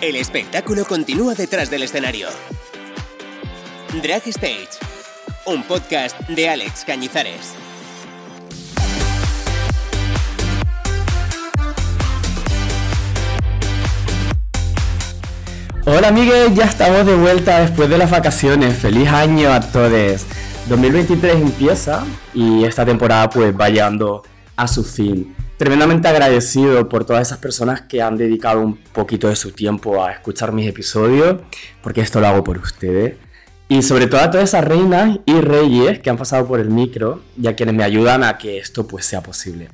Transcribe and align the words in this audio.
El 0.00 0.14
espectáculo 0.14 0.84
continúa 0.84 1.34
detrás 1.34 1.70
del 1.70 1.82
escenario. 1.82 2.28
Drag 4.00 4.22
Stage, 4.28 4.68
un 5.44 5.64
podcast 5.64 6.16
de 6.28 6.48
Alex 6.48 6.84
Cañizares. 6.84 7.54
Hola 15.84 16.08
amigues, 16.08 16.54
ya 16.54 16.66
estamos 16.66 17.04
de 17.04 17.16
vuelta 17.16 17.58
después 17.58 17.90
de 17.90 17.98
las 17.98 18.08
vacaciones. 18.08 18.78
Feliz 18.78 19.08
año 19.08 19.52
a 19.52 19.58
todos. 19.58 20.26
2023 20.68 21.42
empieza 21.42 22.04
y 22.32 22.62
esta 22.62 22.86
temporada 22.86 23.28
pues 23.28 23.52
va 23.52 23.68
llegando 23.68 24.22
a 24.54 24.68
su 24.68 24.84
fin. 24.84 25.34
Tremendamente 25.58 26.06
agradecido 26.06 26.88
por 26.88 27.04
todas 27.04 27.26
esas 27.26 27.38
personas 27.38 27.80
que 27.80 28.00
han 28.00 28.16
dedicado 28.16 28.60
un 28.60 28.76
poquito 28.76 29.28
de 29.28 29.34
su 29.34 29.50
tiempo 29.50 30.04
a 30.04 30.12
escuchar 30.12 30.52
mis 30.52 30.68
episodios, 30.68 31.40
porque 31.82 32.00
esto 32.00 32.20
lo 32.20 32.28
hago 32.28 32.44
por 32.44 32.58
ustedes. 32.58 33.16
Y 33.68 33.82
sobre 33.82 34.06
todo 34.06 34.20
a 34.20 34.30
todas 34.30 34.50
esas 34.50 34.64
reinas 34.64 35.18
y 35.26 35.40
reyes 35.40 35.98
que 35.98 36.10
han 36.10 36.16
pasado 36.16 36.46
por 36.46 36.60
el 36.60 36.70
micro 36.70 37.22
y 37.36 37.48
a 37.48 37.56
quienes 37.56 37.74
me 37.74 37.82
ayudan 37.82 38.22
a 38.22 38.38
que 38.38 38.58
esto 38.58 38.86
pues 38.86 39.04
sea 39.04 39.20
posible. 39.20 39.68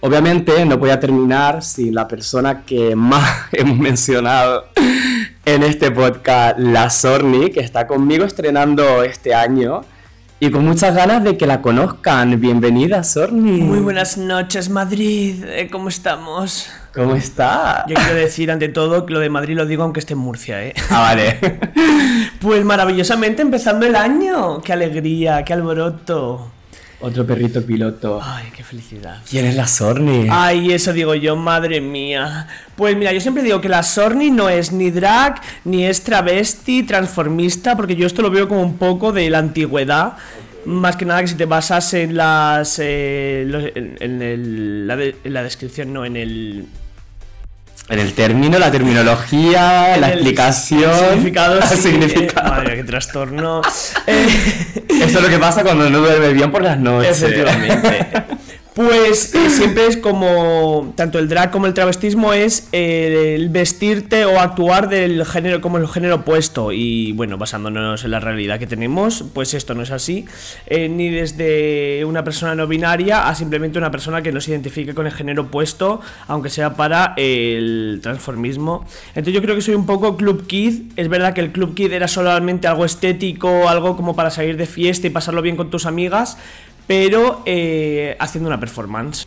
Obviamente 0.00 0.66
no 0.66 0.76
voy 0.76 0.90
terminar 1.00 1.62
sin 1.62 1.94
la 1.94 2.06
persona 2.06 2.64
que 2.66 2.94
más 2.94 3.46
hemos 3.52 3.78
mencionado 3.78 4.66
en 5.46 5.62
este 5.62 5.90
podcast, 5.90 6.58
la 6.58 6.90
Sorni, 6.90 7.48
que 7.50 7.60
está 7.60 7.86
conmigo 7.86 8.26
estrenando 8.26 9.02
este 9.02 9.34
año 9.34 9.80
y 10.42 10.50
con 10.50 10.64
muchas 10.64 10.92
ganas 10.92 11.22
de 11.22 11.36
que 11.36 11.46
la 11.46 11.62
conozcan. 11.62 12.40
Bienvenida, 12.40 13.04
Sorni. 13.04 13.60
Muy 13.60 13.78
buenas 13.78 14.18
noches, 14.18 14.70
Madrid. 14.70 15.44
Eh, 15.46 15.68
¿Cómo 15.70 15.88
estamos? 15.88 16.68
¿Cómo 16.92 17.14
está? 17.14 17.84
Yo 17.86 17.94
quiero 17.94 18.16
decir 18.16 18.50
ante 18.50 18.68
todo 18.68 19.06
que 19.06 19.14
lo 19.14 19.20
de 19.20 19.30
Madrid 19.30 19.54
lo 19.54 19.66
digo 19.66 19.84
aunque 19.84 20.00
esté 20.00 20.14
en 20.14 20.18
Murcia, 20.18 20.64
¿eh? 20.64 20.74
Ah, 20.90 21.02
vale. 21.02 21.38
Pues 22.40 22.64
maravillosamente 22.64 23.40
empezando 23.40 23.86
el 23.86 23.94
año. 23.94 24.60
¡Qué 24.62 24.72
alegría, 24.72 25.44
qué 25.44 25.52
alboroto! 25.52 26.50
Otro 27.02 27.26
perrito 27.26 27.62
piloto. 27.64 28.20
Ay, 28.22 28.46
qué 28.56 28.62
felicidad. 28.62 29.18
¿Quién 29.28 29.44
es 29.46 29.56
la 29.56 29.66
Sorni? 29.66 30.28
Ay, 30.30 30.72
eso 30.72 30.92
digo 30.92 31.14
yo, 31.14 31.36
madre 31.36 31.80
mía. 31.80 32.46
Pues 32.76 32.96
mira, 32.96 33.12
yo 33.12 33.20
siempre 33.20 33.42
digo 33.42 33.60
que 33.60 33.68
la 33.68 33.82
Sorni 33.82 34.30
no 34.30 34.48
es 34.48 34.72
ni 34.72 34.90
drag, 34.90 35.40
ni 35.64 35.84
es 35.84 36.02
travesti, 36.02 36.82
transformista, 36.84 37.76
porque 37.76 37.96
yo 37.96 38.06
esto 38.06 38.22
lo 38.22 38.30
veo 38.30 38.48
como 38.48 38.62
un 38.62 38.76
poco 38.78 39.12
de 39.12 39.28
la 39.30 39.38
antigüedad. 39.38 40.14
Más 40.64 40.94
que 40.96 41.04
nada 41.04 41.20
que 41.22 41.28
si 41.28 41.34
te 41.34 41.44
basas 41.44 41.92
en 41.94 42.16
las. 42.16 42.78
eh, 42.80 43.72
en, 43.74 43.96
en 43.98 44.22
el- 44.22 44.86
la, 44.86 44.96
de- 44.96 45.16
en 45.24 45.32
la 45.34 45.42
descripción, 45.42 45.92
no, 45.92 46.04
en 46.04 46.16
el. 46.16 46.66
En 47.88 47.98
el 47.98 48.14
término, 48.14 48.58
la 48.58 48.70
terminología, 48.70 49.94
en 49.94 50.00
la 50.00 50.06
el 50.08 50.12
explicación. 50.14 50.94
Significado, 50.94 51.58
el 51.58 51.62
sí, 51.68 51.76
significado. 51.76 52.46
eh, 52.46 52.50
madre 52.50 52.76
qué 52.76 52.84
trastorno. 52.84 53.60
Eh, 54.06 54.26
Eso 54.88 55.18
es 55.18 55.22
lo 55.22 55.28
que 55.28 55.38
pasa 55.38 55.62
cuando 55.62 55.90
no 55.90 55.98
duerme 55.98 56.32
bien 56.32 56.50
por 56.50 56.62
las 56.62 56.78
noches. 56.78 57.20
Efectivamente. 57.22 58.06
Pues 58.74 59.34
eh, 59.34 59.50
siempre 59.50 59.86
es 59.86 59.98
como, 59.98 60.94
tanto 60.96 61.18
el 61.18 61.28
drag 61.28 61.50
como 61.50 61.66
el 61.66 61.74
travestismo 61.74 62.32
es 62.32 62.68
eh, 62.72 63.34
el 63.36 63.50
vestirte 63.50 64.24
o 64.24 64.40
actuar 64.40 64.88
del 64.88 65.26
género 65.26 65.60
como 65.60 65.76
el 65.76 65.86
género 65.86 66.16
opuesto. 66.16 66.72
Y 66.72 67.12
bueno, 67.12 67.36
basándonos 67.36 68.02
en 68.02 68.10
la 68.10 68.20
realidad 68.20 68.58
que 68.58 68.66
tenemos, 68.66 69.26
pues 69.34 69.52
esto 69.52 69.74
no 69.74 69.82
es 69.82 69.90
así. 69.90 70.24
Eh, 70.66 70.88
ni 70.88 71.10
desde 71.10 72.02
una 72.06 72.24
persona 72.24 72.54
no 72.54 72.66
binaria 72.66 73.28
a 73.28 73.34
simplemente 73.34 73.76
una 73.76 73.90
persona 73.90 74.22
que 74.22 74.32
no 74.32 74.40
se 74.40 74.52
identifique 74.52 74.94
con 74.94 75.04
el 75.04 75.12
género 75.12 75.42
opuesto, 75.42 76.00
aunque 76.26 76.48
sea 76.48 76.72
para 76.74 77.12
el 77.18 78.00
transformismo. 78.02 78.86
Entonces 79.08 79.34
yo 79.34 79.42
creo 79.42 79.54
que 79.54 79.60
soy 79.60 79.74
un 79.74 79.84
poco 79.84 80.16
Club 80.16 80.46
Kid. 80.46 80.92
Es 80.96 81.08
verdad 81.10 81.34
que 81.34 81.42
el 81.42 81.52
Club 81.52 81.74
Kid 81.74 81.92
era 81.92 82.08
solamente 82.08 82.68
algo 82.68 82.86
estético, 82.86 83.68
algo 83.68 83.98
como 83.98 84.16
para 84.16 84.30
salir 84.30 84.56
de 84.56 84.64
fiesta 84.64 85.06
y 85.06 85.10
pasarlo 85.10 85.42
bien 85.42 85.56
con 85.56 85.68
tus 85.68 85.84
amigas 85.84 86.38
pero 86.86 87.42
eh, 87.46 88.16
haciendo 88.18 88.48
una 88.48 88.58
performance. 88.58 89.26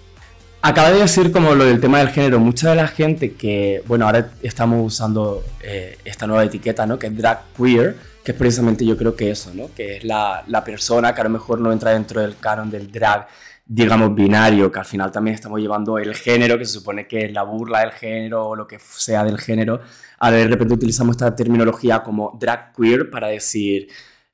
Acaba 0.61 0.89
de 0.89 0.99
decir 0.99 1.31
como 1.31 1.53
lo 1.53 1.63
del 1.63 1.79
tema 1.79 1.99
del 1.99 2.09
género. 2.09 2.39
Mucha 2.39 2.71
de 2.71 2.75
la 2.75 2.87
gente 2.87 3.33
que, 3.33 3.83
bueno, 3.85 4.07
ahora 4.07 4.31
estamos 4.41 4.83
usando 4.83 5.43
eh, 5.61 5.99
esta 6.03 6.25
nueva 6.25 6.43
etiqueta, 6.43 6.87
¿no? 6.87 6.97
Que 6.97 7.05
es 7.05 7.15
drag 7.15 7.43
queer, 7.55 7.95
que 8.23 8.31
es 8.31 8.37
precisamente 8.37 8.83
yo 8.83 8.97
creo 8.97 9.15
que 9.15 9.29
eso, 9.29 9.51
¿no? 9.53 9.69
Que 9.75 9.97
es 9.97 10.03
la, 10.03 10.43
persona 10.65 11.13
que 11.13 11.21
a 11.21 11.25
lo 11.25 11.29
mejor 11.29 11.59
no 11.59 11.71
entra 11.71 11.91
dentro 11.91 12.19
del 12.19 12.37
canon 12.39 12.71
del 12.71 12.91
drag, 12.91 13.27
digamos, 13.63 14.15
binario, 14.15 14.71
que 14.71 14.79
al 14.79 14.85
final 14.85 15.11
también 15.11 15.35
estamos 15.35 15.59
llevando 15.59 15.99
el 15.99 16.15
género, 16.15 16.57
que 16.57 16.65
se 16.65 16.73
supone 16.73 17.05
que 17.05 17.25
es 17.25 17.31
la 17.31 17.43
burla 17.43 17.81
del 17.81 17.91
género 17.91 18.47
o 18.47 18.55
lo 18.55 18.65
que 18.65 18.79
sea 18.79 19.23
del 19.23 19.37
género. 19.37 19.81
Ahora 20.17 20.37
de 20.37 20.47
repente 20.47 20.73
utilizamos 20.73 21.15
esta 21.15 21.35
terminología 21.35 22.01
como 22.01 22.35
drag 22.39 22.73
queer 22.73 23.11
para 23.11 23.27
decir, 23.27 23.87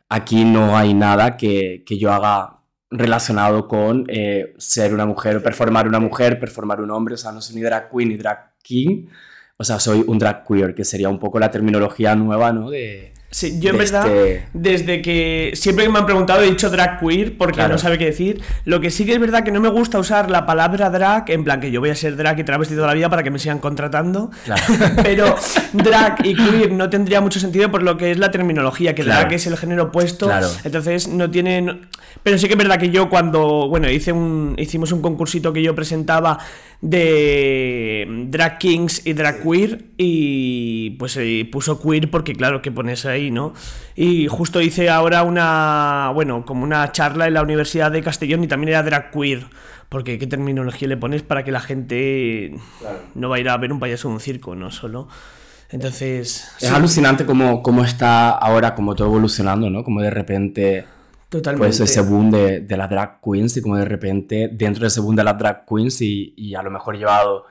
aquí 0.07 0.45
no 0.45 0.77
hay 0.77 0.93
nada 0.93 1.35
que 1.35 1.83
yo 1.85 2.13
haga 2.13 2.60
relacionado 2.91 3.67
con 3.67 4.05
eh, 4.09 4.53
ser 4.57 4.93
una 4.93 5.05
mujer, 5.05 5.37
o 5.37 5.41
performar 5.41 5.87
una 5.87 5.99
mujer, 5.99 6.39
performar 6.39 6.81
un 6.81 6.91
hombre, 6.91 7.15
o 7.15 7.17
sea, 7.17 7.31
no 7.31 7.41
soy 7.41 7.55
ni 7.55 7.61
drag 7.61 7.89
queen 7.89 8.09
ni 8.09 8.17
drag 8.17 8.51
king, 8.61 9.07
o 9.57 9.63
sea, 9.63 9.79
soy 9.79 10.03
un 10.05 10.19
drag 10.19 10.45
queer, 10.45 10.75
que 10.75 10.83
sería 10.83 11.09
un 11.09 11.19
poco 11.19 11.39
la 11.39 11.49
terminología 11.49 12.15
nueva, 12.15 12.51
¿no? 12.51 12.69
De, 12.69 13.10
Sí, 13.33 13.59
yo 13.61 13.69
en 13.69 13.77
verdad, 13.77 14.07
este- 14.07 14.43
desde 14.53 15.01
que 15.01 15.51
siempre 15.55 15.85
que 15.85 15.91
me 15.91 15.99
han 15.99 16.05
preguntado 16.05 16.41
he 16.41 16.49
dicho 16.49 16.69
drag 16.69 16.99
queer 16.99 17.37
porque 17.37 17.55
Claro. 17.55 17.73
no 17.73 17.79
sabe 17.79 17.97
qué 17.97 18.03
decir. 18.05 18.41
Lo 18.65 18.81
que 18.81 18.91
sí 18.91 19.05
que 19.05 19.13
es 19.13 19.19
verdad 19.21 19.43
que 19.43 19.51
no 19.53 19.61
me 19.61 19.69
gusta 19.69 19.97
usar 19.99 20.29
la 20.29 20.45
palabra 20.45 20.89
drag, 20.89 21.29
en 21.31 21.45
plan 21.45 21.61
que 21.61 21.71
yo 21.71 21.79
voy 21.79 21.91
a 21.91 21.95
ser 21.95 22.17
drag 22.17 22.37
y 22.39 22.43
travesti 22.43 22.75
toda 22.75 22.87
la 22.87 22.93
vida 22.93 23.09
para 23.09 23.23
que 23.23 23.31
me 23.31 23.39
sigan 23.39 23.59
contratando. 23.59 24.31
Claro. 24.43 24.61
Pero 25.03 25.35
drag 25.71 26.25
y 26.25 26.35
queer 26.35 26.73
no 26.73 26.89
tendría 26.89 27.21
mucho 27.21 27.39
sentido 27.39 27.71
por 27.71 27.83
lo 27.83 27.95
que 27.95 28.11
es 28.11 28.19
la 28.19 28.31
terminología, 28.31 28.93
que 28.95 29.03
Claro. 29.03 29.21
drag 29.21 29.33
es 29.33 29.47
el 29.47 29.55
género 29.57 29.83
opuesto. 29.83 30.25
Claro. 30.25 30.49
Entonces 30.65 31.07
no 31.07 31.31
tienen. 31.31 31.87
Pero 32.23 32.37
sí 32.37 32.47
que 32.47 32.53
es 32.53 32.57
verdad 32.57 32.77
que 32.77 32.89
yo 32.89 33.09
cuando. 33.09 33.67
Bueno, 33.69 33.89
hice 33.89 34.11
un. 34.11 34.55
hicimos 34.57 34.91
un 34.91 35.01
concursito 35.01 35.53
que 35.53 35.63
yo 35.63 35.73
presentaba 35.73 36.37
de 36.81 38.25
drag 38.29 38.57
kings 38.57 39.05
y 39.05 39.13
drag 39.13 39.41
queer. 39.43 39.85
Y 39.97 40.91
pues 40.91 41.15
eh, 41.17 41.47
puso 41.51 41.79
queer 41.81 42.09
porque 42.09 42.35
claro 42.35 42.61
que 42.61 42.71
pones 42.71 43.05
ahí, 43.05 43.31
¿no? 43.31 43.53
Y 43.95 44.27
justo 44.27 44.61
hice 44.61 44.89
ahora 44.89 45.23
una. 45.23 46.11
Bueno, 46.13 46.45
como 46.45 46.63
una 46.63 46.91
charla 46.91 47.27
en 47.27 47.35
la 47.35 47.41
Universidad 47.41 47.91
de 47.91 48.01
Castellón 48.01 48.43
y 48.43 48.47
también 48.47 48.69
era 48.69 48.83
drag 48.83 49.11
queer. 49.11 49.45
Porque 49.89 50.17
qué 50.17 50.25
terminología 50.25 50.87
le 50.87 50.95
pones 50.95 51.21
para 51.21 51.43
que 51.43 51.51
la 51.51 51.59
gente 51.59 52.55
no 53.13 53.27
va 53.29 53.35
a 53.35 53.39
ir 53.39 53.49
a 53.49 53.57
ver 53.57 53.73
un 53.73 53.79
payaso 53.79 54.07
en 54.07 54.13
un 54.13 54.19
circo, 54.21 54.55
¿no? 54.55 54.71
Solo. 54.71 55.07
Entonces. 55.69 56.49
Es 56.59 56.67
sí, 56.69 56.73
alucinante 56.73 57.25
cómo, 57.25 57.61
cómo 57.61 57.83
está 57.83 58.29
ahora, 58.29 58.73
como 58.75 58.95
todo 58.95 59.07
evolucionando, 59.07 59.69
¿no? 59.69 59.83
Como 59.83 60.01
de 60.01 60.09
repente, 60.09 60.85
totalmente. 61.31 61.65
pues 61.67 61.79
ese 61.79 62.01
boom 62.01 62.29
de, 62.29 62.59
de 62.61 62.77
las 62.77 62.89
drag 62.89 63.19
queens 63.21 63.57
y 63.57 63.61
como 63.61 63.77
de 63.77 63.85
repente 63.85 64.49
dentro 64.53 64.81
de 64.81 64.87
ese 64.89 65.01
boom 65.01 65.15
de 65.15 65.23
las 65.23 65.37
drag 65.37 65.65
queens 65.65 66.01
y, 66.01 66.33
y 66.37 66.53
a 66.53 66.61
lo 66.61 66.69
mejor 66.69 66.95
llevado 66.97 67.45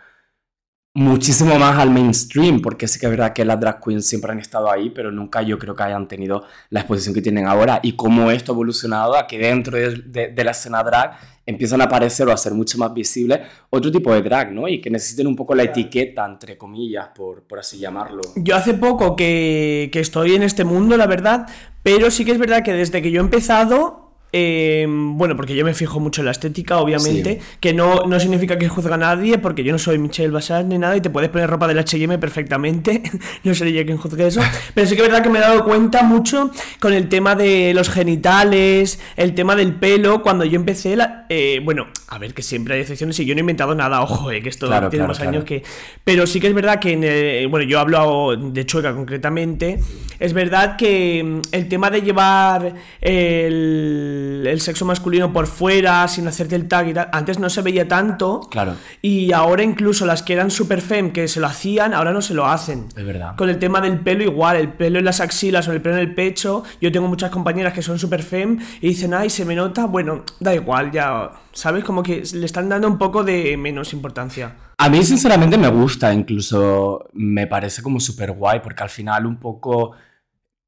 muchísimo 0.92 1.56
más 1.56 1.78
al 1.78 1.90
mainstream, 1.90 2.60
porque 2.60 2.88
sí 2.88 2.98
que 2.98 3.06
es 3.06 3.10
verdad 3.10 3.32
que 3.32 3.44
las 3.44 3.60
drag 3.60 3.80
queens 3.80 4.06
siempre 4.06 4.32
han 4.32 4.40
estado 4.40 4.68
ahí, 4.70 4.90
pero 4.90 5.12
nunca 5.12 5.40
yo 5.40 5.56
creo 5.56 5.74
que 5.76 5.84
hayan 5.84 6.08
tenido 6.08 6.44
la 6.70 6.80
exposición 6.80 7.14
que 7.14 7.22
tienen 7.22 7.46
ahora 7.46 7.78
y 7.82 7.92
cómo 7.92 8.30
esto 8.32 8.50
ha 8.52 8.54
evolucionado 8.54 9.16
a 9.16 9.26
que 9.28 9.38
dentro 9.38 9.76
de, 9.78 10.02
de- 10.04 10.28
de 10.28 10.44
la 10.44 10.50
escena 10.50 10.82
drag 10.82 11.16
empiezan 11.46 11.80
a 11.80 11.84
aparecer 11.84 12.26
o 12.28 12.32
a 12.32 12.36
ser 12.36 12.54
mucho 12.54 12.76
más 12.78 12.92
visibles 12.92 13.40
otro 13.70 13.90
tipo 13.92 14.12
de 14.12 14.22
drag, 14.22 14.52
¿no? 14.52 14.66
Y 14.68 14.80
que 14.80 14.90
necesiten 14.90 15.26
un 15.28 15.36
poco 15.36 15.54
la 15.54 15.62
etiqueta, 15.62 16.24
entre 16.26 16.58
comillas, 16.58 17.08
por, 17.14 17.44
por 17.44 17.60
así 17.60 17.78
llamarlo. 17.78 18.20
Yo 18.36 18.56
hace 18.56 18.74
poco 18.74 19.14
que, 19.16 19.90
que 19.92 20.00
estoy 20.00 20.34
en 20.34 20.42
este 20.42 20.64
mundo, 20.64 20.96
la 20.96 21.06
verdad, 21.06 21.48
pero 21.82 22.10
sí 22.10 22.24
que 22.24 22.32
es 22.32 22.38
verdad 22.38 22.62
que 22.62 22.72
desde 22.72 23.02
que 23.02 23.10
yo 23.10 23.20
he 23.20 23.24
empezado, 23.24 24.09
eh, 24.32 24.86
bueno, 24.88 25.36
porque 25.36 25.54
yo 25.54 25.64
me 25.64 25.74
fijo 25.74 26.00
mucho 26.00 26.20
en 26.20 26.26
la 26.26 26.30
estética, 26.30 26.78
obviamente, 26.78 27.40
que 27.60 27.72
no, 27.74 28.04
no 28.06 28.20
significa 28.20 28.56
que 28.58 28.68
juzgue 28.68 28.94
a 28.94 28.96
nadie, 28.96 29.38
porque 29.38 29.64
yo 29.64 29.72
no 29.72 29.78
soy 29.78 29.98
Michelle 29.98 30.30
Basar 30.30 30.64
ni 30.64 30.78
nada, 30.78 30.96
y 30.96 31.00
te 31.00 31.10
puedes 31.10 31.30
poner 31.30 31.48
ropa 31.50 31.66
del 31.68 31.78
H&M 31.78 32.18
perfectamente, 32.18 33.02
no 33.44 33.54
seré 33.54 33.72
yo 33.72 33.84
quien 33.84 33.96
juzgue 33.98 34.26
eso, 34.26 34.40
pero 34.74 34.86
sí 34.86 34.94
que 34.96 35.02
es 35.02 35.08
verdad 35.08 35.22
que 35.22 35.30
me 35.30 35.38
he 35.38 35.42
dado 35.42 35.64
cuenta 35.64 36.02
mucho 36.02 36.50
con 36.80 36.92
el 36.92 37.08
tema 37.08 37.34
de 37.34 37.72
los 37.74 37.88
genitales, 37.90 39.00
el 39.16 39.34
tema 39.34 39.56
del 39.56 39.74
pelo, 39.74 40.22
cuando 40.22 40.44
yo 40.44 40.56
empecé, 40.56 40.96
la- 40.96 41.26
eh, 41.28 41.60
bueno, 41.64 41.86
a 42.08 42.18
ver, 42.18 42.34
que 42.34 42.42
siempre 42.42 42.74
hay 42.74 42.80
excepciones 42.80 43.18
y 43.20 43.24
yo 43.24 43.34
no 43.34 43.38
he 43.38 43.40
inventado 43.40 43.74
nada, 43.74 44.00
ojo, 44.02 44.30
eh, 44.30 44.42
que 44.42 44.48
esto 44.48 44.66
Claro, 44.66 44.88
tiene 44.90 45.02
claro, 45.02 45.08
más 45.08 45.18
claro. 45.18 45.30
años 45.30 45.44
que... 45.44 45.62
Pero 46.04 46.26
sí 46.26 46.40
que 46.40 46.48
es 46.48 46.54
verdad 46.54 46.78
que, 46.80 46.92
en 46.92 47.04
el- 47.04 47.48
bueno, 47.48 47.66
yo 47.66 47.78
hablo 47.78 48.36
de 48.36 48.66
Chueca 48.66 48.92
concretamente, 48.94 49.78
es 50.18 50.32
verdad 50.32 50.76
que 50.76 51.22
mm, 51.24 51.40
el 51.52 51.68
tema 51.68 51.88
de 51.90 52.02
llevar 52.02 52.74
el, 53.00 54.19
el 54.46 54.60
sexo 54.60 54.84
masculino 54.84 55.32
por 55.32 55.46
fuera, 55.46 56.06
sin 56.08 56.26
hacerte 56.28 56.56
el 56.56 56.68
tag 56.68 56.88
y 56.88 56.94
tal, 56.94 57.08
antes 57.12 57.38
no 57.38 57.50
se 57.50 57.62
veía 57.62 57.88
tanto. 57.88 58.40
Claro. 58.50 58.74
Y 59.02 59.32
ahora 59.32 59.62
incluso 59.62 60.06
las 60.06 60.22
que 60.22 60.32
eran 60.32 60.50
super 60.50 60.80
fem, 60.80 61.12
que 61.12 61.28
se 61.28 61.40
lo 61.40 61.46
hacían, 61.46 61.94
ahora 61.94 62.12
no 62.12 62.22
se 62.22 62.34
lo 62.34 62.46
hacen. 62.46 62.86
Es 62.96 63.04
verdad. 63.04 63.36
Con 63.36 63.48
el 63.48 63.58
tema 63.58 63.80
del 63.80 64.00
pelo 64.00 64.22
igual, 64.22 64.56
el 64.56 64.72
pelo 64.72 64.98
en 64.98 65.04
las 65.04 65.20
axilas 65.20 65.68
o 65.68 65.72
el 65.72 65.80
pelo 65.80 65.96
en 65.96 66.02
el 66.02 66.14
pecho. 66.14 66.64
Yo 66.80 66.92
tengo 66.92 67.08
muchas 67.08 67.30
compañeras 67.30 67.72
que 67.72 67.82
son 67.82 67.98
super 67.98 68.22
fem 68.22 68.58
y 68.80 68.88
dicen, 68.88 69.14
ay, 69.14 69.30
se 69.30 69.44
me 69.44 69.54
nota. 69.54 69.86
Bueno, 69.86 70.24
da 70.38 70.54
igual, 70.54 70.90
ya 70.90 71.30
¿sabes? 71.52 71.84
Como 71.84 72.02
que 72.02 72.22
le 72.32 72.46
están 72.46 72.68
dando 72.68 72.88
un 72.88 72.98
poco 72.98 73.24
de 73.24 73.56
menos 73.56 73.92
importancia. 73.92 74.56
A 74.78 74.88
mí 74.88 75.02
sinceramente 75.04 75.58
me 75.58 75.68
gusta, 75.68 76.12
incluso 76.12 77.08
me 77.12 77.46
parece 77.46 77.82
como 77.82 78.00
súper 78.00 78.32
guay, 78.32 78.60
porque 78.60 78.82
al 78.82 78.88
final 78.88 79.26
un 79.26 79.38
poco 79.38 79.92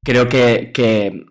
creo 0.03 0.27
que, 0.27 0.71
que, 0.73 1.25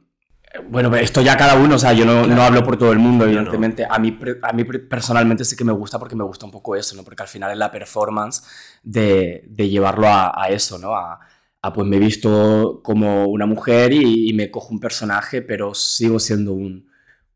bueno, 0.68 0.94
esto 0.96 1.22
ya 1.22 1.36
cada 1.36 1.54
uno, 1.56 1.76
o 1.76 1.78
sea, 1.78 1.92
yo 1.92 2.04
no, 2.04 2.26
no 2.26 2.42
hablo 2.42 2.62
por 2.64 2.76
todo 2.76 2.92
el 2.92 2.98
mundo, 2.98 3.24
evidentemente. 3.24 3.86
A, 3.88 3.98
mí, 3.98 4.18
a 4.42 4.52
mí 4.52 4.64
personalmente 4.64 5.44
sí 5.44 5.56
que 5.56 5.64
me 5.64 5.72
gusta 5.72 5.98
porque 5.98 6.16
me 6.16 6.24
gusta 6.24 6.46
un 6.46 6.52
poco 6.52 6.76
eso, 6.76 6.96
¿no? 6.96 7.04
Porque 7.04 7.22
al 7.22 7.28
final 7.28 7.52
es 7.52 7.58
la 7.58 7.70
performance 7.70 8.44
de, 8.82 9.44
de 9.48 9.68
llevarlo 9.68 10.08
a, 10.08 10.32
a, 10.34 10.48
eso, 10.48 10.78
¿no? 10.78 10.94
A, 10.94 11.20
a, 11.62 11.72
pues 11.72 11.86
me 11.86 11.96
he 11.96 12.00
visto 12.00 12.80
como 12.84 13.26
una 13.26 13.46
mujer 13.46 13.92
y, 13.92 14.30
y 14.30 14.32
me 14.34 14.50
cojo 14.50 14.68
un 14.72 14.80
personaje, 14.80 15.42
pero 15.42 15.74
sigo 15.74 16.18
siendo 16.18 16.52
un 16.52 16.92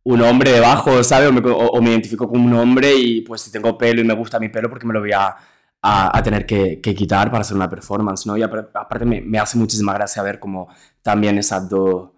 un 0.06 0.22
hombre 0.22 0.52
debajo, 0.52 1.02
¿sabes? 1.02 1.28
O 1.28 1.80
me, 1.82 1.90
identifico 1.90 2.28
como 2.28 2.44
un 2.44 2.54
hombre 2.54 2.94
y 2.94 3.22
pues 3.22 3.42
si 3.42 3.50
tengo 3.50 3.76
pelo 3.76 4.00
y 4.00 4.04
me 4.04 4.14
gusta 4.14 4.38
mi 4.38 4.48
pelo, 4.48 4.70
porque 4.70 4.86
me 4.86 4.94
lo 4.94 5.00
voy 5.00 5.10
a, 5.12 5.36
a, 5.82 6.22
tener 6.22 6.46
que, 6.46 6.80
quitar 6.80 7.28
para 7.28 7.40
hacer 7.40 7.56
una 7.56 7.68
performance, 7.68 8.24
¿no? 8.24 8.36
Y 8.36 8.42
aparte 8.42 9.04
me, 9.04 9.20
me 9.20 9.38
hace 9.40 9.58
muchísima 9.58 9.94
gracia 9.94 10.22
ver 10.22 10.38
como 10.38 10.68
también 11.02 11.38
esas 11.38 11.68
dos 11.68 12.10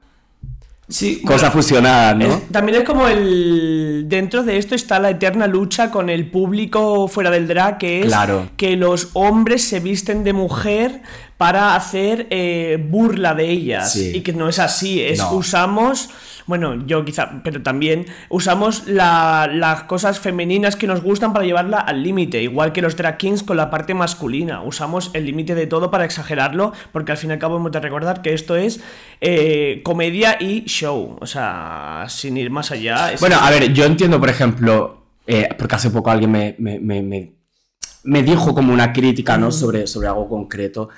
sí, 0.88 1.23
cosas 1.23 1.52
fusionadas, 1.52 2.17
¿no? 2.17 2.43
también 2.50 2.79
es 2.79 2.85
como 2.85 3.08
el... 3.08 4.05
Dentro 4.08 4.43
de 4.43 4.56
esto 4.56 4.75
está 4.75 4.99
la 4.99 5.11
eterna 5.11 5.46
lucha 5.46 5.90
con 5.90 6.08
el 6.08 6.31
público 6.31 7.08
fuera 7.08 7.31
del 7.31 7.46
drag, 7.46 7.79
que 7.79 8.00
es 8.00 8.14
que 8.56 8.76
los 8.76 9.11
hombres 9.12 9.64
se 9.64 9.81
visten 9.81 10.25
de 10.25 10.32
mujer 10.32 11.02
para 11.37 11.75
hacer 11.76 12.26
eh, 12.31 12.82
burla 12.88 13.35
de 13.35 13.50
ellas. 13.50 13.96
Y 13.96 14.23
que 14.23 14.32
no 14.32 14.49
es 14.49 14.58
así, 14.58 15.02
es 15.02 15.23
usamos 15.31 16.11
bueno, 16.49 16.83
yo 16.87 17.05
quizá, 17.05 17.43
pero 17.45 17.62
también 17.62 18.06
usamos 18.31 18.87
las 18.87 19.83
cosas 19.83 20.19
femeninas 20.19 20.77
que 20.77 20.87
nos 20.87 21.03
gustan 21.03 21.35
para 21.35 21.45
llevarla 21.45 21.79
al 21.79 22.03
límite, 22.03 22.43
igual 22.43 22.73
que 22.73 22.81
los 22.81 22.97
drag 22.97 23.19
kings 23.19 23.43
con 23.43 23.59
la 23.59 23.69
parte 23.69 23.93
masculina. 23.93 24.62
Usamos 24.62 25.11
el 25.12 25.27
límite 25.27 25.55
de 25.55 25.67
todo 25.67 25.91
para 25.91 26.06
exagerarlo, 26.06 26.73
porque 26.91 27.12
al 27.12 27.19
fin 27.19 27.29
y 27.29 27.33
al 27.35 27.39
cabo 27.39 27.59
hemos 27.59 27.71
de 27.71 27.81
recordar 27.81 28.23
que 28.23 28.33
esto 28.33 28.56
es 28.56 28.81
eh, 29.21 29.83
comedia 29.85 30.39
y 30.41 30.65
show, 30.65 31.19
o 31.21 31.27
sea, 31.27 32.06
sin 32.09 32.39
ir 32.39 32.50
más 32.50 32.71
allá. 32.71 33.12
Bueno, 33.21 33.37
a 33.39 33.50
ver, 33.50 33.71
yo 33.75 33.85
entiendo, 33.85 34.19
por 34.19 34.31
ejemplo, 34.31 35.03
eh, 35.27 35.50
porque 35.59 35.75
hace 35.75 35.91
poco 35.91 36.11
alguien 36.11 36.31
me, 36.31 36.56
me, 36.59 38.23
dijo 38.23 38.55
como 38.55 38.73
una 38.73 38.91
crítica, 38.95 39.37
¿no? 39.37 39.53
sobre, 39.53 39.87
sobre 39.87 40.09
algo 40.09 40.27
concreto. 40.27 40.89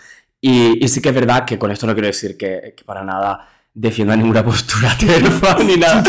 Y, 0.41 0.87
sí 0.87 1.03
que 1.03 1.09
es 1.09 1.15
verdad 1.15 1.45
que 1.45 1.59
con 1.59 1.73
esto 1.73 1.89
no 1.89 1.93
quiero 1.95 2.07
decir 2.07 2.37
que 2.37 2.77
para 2.87 3.03
nada 3.03 3.49
defienda 3.73 4.17
ninguna 4.17 4.45
postura 4.45 4.97
terfa 4.99 5.59
ni 5.63 5.77
nada. 5.77 6.03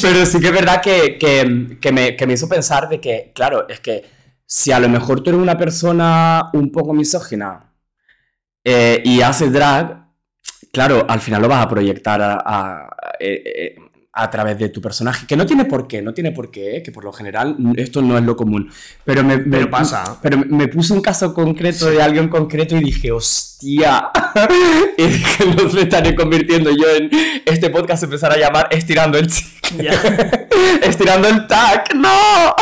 Pero 0.00 0.26
sí 0.26 0.40
que 0.40 0.46
es 0.46 0.52
verdad 0.52 0.80
que, 0.82 1.18
que, 1.18 1.44
me, 1.92 2.16
que, 2.16 2.26
me, 2.26 2.32
hizo 2.34 2.48
pensar 2.48 2.88
de 2.88 3.00
que, 3.00 3.32
claro, 3.34 3.68
es 3.68 3.80
que 3.80 4.04
si 4.46 4.72
a 4.72 4.80
lo 4.80 4.88
mejor 4.88 5.22
tú 5.22 5.30
eres 5.30 5.42
una 5.42 5.56
persona 5.56 6.50
un 6.52 6.70
poco 6.70 6.92
misógina 6.92 7.72
eh, 8.62 9.02
y 9.04 9.20
haces 9.20 9.52
drag, 9.52 10.04
claro, 10.72 11.06
al 11.08 11.20
final 11.20 11.42
lo 11.42 11.48
vas 11.48 11.64
a 11.64 11.68
proyectar 11.68 12.20
a, 12.22 12.88
eh, 13.20 13.42
eh, 13.44 13.76
a 14.16 14.30
través 14.30 14.56
de 14.58 14.68
tu 14.68 14.80
personaje, 14.80 15.26
que 15.26 15.36
no 15.36 15.44
tiene 15.44 15.64
por 15.64 15.88
qué, 15.88 16.00
no 16.00 16.14
tiene 16.14 16.30
por 16.30 16.50
qué, 16.52 16.82
que 16.84 16.92
por 16.92 17.02
lo 17.02 17.12
general 17.12 17.56
esto 17.76 18.00
no 18.00 18.16
es 18.16 18.22
lo 18.22 18.36
común, 18.36 18.70
pero 19.04 19.24
me, 19.24 19.66
pasa. 19.66 20.20
Pero 20.22 20.38
me 20.38 20.68
puse 20.68 20.92
un 20.92 21.00
caso 21.00 21.34
concreto 21.34 21.86
de 21.86 22.00
alguien 22.00 22.28
concreto 22.28 22.76
y 22.76 22.84
dije, 22.84 23.10
hostia, 23.10 24.10
y 24.96 25.02
dije, 25.02 25.44
no 25.56 25.68
me 25.68 25.82
estaré 25.82 26.14
convirtiendo 26.14 26.70
yo 26.70 26.94
en 26.94 27.10
este 27.44 27.70
podcast 27.70 28.04
empezar 28.04 28.30
a 28.30 28.36
llamar 28.36 28.68
estirando 28.70 29.18
el 29.18 29.28
estirando 30.82 31.26
el 31.26 31.48
tag, 31.48 31.96
no. 31.96 32.54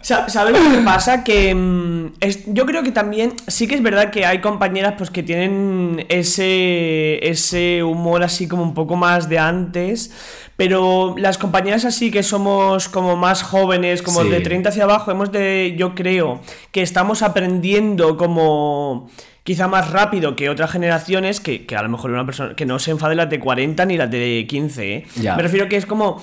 ¿Sabes 0.00 0.34
lo 0.34 0.70
que 0.70 0.82
pasa? 0.82 1.24
Que 1.24 1.54
mm, 1.54 2.12
yo 2.46 2.64
creo 2.64 2.82
que 2.82 2.92
también 2.92 3.34
sí 3.46 3.66
que 3.66 3.74
es 3.74 3.82
verdad 3.82 4.10
que 4.10 4.24
hay 4.24 4.40
compañeras 4.40 4.94
pues 4.96 5.10
que 5.10 5.22
tienen 5.22 6.06
ese 6.08 7.18
ese 7.28 7.82
humor 7.82 8.22
así 8.22 8.48
como 8.48 8.62
un 8.62 8.72
poco 8.72 8.96
más 8.96 9.28
de 9.28 9.38
antes 9.38 10.12
pero 10.56 10.85
las 11.16 11.38
compañías 11.38 11.84
así 11.84 12.10
que 12.10 12.22
somos 12.22 12.88
como 12.88 13.16
más 13.16 13.42
jóvenes, 13.42 14.02
como 14.02 14.24
de 14.24 14.40
30 14.40 14.68
hacia 14.68 14.84
abajo, 14.84 15.10
hemos 15.10 15.32
de, 15.32 15.74
yo 15.76 15.94
creo, 15.94 16.40
que 16.72 16.82
estamos 16.82 17.22
aprendiendo 17.22 18.16
como 18.16 19.08
quizá 19.46 19.68
más 19.68 19.92
rápido 19.92 20.34
que 20.34 20.50
otras 20.50 20.70
generaciones, 20.70 21.40
que, 21.40 21.64
a 21.76 21.82
lo 21.82 21.88
mejor 21.88 22.10
una 22.10 22.26
persona 22.26 22.54
que 22.54 22.66
no 22.66 22.78
se 22.80 22.90
enfade 22.90 23.14
las 23.14 23.30
de 23.30 23.38
40 23.38 23.86
ni 23.86 23.96
las 23.96 24.10
de 24.10 24.44
15, 24.48 24.94
¿eh? 24.94 25.06
Me 25.16 25.42
refiero 25.42 25.68
que 25.68 25.76
es 25.76 25.86
como... 25.86 26.20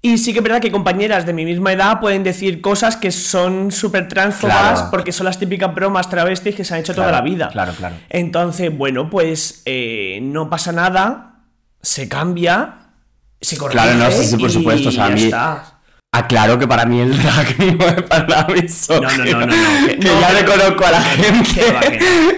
Y 0.00 0.18
sí 0.18 0.32
que 0.32 0.38
es 0.38 0.42
verdad 0.44 0.60
que 0.60 0.70
compañeras 0.70 1.26
de 1.26 1.32
mi 1.32 1.44
misma 1.44 1.72
edad 1.72 1.98
pueden 1.98 2.22
decir 2.22 2.60
cosas 2.60 2.96
que 2.96 3.10
son 3.10 3.72
súper 3.72 4.06
transfobas 4.06 4.84
porque 4.84 5.10
son 5.10 5.24
las 5.24 5.40
típicas 5.40 5.74
bromas 5.74 6.08
travestis 6.08 6.54
que 6.54 6.62
se 6.62 6.74
han 6.74 6.80
hecho 6.80 6.94
toda 6.94 7.10
la 7.10 7.22
vida. 7.22 7.48
Claro, 7.48 7.72
claro. 7.76 7.96
Entonces, 8.08 8.76
bueno, 8.76 9.10
pues 9.10 9.62
eh, 9.64 10.20
no 10.22 10.48
pasa 10.48 10.70
nada, 10.70 11.40
se 11.82 12.08
cambia 12.08 12.85
se 13.46 13.56
corrige 13.56 13.80
Claro, 13.80 13.98
no, 13.98 14.10
sí, 14.10 14.26
sí, 14.26 14.36
por 14.36 14.50
supuesto. 14.50 14.88
O 14.88 14.92
sea, 14.92 15.06
a 15.06 15.10
mí, 15.10 15.30
Aclaro 16.16 16.58
que 16.58 16.66
para 16.66 16.86
mí 16.86 17.00
el 17.00 17.16
drag 17.22 17.58
no 17.78 17.86
es 17.86 18.02
para 18.02 18.26
nada 18.26 18.46
No, 18.48 19.00
no, 19.00 19.24
no, 19.24 19.24
no, 19.24 19.46
no, 19.46 19.86
que, 19.86 19.98
ya 19.98 20.32
le 20.32 20.44
conozco 20.44 20.86
a 20.86 20.90
la 20.92 21.02
gente. 21.02 21.60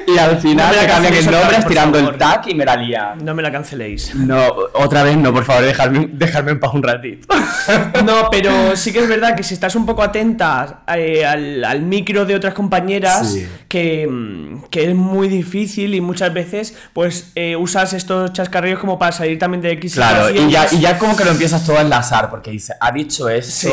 y 0.07 0.19
al 0.19 0.39
final 0.41 0.75
me 0.81 0.87
cambian 0.87 1.15
el 1.15 1.31
nombre 1.31 1.57
estirando 1.59 1.99
el 1.99 2.17
tag 2.17 2.49
y 2.49 2.55
me 2.55 2.65
la 2.65 2.77
lía. 2.77 3.15
No 3.23 3.35
me 3.35 3.43
la 3.43 3.53
canceléis. 3.53 4.15
No, 4.17 4.49
otra 4.75 5.05
vez 5.05 5.17
no, 5.17 5.33
por 5.33 5.45
favor, 5.45 5.65
dejadme, 5.65 6.09
dejadme 6.13 6.53
en 6.53 6.61
paz 6.61 6.75
un 6.75 6.83
ratito. 6.83 7.29
no, 8.05 8.29
pero 8.31 8.77
sí 8.77 8.93
que 8.93 8.99
es 8.99 9.09
verdad 9.09 9.37
que 9.37 9.45
si 9.45 9.55
estás 9.55 9.77
un 9.77 9.87
poco 9.87 10.03
atenta 10.03 10.81
eh, 10.97 11.25
al, 11.25 11.65
al, 11.65 11.83
micro 11.83 12.25
de 12.25 12.35
otras 12.35 12.55
compañeras, 12.55 13.37
que, 13.69 14.09
mm, 14.09 14.65
que, 14.71 14.91
es 14.91 14.95
muy 14.95 15.29
difícil 15.29 15.95
y 15.95 16.01
muchas 16.01 16.35
veces 16.35 16.75
pues 16.93 17.31
eh, 17.37 17.55
usas 17.55 17.93
estos 17.93 18.33
chascarrillos 18.33 18.81
como 18.81 18.99
para 18.99 19.13
salir 19.13 19.39
también 19.39 19.63
de 19.63 19.71
X. 19.73 19.95
Claro, 19.95 20.31
y 20.31 20.51
ya, 20.51 20.67
y 20.73 20.81
ya 20.81 20.99
como 20.99 21.17
que 21.17 21.25
lo 21.25 21.31
empiezas 21.31 21.65
todo 21.65 21.79
a 21.79 21.83
enlazar, 21.83 22.29
porque 22.29 22.51
dice, 22.51 22.75
ha 22.81 22.91
dicho 22.91 23.29
eso 23.29 23.68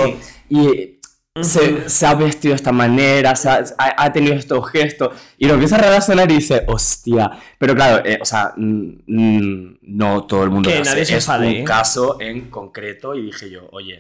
y 0.50 0.96
se, 1.44 2.06
ha 2.06 2.16
vestido 2.16 2.54
de 2.54 2.56
esta 2.56 2.72
manera, 2.72 3.34
ha, 3.78 4.14
tenido 4.14 4.36
estos 4.36 4.70
gestos, 4.70 5.14
y 5.38 5.48
lo 5.48 5.56
empieza 5.56 5.76
a 5.76 5.80
relacionar 5.80 6.32
y 6.32 6.36
dice, 6.36 6.64
hostia, 6.68 7.30
pero 7.58 7.76
claro, 7.76 8.06
eh, 8.06 8.20
o 8.22 8.26
sea, 8.26 8.54
no 8.56 10.26
todo 10.26 10.44
el 10.44 10.50
mundo 10.50 10.70
que 10.70 10.82
nadie 10.82 11.02
es 11.02 11.28
un 11.28 11.44
¿eh? 11.44 11.64
caso 11.66 12.18
en 12.22 12.50
concreto, 12.50 13.16
y 13.16 13.26
dije 13.26 13.50
yo, 13.50 13.68
oye, 13.72 14.00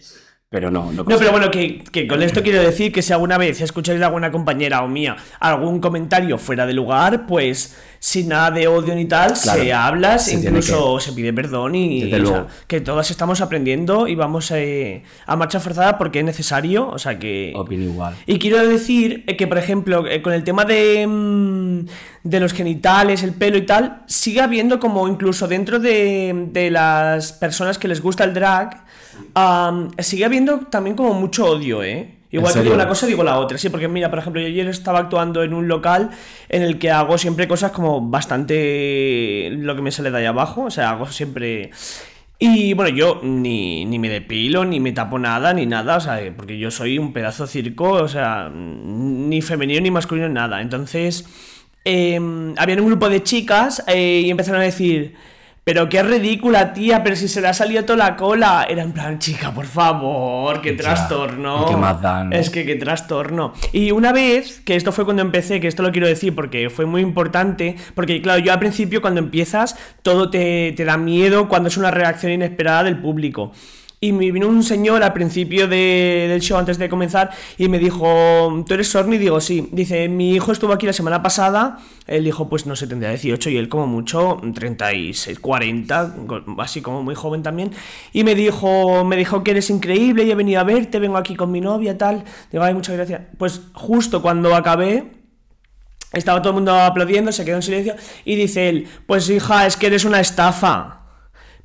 pero 0.56 0.72
no, 0.72 0.90
no. 0.94 1.04
No, 1.04 1.18
pero 1.18 1.32
bueno, 1.32 1.52
que, 1.52 2.08
con 2.08 2.24
esto 2.24 2.42
quiero 2.42 2.62
decir 2.62 2.94
que 2.94 3.02
si 3.02 3.12
alguna 3.12 3.38
vez 3.38 3.60
escucháis 3.60 4.00
de 4.00 4.06
alguna 4.06 4.32
compañera 4.32 4.84
o 4.84 4.88
mía 4.88 5.18
algún 5.38 5.82
comentario 5.82 6.38
fuera 6.38 6.66
de 6.66 6.72
lugar, 6.72 7.28
pues 7.28 7.76
sin 8.00 8.30
nada 8.30 8.52
de 8.52 8.66
odio 8.66 8.96
ni 8.96 9.04
tal, 9.04 9.36
se 9.36 9.74
habla, 9.74 10.18
incluso 10.32 11.02
se 11.02 11.12
pide 11.12 11.34
perdón 11.34 11.76
y 11.76 12.10
que 12.68 12.80
todas 12.80 13.12
estamos 13.12 13.42
aprendiendo 13.42 14.08
y 14.08 14.16
vamos 14.16 14.50
eh, 14.52 15.04
a 15.26 15.36
marcha 15.36 15.60
forzada 15.60 15.98
porque 15.98 16.20
es 16.20 16.26
necesario, 16.26 16.88
o 16.88 17.00
sea 17.00 17.20
que... 17.20 17.52
Opino 17.54 17.84
igual. 17.84 18.16
Y 18.26 18.40
quiero 18.40 18.66
decir 18.66 19.26
eh, 19.28 19.36
que, 19.36 19.48
por 19.48 19.58
ejemplo, 19.58 20.08
eh, 20.08 20.22
con 20.22 20.32
el 20.32 20.46
tema 20.46 20.64
de, 20.64 21.06
mm, 21.06 21.80
de 22.24 22.40
los 22.40 22.54
genitales, 22.54 23.24
el 23.24 23.34
pelo 23.34 23.58
y 23.58 23.66
tal, 23.66 24.04
sigue 24.06 24.40
habiendo 24.40 24.80
como 24.80 25.06
incluso 25.10 25.50
dentro 25.50 25.80
de, 25.80 26.48
de 26.54 26.72
las 26.72 27.34
personas 27.34 27.78
que 27.78 27.90
les 27.90 28.02
gusta 28.02 28.24
el 28.24 28.34
drag, 28.34 28.85
sigue 30.00 30.26
habiendo 30.26 30.60
también 30.60 30.96
como 30.96 31.14
mucho 31.14 31.46
odio, 31.46 31.84
¿eh? 31.84 32.16
Igual 32.32 32.54
que 32.54 32.64
digo 32.64 32.76
una 32.76 32.88
cosa, 32.88 33.08
digo 33.08 33.24
la 33.24 33.40
otra. 33.40 33.58
Sí, 33.58 33.70
porque 33.70 33.88
mira, 33.88 34.10
por 34.10 34.20
ejemplo, 34.20 34.42
yo 34.42 34.48
ayer 34.48 34.68
estaba 34.68 35.00
actuando 35.00 35.44
en 35.44 35.54
un 35.54 35.68
local 35.68 36.10
en 36.50 36.64
el 36.64 36.80
que 36.80 36.92
hago 36.92 37.18
siempre 37.18 37.48
cosas 37.48 37.72
como 37.72 38.02
bastante 38.02 39.50
lo 39.52 39.76
que 39.76 39.82
me 39.82 39.92
sale 39.92 40.12
de 40.12 40.18
ahí 40.18 40.26
abajo. 40.26 40.64
O 40.64 40.72
sea, 40.72 40.90
hago 40.90 41.08
siempre. 41.08 41.72
Y 42.38 42.74
bueno, 42.74 42.94
yo 42.94 43.22
ni, 43.24 43.86
ni 43.86 44.00
me 44.00 44.10
depilo, 44.10 44.66
ni 44.66 44.82
me 44.82 44.92
tapo 44.92 45.18
nada, 45.18 45.54
ni 45.54 45.66
nada, 45.66 45.96
o 45.96 46.00
sea, 46.02 46.20
porque 46.36 46.58
yo 46.58 46.70
soy 46.70 47.00
un 47.00 47.14
pedazo 47.14 47.46
de 47.46 47.50
circo, 47.50 47.92
o 47.92 48.08
sea, 48.10 48.52
ni 48.54 49.42
femenino 49.42 49.80
ni 49.80 49.90
masculino, 49.90 50.28
nada. 50.28 50.62
Entonces, 50.62 51.26
eh, 51.86 52.20
había 52.58 52.76
un 52.76 52.88
grupo 52.88 53.08
de 53.08 53.24
chicas 53.24 53.84
eh, 53.88 54.24
y 54.26 54.30
empezaron 54.30 54.60
a 54.60 54.66
decir 54.66 55.14
pero 55.66 55.90
qué 55.90 56.04
ridícula, 56.04 56.74
tía, 56.74 57.04
pero 57.04 57.16
si 57.16 57.28
se 57.28 57.42
le 57.42 57.48
ha 57.48 57.54
salido 57.56 57.84
toda 57.86 57.98
la 57.98 58.16
cola. 58.16 58.68
Era 58.70 58.84
en 58.84 58.92
plan, 58.92 59.18
chica, 59.18 59.52
por 59.52 59.66
favor, 59.66 60.62
qué 60.62 60.74
trastorno. 60.74 61.66
qué 61.68 61.76
más 61.76 62.00
dan, 62.00 62.32
Es 62.32 62.52
que 62.52 62.68
qué 62.68 62.76
trastorno. 62.76 63.52
Y 63.74 63.90
una 63.90 64.14
vez, 64.14 64.62
que 64.64 64.76
esto 64.76 64.92
fue 64.92 65.06
cuando 65.06 65.24
empecé, 65.24 65.60
que 65.60 65.68
esto 65.68 65.82
lo 65.82 65.92
quiero 65.92 66.08
decir 66.08 66.36
porque 66.36 66.70
fue 66.70 66.86
muy 66.86 67.02
importante, 67.02 67.76
porque 67.96 68.22
claro, 68.22 68.40
yo 68.42 68.54
al 68.54 68.60
principio 68.60 69.02
cuando 69.02 69.20
empiezas, 69.20 69.76
todo 70.04 70.30
te, 70.30 70.72
te 70.78 70.86
da 70.86 70.98
miedo 70.98 71.50
cuando 71.50 71.70
es 71.70 71.78
una 71.78 71.90
reacción 71.90 72.32
inesperada 72.32 72.84
del 72.84 73.02
público. 73.02 73.52
Y 74.06 74.12
me 74.12 74.32
vino 74.32 74.48
un 74.48 74.62
señor 74.62 75.02
al 75.04 75.14
principio 75.14 75.68
de- 75.68 76.28
del 76.30 76.42
show, 76.42 76.58
antes 76.60 76.78
de 76.78 76.90
comenzar, 76.90 77.32
y 77.58 77.68
me 77.70 77.80
dijo, 77.80 78.64
¿tú 78.68 78.74
eres 78.76 78.90
Sorni? 78.90 79.18
Digo, 79.18 79.42
sí. 79.42 79.68
Dice, 79.72 80.08
mi 80.10 80.34
hijo 80.36 80.52
estuvo 80.52 80.74
aquí 80.74 80.86
la 80.86 80.94
semana 80.94 81.24
pasada, 81.24 81.80
él 82.06 82.24
dijo, 82.24 82.48
pues 82.48 82.66
no 82.68 82.76
sé, 82.76 82.86
tendría 82.88 83.10
18, 83.10 83.50
y 83.50 83.58
él 83.58 83.68
como 83.68 83.88
mucho, 83.88 84.40
36, 84.54 85.40
40, 85.40 86.16
así 86.60 86.82
como 86.82 87.02
muy 87.02 87.16
joven 87.16 87.42
también. 87.42 87.72
Y 88.14 88.24
me 88.24 88.36
dijo, 88.36 89.04
me 89.06 89.16
dijo 89.16 89.44
que 89.44 89.52
eres 89.52 89.70
increíble, 89.72 90.24
y 90.24 90.32
he 90.32 90.36
venido 90.36 90.60
a 90.62 90.64
verte, 90.64 91.00
vengo 91.00 91.18
aquí 91.18 91.36
con 91.36 91.52
mi 91.52 91.62
novia, 91.62 91.98
tal. 91.98 92.24
Digo, 92.52 92.64
ay, 92.64 92.74
muchas 92.76 92.96
gracias. 92.96 93.22
Pues 93.40 93.62
justo 93.74 94.22
cuando 94.22 94.56
acabé, 94.56 95.12
estaba 96.14 96.42
todo 96.42 96.50
el 96.52 96.56
mundo 96.56 96.74
aplaudiendo, 96.76 97.32
se 97.32 97.44
quedó 97.44 97.56
en 97.56 97.62
silencio 97.64 97.96
y 98.24 98.36
dice 98.36 98.70
él, 98.70 98.88
pues 99.08 99.30
hija, 99.30 99.66
es 99.66 99.76
que 99.78 99.88
eres 99.88 100.06
una 100.06 100.20
estafa. 100.20 101.05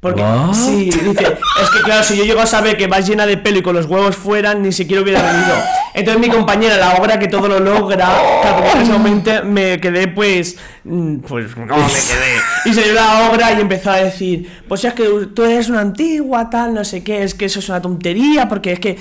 Porque, 0.00 0.22
What? 0.22 0.54
sí, 0.54 0.86
dice, 0.86 1.36
es 1.62 1.70
que 1.70 1.80
claro, 1.84 2.02
si 2.02 2.16
yo 2.16 2.24
llego 2.24 2.40
a 2.40 2.46
saber 2.46 2.78
que 2.78 2.86
vas 2.86 3.06
llena 3.06 3.26
de 3.26 3.36
pelo 3.36 3.58
y 3.58 3.62
con 3.62 3.76
los 3.76 3.84
huevos 3.84 4.16
fuera, 4.16 4.54
ni 4.54 4.72
siquiera 4.72 5.02
hubiera 5.02 5.20
venido. 5.20 5.54
Entonces 5.92 6.20
mi 6.22 6.34
compañera, 6.34 6.78
la 6.78 6.94
obra 6.94 7.18
que 7.18 7.28
todo 7.28 7.48
lo 7.48 7.60
logra, 7.60 8.08
claro, 8.40 8.64
en 8.76 8.80
ese 8.80 8.92
momento 8.92 9.30
me 9.44 9.78
quedé 9.78 10.08
pues, 10.08 10.56
mm, 10.84 11.16
pues, 11.18 11.54
¿cómo 11.54 11.66
me 11.66 11.74
quedé? 11.74 12.40
Y 12.64 12.72
se 12.72 12.82
dio 12.82 12.94
la 12.94 13.28
obra 13.28 13.52
y 13.52 13.60
empezó 13.60 13.90
a 13.90 13.96
decir, 13.96 14.62
pues 14.66 14.82
es 14.86 14.94
que 14.94 15.04
tú 15.34 15.44
eres 15.44 15.68
una 15.68 15.80
antigua, 15.80 16.48
tal, 16.48 16.72
no 16.72 16.82
sé 16.82 17.04
qué, 17.04 17.22
es 17.22 17.34
que 17.34 17.44
eso 17.44 17.58
es 17.58 17.68
una 17.68 17.82
tontería, 17.82 18.48
porque 18.48 18.72
es 18.72 18.80
que 18.80 18.96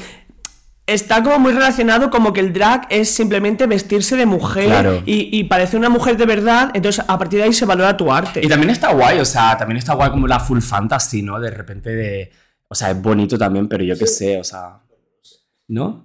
está 0.93 1.24
como 1.24 1.39
muy 1.39 1.53
relacionado 1.53 2.10
como 2.10 2.34
que 2.34 2.39
el 2.39 2.53
drag 2.53 2.88
es 2.89 3.10
simplemente 3.10 3.67
vestirse 3.67 4.15
de 4.15 4.25
mujer 4.25 4.65
Claro. 4.65 5.03
y, 5.05 5.29
y 5.38 5.43
parece 5.46 5.77
una 5.77 5.89
mujer 5.89 6.17
de 6.17 6.25
verdad, 6.25 6.72
entonces 6.74 7.03
a 7.08 7.17
partir 7.17 7.39
de 7.39 7.46
ahí 7.46 7.53
se 7.53 7.65
valora 7.65 7.96
tu 7.96 8.12
arte. 8.12 8.41
Y 8.43 8.48
también 8.48 8.69
está 8.69 8.91
guay, 8.91 9.19
o 9.19 9.25
sea, 9.25 9.58
también 9.58 9.77
está 9.77 9.93
guay 9.93 10.10
como 10.10 10.27
la 10.27 10.39
full 10.39 10.60
fantasy, 10.62 11.22
¿no? 11.22 11.39
De 11.39 11.51
repente 11.51 11.89
de... 11.91 12.31
O 12.67 12.75
sea, 12.75 12.91
es 12.91 13.01
bonito 13.01 13.38
también, 13.38 13.67
pero 13.67 13.84
yo 13.84 13.98
qué 13.98 14.08
sé, 14.08 14.39
o 14.39 14.43
sea... 14.43 14.79
¿No? 15.67 16.03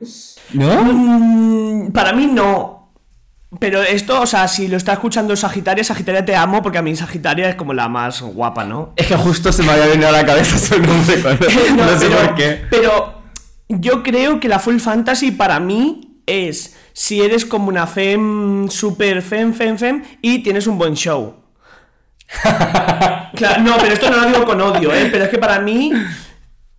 ¿No? 0.53 0.85
Mm, 0.85 1.93
para 1.93 2.13
mí 2.13 2.27
no. 2.27 2.93
Pero 3.59 3.83
esto, 3.83 4.21
o 4.21 4.27
sea, 4.27 4.49
si 4.49 4.69
lo 4.69 4.77
está 4.77 4.93
escuchando 4.95 5.35
Sagitaria, 5.37 5.85
Sagitaria 5.85 6.25
te 6.25 6.35
amo 6.35 6.63
porque 6.63 6.79
a 6.79 6.83
mí 6.83 6.95
Sagitaria 6.97 7.49
es 7.49 7.55
como 7.55 7.73
la 7.73 7.89
más 7.89 8.21
guapa, 8.21 8.65
¿no? 8.65 8.93
Es 8.97 9.07
que 9.07 9.17
justo 9.17 9.53
se 9.53 9.63
me 9.63 9.73
había 9.73 9.87
venido 9.87 10.09
a 10.09 10.13
la 10.13 10.27
cabeza 10.27 10.59
su 10.59 10.81
nombre 10.81 11.17
cuando... 11.23 11.47
no, 11.77 11.99
sé 11.99 12.09
pero, 12.09 12.19
por 12.19 12.35
qué. 12.35 12.63
Pero 12.69 13.24
yo 13.69 14.03
creo 14.03 14.41
que 14.41 14.49
la 14.49 14.59
full 14.59 14.79
fantasy 14.79 15.31
para 15.31 15.61
mí 15.61 16.21
es 16.27 16.77
si 16.93 17.21
eres 17.21 17.45
como 17.45 17.69
una 17.69 17.87
fem, 17.87 18.69
super 18.69 19.23
fem, 19.23 19.53
fem, 19.53 19.77
fem 19.77 20.03
y 20.23 20.43
tienes 20.43 20.67
un 20.67 20.79
buen 20.79 20.95
show. 20.95 21.35
Claro, 23.35 23.63
no, 23.65 23.77
pero 23.79 23.95
esto 23.95 24.09
no 24.11 24.17
lo 24.19 24.27
digo 24.29 24.45
con 24.45 24.61
odio, 24.61 24.95
¿eh? 24.95 25.09
Pero 25.11 25.25
es 25.25 25.31
que 25.31 25.39
para 25.39 25.59
mí, 25.59 25.93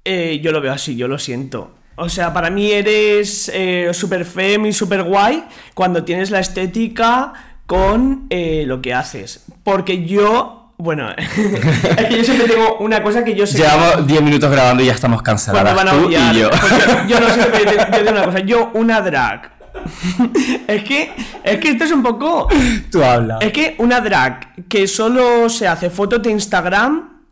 eh, 0.06 0.40
yo 0.42 0.54
lo 0.54 0.62
veo 0.62 0.72
así, 0.72 0.96
yo 0.96 1.10
lo 1.10 1.20
siento. 1.20 1.76
O 1.98 2.08
sea, 2.08 2.34
para 2.34 2.50
mí 2.50 2.72
eres 2.72 3.52
eh, 3.54 3.90
super 3.94 4.24
fem 4.24 4.66
y 4.66 4.74
super 4.74 5.04
guay 5.04 5.44
cuando 5.74 6.06
tienes 6.06 6.32
la 6.32 6.40
estética 6.40 7.34
con 7.66 8.28
eh, 8.30 8.64
lo 8.66 8.82
que 8.82 8.94
haces. 8.94 9.46
Porque 9.64 10.06
yo, 10.06 10.65
bueno, 10.78 11.10
es 11.18 12.06
que 12.08 12.18
yo 12.18 12.24
siempre 12.24 12.48
tengo 12.48 12.78
una 12.80 13.02
cosa 13.02 13.24
que 13.24 13.34
yo 13.36 13.48
sé. 13.48 13.60
Llevamos 13.60 14.06
10 14.06 14.22
minutos 14.22 14.52
grabando 14.52 14.84
y 14.84 14.88
ya 14.88 14.94
estamos 14.94 15.22
cuando 15.22 15.42
canceladas 15.44 15.76
van 15.76 15.88
a 15.88 15.92
tú 15.92 16.06
odiar. 16.08 16.36
y 16.36 16.40
yo. 16.40 16.50
Yo 17.08 17.20
no 17.20 17.30
sé, 17.30 17.48
pero 17.52 17.72
yo, 17.72 17.78
yo 17.92 18.00
digo 18.00 18.12
una 18.12 18.26
cosa, 18.26 18.40
yo 18.40 18.72
una 18.74 19.02
drag. 19.02 19.52
es 20.68 20.84
que, 20.84 21.12
es 21.44 21.60
que 21.60 21.70
esto 21.70 21.84
es 21.84 21.92
un 21.92 22.04
poco. 22.04 22.48
Tú 22.92 23.04
hablas. 23.04 23.38
Es 23.42 23.52
que 23.52 23.76
una 23.78 24.02
drag 24.02 24.68
que 24.68 24.88
solo 24.88 25.50
se 25.50 25.68
hace 25.68 25.90
fotos 25.90 26.22
de 26.24 26.32
Instagram, 26.32 27.24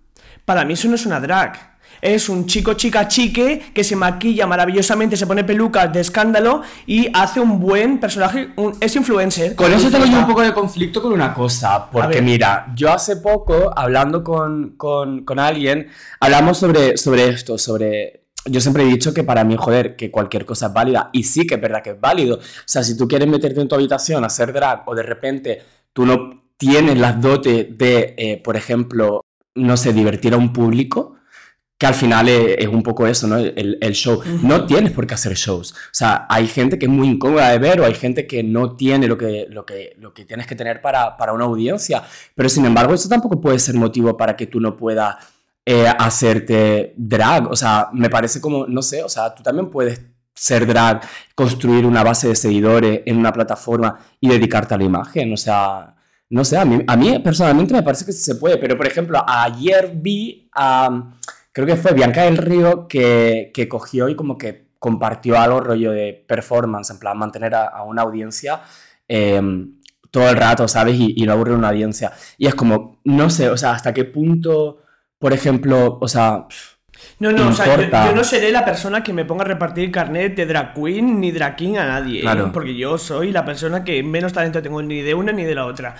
para 0.46 0.64
mí 0.66 0.74
eso 0.74 0.88
no 0.88 0.96
es 0.96 1.06
una 1.06 1.20
drag. 1.20 1.73
Es 2.04 2.28
un 2.28 2.46
chico, 2.48 2.74
chica, 2.74 3.08
chique 3.08 3.62
que 3.74 3.84
se 3.84 3.96
maquilla 3.96 4.46
maravillosamente, 4.46 5.16
se 5.16 5.26
pone 5.26 5.46
pelucas 5.46 5.92
de 5.94 6.02
escándalo 6.02 6.62
y 6.86 7.08
hace 7.14 7.40
un 7.40 7.60
buen 7.60 8.00
personaje. 8.00 8.50
un- 8.58 8.76
es 8.82 8.96
influencer. 8.98 9.56
Con 9.56 9.72
eso 9.72 9.90
tengo 9.90 10.06
yo 10.06 10.20
un 10.20 10.28
poco 10.28 10.42
de 10.42 10.54
conflicto 10.54 11.02
con 11.02 11.14
una 11.14 11.34
cosa, 11.34 11.90
porque 11.90 12.22
mira, 12.22 12.68
yo 12.76 12.92
hace 12.92 13.16
poco, 13.18 13.72
hablando 13.74 14.22
con, 14.24 14.72
con- 14.76 15.24
con 15.24 15.40
alguien, 15.40 15.88
hablamos 16.20 16.58
sobre, 16.58 16.98
sobre 16.98 17.30
esto, 17.30 17.58
sobre... 17.58 18.26
Yo 18.46 18.60
siempre 18.60 18.84
he 18.84 18.88
dicho 18.88 19.14
que 19.14 19.24
para 19.24 19.46
mí, 19.46 19.56
joder, 19.58 19.96
que 19.96 20.12
cualquier 20.12 20.46
cosa 20.46 20.68
es 20.68 20.74
válida, 20.74 21.10
y 21.14 21.24
sí 21.24 21.48
que 21.48 21.56
es 21.56 21.62
verdad 21.62 21.82
que 21.82 21.92
es 21.92 22.00
válido. 22.02 22.36
O 22.36 22.42
sea, 22.66 22.84
si 22.84 22.98
tú 22.98 23.08
quieres 23.08 23.30
meterte 23.30 23.62
en 23.62 23.70
tu 23.70 23.76
habitación 23.76 24.26
a 24.26 24.28
hacer 24.28 24.52
drag, 24.52 24.84
o 24.88 24.94
de 24.94 25.04
repente 25.04 25.62
tú 25.94 26.06
no 26.06 26.44
tienes 26.58 26.98
las 26.98 27.22
dotes 27.22 27.78
de, 27.78 28.14
eh, 28.18 28.42
por 28.44 28.58
ejemplo, 28.58 29.22
no 29.56 29.78
sé, 29.78 29.94
divertir 29.94 30.34
a 30.34 30.38
un 30.38 30.52
público, 30.52 31.16
que 31.78 31.86
al 31.86 31.94
final 31.94 32.30
es, 32.30 32.56
es 32.60 32.68
un 32.68 32.84
poco 32.84 33.08
eso, 33.08 33.28
¿no? 33.28 33.38
El, 33.38 33.78
el 33.82 33.94
show. 33.94 34.22
No 34.42 34.66
tienes 34.66 34.92
por 34.92 35.06
qué 35.06 35.16
hacer 35.16 35.34
shows. 35.34 35.74
O 35.74 35.76
sea, 35.92 36.26
hay 36.30 36.48
gente 36.48 36.80
que 36.80 36.86
es 36.86 36.92
muy 36.92 37.08
incómoda 37.08 37.50
de 37.50 37.60
ver 37.60 37.82
o 37.82 37.86
hay 37.86 37.94
gente 37.94 38.26
que 38.28 38.44
no 38.44 38.76
tiene 38.76 39.08
lo 39.08 39.18
que, 39.18 39.48
lo 39.50 39.66
que, 39.66 39.96
lo 40.00 40.14
que 40.14 40.26
tienes 40.26 40.48
que 40.48 40.56
tener 40.56 40.82
para, 40.82 41.18
para 41.18 41.34
una 41.34 41.46
audiencia. 41.46 42.04
Pero 42.36 42.48
sin 42.50 42.66
embargo, 42.66 42.94
eso 42.94 43.10
tampoco 43.10 43.42
puede 43.42 43.60
ser 43.60 43.76
motivo 43.76 44.16
para 44.16 44.36
que 44.36 44.48
tú 44.48 44.60
no 44.60 44.78
puedas 44.78 45.16
eh, 45.66 45.88
hacerte 45.88 46.94
drag. 46.98 47.50
O 47.52 47.56
sea, 47.56 47.90
me 47.94 48.10
parece 48.10 48.40
como, 48.40 48.66
no 48.68 48.82
sé, 48.82 49.04
o 49.04 49.10
sea, 49.10 49.34
tú 49.34 49.44
también 49.44 49.70
puedes 49.70 50.02
ser 50.36 50.66
drag, 50.66 51.02
construir 51.36 51.86
una 51.86 52.04
base 52.04 52.28
de 52.28 52.36
seguidores 52.36 53.02
en 53.06 53.18
una 53.18 53.32
plataforma 53.32 54.00
y 54.20 54.30
dedicarte 54.30 54.74
a 54.74 54.78
la 54.78 54.84
imagen. 54.84 55.34
O 55.34 55.38
sea, 55.38 55.96
no 56.30 56.44
sé, 56.44 56.58
a 56.58 56.66
mí, 56.66 56.84
a 56.88 56.96
mí 56.98 57.20
personalmente 57.20 57.74
me 57.74 57.84
parece 57.84 58.06
que 58.06 58.12
sí 58.12 58.24
se 58.24 58.36
puede. 58.36 58.58
Pero, 58.58 58.78
por 58.78 58.88
ejemplo, 58.88 59.24
ayer 59.28 59.92
vi 59.96 60.50
a 60.54 61.12
creo 61.54 61.66
que 61.66 61.78
fue 61.78 61.94
Bianca 61.94 62.24
del 62.24 62.38
Río 62.38 62.88
que, 62.90 63.52
que 63.54 63.70
cogió 63.70 64.10
y 64.10 64.16
como 64.16 64.38
que 64.38 64.68
compartió 64.80 65.40
algo 65.40 65.62
rollo 65.62 65.92
de 65.92 66.26
performance, 66.28 66.90
en 66.90 67.00
plan 67.00 67.18
mantener 67.18 67.56
a, 67.56 67.68
a 67.68 67.84
una 67.84 68.02
audiencia 68.02 68.62
eh, 69.08 69.42
todo 70.12 70.30
el 70.30 70.36
rato, 70.36 70.68
¿sabes? 70.68 70.96
Y, 71.00 71.14
y 71.16 71.26
no 71.26 71.32
aburrir 71.32 71.56
una 71.56 71.70
audiencia. 71.70 72.12
Y 72.38 72.48
es 72.48 72.56
como, 72.56 73.00
no 73.06 73.30
sé, 73.30 73.50
o 73.50 73.56
sea, 73.58 73.72
hasta 73.72 73.94
qué 73.94 74.04
punto, 74.04 74.82
por 75.18 75.32
ejemplo, 75.32 75.98
o 76.02 76.08
sea, 76.08 76.48
No, 77.20 77.32
no, 77.32 77.50
o 77.50 77.54
sea, 77.54 78.06
yo, 78.08 78.16
no 78.16 78.24
seré 78.24 78.52
la 78.52 78.66
persona 78.66 79.04
que 79.04 79.14
me 79.14 79.26
ponga 79.26 79.44
a 79.44 79.48
repartir 79.48 79.92
carnet 79.92 80.36
de 80.36 80.46
drag 80.46 80.74
queen 80.74 81.20
ni 81.20 81.32
drag 81.32 81.56
king 81.56 81.78
a 81.78 81.86
nadie. 81.86 82.20
¿eh? 82.20 82.22
Claro. 82.22 82.52
Porque 82.52 82.76
yo 82.76 82.98
soy 82.98 83.32
la 83.32 83.46
persona 83.46 83.84
que 83.84 84.04
menos 84.04 84.34
talento 84.34 84.62
tengo 84.62 84.82
ni 84.82 85.02
de 85.02 85.14
una 85.14 85.32
ni 85.32 85.44
de 85.44 85.56
la 85.56 85.66
otra. 85.66 85.96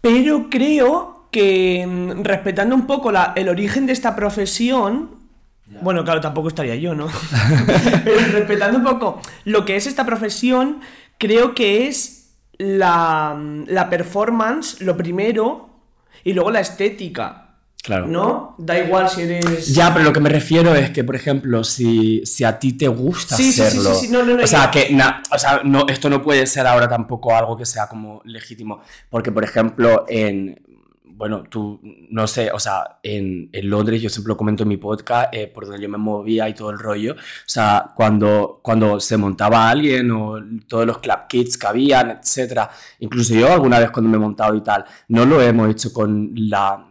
Pero 0.00 0.48
creo 0.50 1.17
que 1.30 1.84
mm, 1.86 2.22
respetando 2.22 2.74
un 2.74 2.86
poco 2.86 3.12
la- 3.12 3.32
el 3.36 3.48
origen 3.48 3.86
de 3.86 3.92
esta 3.92 4.14
profesión. 4.16 5.16
Bueno, 5.82 6.02
claro, 6.04 6.20
tampoco 6.20 6.48
estaría 6.48 6.76
yo, 6.76 6.94
¿no? 6.94 7.08
Pero 8.04 8.20
respetando 8.32 8.78
un 8.78 8.84
poco 8.84 9.20
lo 9.44 9.64
que 9.64 9.76
es 9.76 9.86
esta 9.86 10.04
profesión, 10.06 10.80
creo 11.18 11.54
que 11.54 11.86
es 11.88 12.30
la, 12.58 13.38
la 13.66 13.88
performance, 13.90 14.80
lo 14.80 14.96
primero, 14.96 15.68
y 16.24 16.32
luego 16.32 16.50
la 16.50 16.60
estética. 16.60 17.44
claro. 17.82 18.06
¿No? 18.08 18.54
Da 18.58 18.78
igual 18.78 19.08
si 19.08 19.22
eres. 19.22 19.72
Ya, 19.74 19.92
pero 19.92 20.06
lo 20.06 20.12
que 20.12 20.20
me 20.20 20.28
refiero 20.30 20.74
es 20.74 20.90
que, 20.90 21.04
por 21.04 21.14
ejemplo, 21.14 21.62
si, 21.64 22.24
si 22.26 22.42
a 22.44 22.58
ti 22.58 22.72
te 22.72 22.88
gusta 22.88 23.36
Sí, 23.36 23.44
sí, 23.44 23.52
sí, 23.52 23.62
hacerlo. 23.62 23.94
sí, 23.94 24.06
sí, 24.06 24.12
no, 24.12 24.24
no, 24.24 24.34
no, 24.36 24.42
o 24.42 24.46
sea, 24.46 24.70
que 24.70 24.90
na- 24.90 25.22
o 25.30 25.38
sea, 25.38 25.60
no, 25.64 25.86
esto 25.88 26.10
no 26.10 26.20
puede 26.22 26.46
ser 26.46 26.66
ahora 26.66 26.88
tampoco 26.88 27.34
algo 27.36 27.56
que 27.56 27.64
sea 27.66 27.86
como 27.86 28.20
legítimo. 28.24 28.80
Porque, 29.10 29.30
por 29.30 29.44
ejemplo, 29.44 30.04
en. 30.08 30.60
Bueno, 31.18 31.42
tú, 31.42 31.80
no 32.10 32.28
sé, 32.28 32.52
o 32.52 32.60
sea, 32.60 33.00
en, 33.02 33.50
en 33.52 33.68
Londres, 33.68 34.00
yo 34.00 34.08
siempre 34.08 34.28
lo 34.28 34.36
comento 34.36 34.62
en 34.62 34.68
mi 34.68 34.76
podcast, 34.76 35.34
eh, 35.34 35.48
por 35.48 35.66
donde 35.66 35.82
yo 35.82 35.88
me 35.88 35.98
movía 35.98 36.48
y 36.48 36.54
todo 36.54 36.70
el 36.70 36.78
rollo. 36.78 37.14
O 37.14 37.16
sea, 37.44 37.90
cuando, 37.96 38.60
cuando 38.62 39.00
se 39.00 39.16
montaba 39.16 39.68
alguien 39.68 40.12
o 40.12 40.36
todos 40.68 40.86
los 40.86 40.98
club 40.98 41.26
kits 41.28 41.58
que 41.58 41.66
habían, 41.66 42.10
etcétera. 42.10 42.70
Incluso 43.00 43.34
yo 43.34 43.52
alguna 43.52 43.80
vez 43.80 43.90
cuando 43.90 44.08
me 44.08 44.16
he 44.16 44.20
montado 44.20 44.54
y 44.54 44.60
tal, 44.60 44.84
no 45.08 45.26
lo 45.26 45.42
hemos 45.42 45.68
hecho 45.68 45.92
con 45.92 46.30
la 46.36 46.84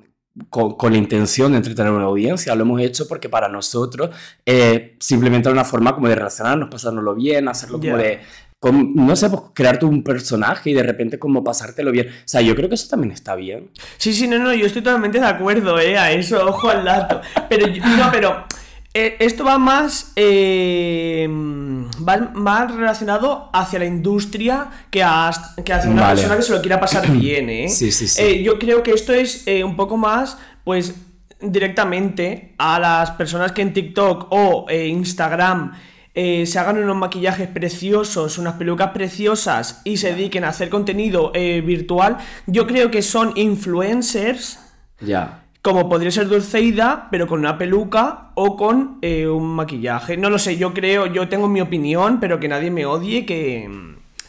con, 0.50 0.75
con 0.75 0.91
la 0.91 0.98
intención 0.98 1.53
de 1.53 1.57
entretener 1.60 1.91
a 1.91 1.96
una 1.96 2.05
audiencia, 2.05 2.53
lo 2.53 2.63
hemos 2.63 2.81
hecho 2.81 3.07
porque 3.07 3.29
para 3.29 3.48
nosotros 3.48 4.10
eh, 4.46 4.96
simplemente 5.00 5.48
era 5.48 5.53
una 5.53 5.63
forma 5.63 5.96
como 5.96 6.07
de 6.10 6.15
relacionarnos, 6.15 6.69
pasárnoslo 6.69 7.15
bien, 7.15 7.48
hacerlo 7.48 7.79
como 7.79 7.98
de, 7.98 8.19
no 8.61 9.15
sé, 9.15 9.29
pues 9.29 9.41
crearte 9.53 9.85
un 9.85 10.03
personaje 10.03 10.71
y 10.71 10.73
de 10.73 10.83
repente 10.83 11.19
como 11.19 11.43
pasártelo 11.43 11.91
bien. 11.91 12.07
O 12.07 12.11
sea, 12.25 12.41
yo 12.41 12.55
creo 12.55 12.67
que 12.69 12.75
eso 12.75 12.87
también 12.89 13.11
está 13.11 13.35
bien. 13.35 13.69
Sí, 13.97 14.13
sí, 14.13 14.27
no, 14.27 14.39
no, 14.39 14.53
yo 14.53 14.65
estoy 14.65 14.81
totalmente 14.81 15.19
de 15.19 15.25
acuerdo, 15.27 15.79
eh, 15.79 15.97
a 15.97 16.11
eso, 16.11 16.43
ojo 16.49 16.69
al 16.69 16.83
dato. 16.83 17.21
Pero, 17.49 17.67
yo- 17.67 17.85
no, 17.85 18.09
pero 18.11 18.45
eh, 18.93 19.15
esto 19.19 19.43
va 19.43 19.59
más, 19.59 20.11
eh, 20.15 21.27
va 21.29 22.17
más 22.33 22.73
relacionado 22.73 23.49
hacia 23.53 23.77
la 23.79 23.85
industria 23.85 24.69
que, 24.89 25.03
a, 25.03 25.29
que 25.63 25.71
hacia 25.73 25.89
una 25.91 26.01
Vale. 26.01 26.15
persona 26.15 26.35
que 26.37 26.41
se 26.43 26.51
lo 26.53 26.61
quiera 26.61 26.79
pasar 26.79 27.09
bien, 27.11 27.49
eh. 27.51 27.69
Sí, 27.69 27.91
sí, 27.91 28.07
sí. 28.07 28.21
Eh, 28.21 28.41
yo 28.43 28.57
creo 28.57 28.81
que 28.81 28.91
esto 28.91 29.13
es 29.13 29.43
eh, 29.47 29.63
un 29.63 29.75
poco 29.75 29.97
más, 29.97 30.37
pues, 30.63 30.95
directamente 31.39 32.55
a 32.57 32.79
las 32.79 33.11
personas 33.11 33.51
que 33.51 33.61
en 33.61 33.71
TikTok 33.71 34.27
o 34.31 34.65
Instagram 34.71 35.73
eh, 36.19 36.47
se 36.47 36.57
hagan 36.57 36.79
unos 36.79 36.95
maquillajes 36.95 37.47
preciosos, 37.47 38.39
unas 38.39 38.55
pelucas 38.55 38.89
preciosas 38.89 39.81
y 39.83 39.97
se 39.97 40.13
dediquen 40.15 40.43
a 40.45 40.50
hacer 40.50 40.67
contenido 40.69 41.31
eh, 41.36 41.62
virtual, 41.62 42.17
yo 42.47 42.65
creo 42.65 42.89
que 42.89 43.03
son 43.03 43.33
influencers 43.36 44.57
Ya. 45.00 45.43
como 45.62 45.88
podría 45.88 46.09
ser 46.09 46.27
Dulceida, 46.27 47.07
pero 47.12 47.27
con 47.27 47.39
una 47.41 47.55
peluca 47.59 48.31
o 48.33 48.55
con 48.57 48.97
eh, 49.03 49.27
un 49.27 49.45
maquillaje. 49.55 50.17
No 50.17 50.31
lo 50.31 50.39
sé, 50.39 50.57
yo 50.57 50.74
creo, 50.74 51.05
yo 51.05 51.27
tengo 51.29 51.47
mi 51.47 51.62
opinión, 51.62 52.19
pero 52.19 52.39
que 52.39 52.47
nadie 52.47 52.71
me 52.71 52.86
odie, 52.88 53.24
que... 53.24 53.69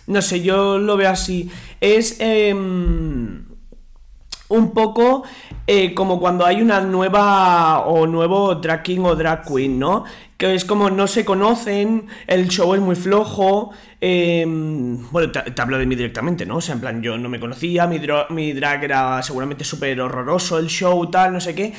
No 0.07 0.21
sé, 0.21 0.43
yo 0.43 0.79
lo 0.79 0.97
veo 0.99 1.09
así. 1.11 1.51
Es... 1.81 2.17
em, 2.21 3.45
un 4.51 4.73
poco 4.73 5.25
eh, 5.67 5.93
como 5.95 6.19
cuando 6.19 6.45
hay 6.47 6.63
una 6.63 6.81
nueva 6.81 7.81
o 7.81 8.07
nuevo 8.07 8.55
drag 8.55 8.83
king 8.83 9.01
o 9.05 9.15
drag 9.15 9.45
queen, 9.47 9.79
¿no? 9.79 10.05
Que 10.39 10.55
es 10.55 10.65
como 10.65 10.89
no 10.89 11.09
se 11.09 11.25
conocen, 11.25 12.07
el 12.29 12.49
show 12.49 12.75
es 12.75 12.81
muy 12.81 12.95
flojo. 12.97 13.73
eh, 14.01 14.45
bueno, 14.47 15.33
te, 15.33 15.43
te 15.51 15.63
hablo 15.63 15.79
de 15.79 15.87
mí 15.87 15.97
directamente, 15.97 16.47
¿no? 16.47 16.59
O 16.59 16.61
sea, 16.61 16.75
en 16.77 16.81
plan, 16.81 17.03
yo 17.03 17.19
no 17.19 17.29
me 17.29 17.41
conocía, 17.41 17.89
mi, 17.89 17.99
dro- 17.99 18.29
mi 18.31 18.53
drag 18.53 18.85
era 18.85 19.21
seguramente 19.25 19.65
súper 19.65 20.01
horroroso, 20.01 20.59
el 20.59 20.69
show, 20.69 21.11
tal, 21.11 21.33
no 21.33 21.41
sé 21.41 21.57
qué. 21.57 21.75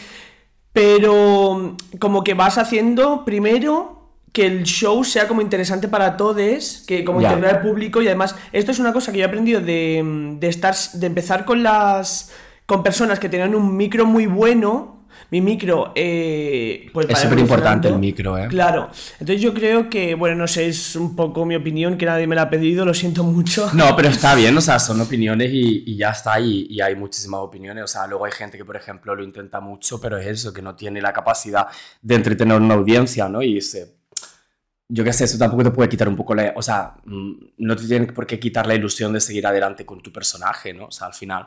Pero 0.73 1.75
como 1.99 2.23
que 2.23 2.33
vas 2.35 2.57
haciendo 2.57 3.25
primero 3.25 4.09
que 4.33 4.45
el 4.45 4.63
show 4.63 5.03
sea 5.03 5.27
como 5.27 5.41
interesante 5.41 5.87
para 5.87 6.15
todos, 6.17 6.83
que 6.87 7.03
como 7.03 7.21
Ya. 7.21 7.29
integrar 7.31 7.55
al 7.57 7.61
público 7.61 8.01
y 8.01 8.07
además 8.07 8.35
esto 8.51 8.71
es 8.71 8.79
una 8.79 8.93
cosa 8.93 9.11
que 9.11 9.17
yo 9.19 9.23
he 9.25 9.27
aprendido 9.27 9.61
de, 9.61 10.35
de 10.39 10.47
estar 10.47 10.75
de 10.93 11.07
empezar 11.07 11.45
con 11.45 11.63
las 11.63 12.31
con 12.67 12.83
personas 12.83 13.19
que 13.19 13.29
tenían 13.29 13.55
un 13.55 13.75
micro 13.75 14.05
muy 14.05 14.27
bueno. 14.27 14.98
Mi 15.31 15.41
micro, 15.41 15.91
eh, 15.95 16.89
pues 16.91 17.07
Es 17.09 17.19
superimportante 17.19 17.87
evolucionando. 17.87 17.89
el 17.89 17.99
micro, 17.99 18.37
¿eh? 18.37 18.47
Claro. 18.47 18.89
Entonces 19.19 19.41
yo 19.41 19.53
creo 19.53 19.89
que, 19.89 20.15
bueno, 20.15 20.35
no 20.35 20.47
sé, 20.47 20.67
es 20.67 20.95
un 20.95 21.15
poco 21.15 21.45
mi 21.45 21.55
opinión, 21.55 21.97
que 21.97 22.05
nadie 22.05 22.25
me 22.25 22.35
la 22.35 22.43
ha 22.43 22.49
pedido, 22.49 22.85
lo 22.85 22.93
siento 22.93 23.23
mucho. 23.23 23.69
No, 23.73 23.95
pero 23.95 24.09
está 24.09 24.33
bien, 24.35 24.57
o 24.57 24.61
sea, 24.61 24.79
son 24.79 24.99
opiniones 25.01 25.51
y, 25.53 25.83
y 25.85 25.97
ya 25.97 26.09
está, 26.09 26.39
y, 26.39 26.67
y 26.69 26.81
hay 26.81 26.95
muchísimas 26.95 27.41
opiniones. 27.41 27.83
O 27.83 27.87
sea, 27.87 28.07
luego 28.07 28.25
hay 28.25 28.31
gente 28.31 28.57
que, 28.57 28.65
por 28.65 28.75
ejemplo, 28.75 29.15
lo 29.15 29.23
intenta 29.23 29.59
mucho, 29.59 30.01
pero 30.01 30.17
es 30.17 30.25
eso, 30.27 30.51
que 30.53 30.61
no 30.61 30.75
tiene 30.75 31.01
la 31.01 31.13
capacidad 31.13 31.67
de 32.01 32.15
entretener 32.15 32.59
una 32.59 32.73
audiencia, 32.75 33.29
¿no? 33.29 33.41
Y 33.41 33.61
se. 33.61 33.99
Yo 34.91 35.03
qué 35.03 35.13
sé, 35.13 35.25
eso 35.25 35.37
tampoco 35.37 35.63
te 35.63 35.69
puede 35.69 35.87
quitar 35.87 36.09
un 36.09 36.15
poco 36.15 36.33
la. 36.33 36.53
O 36.55 36.63
sea, 36.63 36.95
mm, 37.05 37.31
no 37.59 37.75
te 37.75 37.85
tiene 37.85 38.07
por 38.07 38.25
qué 38.25 38.39
quitar 38.39 38.65
la 38.65 38.73
ilusión 38.73 39.13
de 39.13 39.21
seguir 39.21 39.45
adelante 39.45 39.85
con 39.85 40.01
tu 40.01 40.11
personaje, 40.11 40.73
¿no? 40.73 40.85
O 40.85 40.91
sea, 40.91 41.05
al 41.07 41.13
final, 41.13 41.45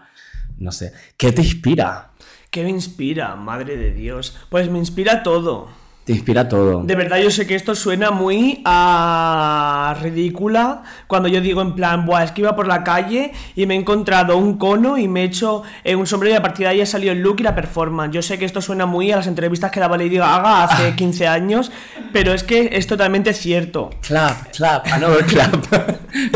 no 0.58 0.70
sé. 0.70 0.92
¿Qué 1.16 1.32
te 1.32 1.42
inspira? 1.42 2.12
¿Qué 2.52 2.64
me 2.64 2.68
inspira? 2.68 3.34
Madre 3.34 3.78
de 3.78 3.94
Dios. 3.94 4.36
Pues 4.50 4.68
me 4.70 4.78
inspira 4.78 5.22
todo. 5.22 5.68
Te 6.04 6.12
inspira 6.12 6.50
todo. 6.50 6.82
De 6.82 6.94
verdad, 6.94 7.16
yo 7.16 7.30
sé 7.30 7.46
que 7.46 7.54
esto 7.54 7.74
suena 7.74 8.10
muy 8.10 8.60
a 8.66 9.96
ridícula 10.02 10.82
cuando 11.06 11.30
yo 11.30 11.40
digo 11.40 11.62
en 11.62 11.74
plan, 11.74 12.04
Buah, 12.04 12.24
es 12.24 12.32
que 12.32 12.42
iba 12.42 12.54
por 12.54 12.66
la 12.66 12.84
calle 12.84 13.32
y 13.56 13.64
me 13.64 13.72
he 13.72 13.78
encontrado 13.78 14.36
un 14.36 14.58
cono 14.58 14.98
y 14.98 15.08
me 15.08 15.22
he 15.22 15.24
hecho 15.24 15.62
eh, 15.82 15.96
un 15.96 16.06
sombrero 16.06 16.34
y 16.34 16.36
a 16.36 16.42
partir 16.42 16.66
de 16.66 16.72
ahí 16.72 16.80
ha 16.82 16.86
salido 16.86 17.14
el 17.14 17.20
look 17.22 17.36
y 17.40 17.42
la 17.42 17.54
performance. 17.54 18.12
Yo 18.12 18.20
sé 18.20 18.38
que 18.38 18.44
esto 18.44 18.60
suena 18.60 18.84
muy 18.84 19.10
a 19.12 19.16
las 19.16 19.28
entrevistas 19.28 19.70
que 19.70 19.80
daba 19.80 19.96
Lady 19.96 20.18
Gaga 20.18 20.64
hace 20.64 20.94
15 20.94 21.28
años, 21.28 21.72
pero 22.12 22.34
es 22.34 22.42
que 22.42 22.68
es 22.72 22.86
totalmente 22.86 23.32
cierto. 23.32 23.88
Clap, 24.02 24.50
clap, 24.54 24.86
another 24.88 25.24
clap. 25.24 25.54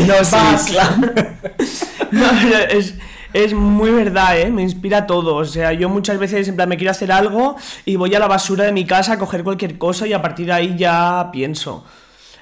no, 0.07 0.23
sí, 0.23 0.71
clap. 0.71 0.97
No, 2.11 2.25
pero 2.41 2.57
es, 2.71 2.95
es 3.33 3.53
muy 3.53 3.91
verdad, 3.91 4.39
¿eh? 4.39 4.49
Me 4.49 4.61
inspira 4.61 5.05
todo. 5.05 5.35
O 5.35 5.45
sea, 5.45 5.73
yo 5.73 5.89
muchas 5.89 6.17
veces 6.17 6.47
en 6.47 6.55
plan 6.55 6.69
me 6.69 6.77
quiero 6.77 6.91
hacer 6.91 7.11
algo 7.11 7.55
y 7.85 7.95
voy 7.95 8.13
a 8.15 8.19
la 8.19 8.27
basura 8.27 8.63
de 8.65 8.71
mi 8.71 8.85
casa 8.85 9.13
a 9.13 9.19
coger 9.19 9.43
cualquier 9.43 9.77
cosa 9.77 10.07
y 10.07 10.13
a 10.13 10.21
partir 10.21 10.47
de 10.47 10.53
ahí 10.53 10.75
ya 10.77 11.29
pienso. 11.31 11.85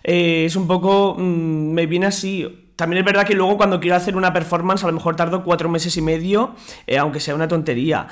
Eh, 0.03 0.45
es 0.45 0.55
un 0.55 0.67
poco... 0.67 1.15
mm, 1.17 1.71
me 1.71 1.85
viene 1.85 2.05
así. 2.07 2.61
También 2.75 2.99
es 2.99 3.05
verdad 3.05 3.25
que 3.25 3.35
luego 3.35 3.57
cuando 3.57 3.79
quiero 3.79 3.95
hacer 3.95 4.17
una 4.17 4.33
performance 4.33 4.83
a 4.83 4.87
lo 4.87 4.93
mejor 4.93 5.15
tardo 5.15 5.43
cuatro 5.43 5.69
meses 5.69 5.95
y 5.97 6.01
medio, 6.01 6.55
eh, 6.87 6.97
aunque 6.97 7.19
sea 7.19 7.33
una 7.35 7.47
tontería. 7.47 8.07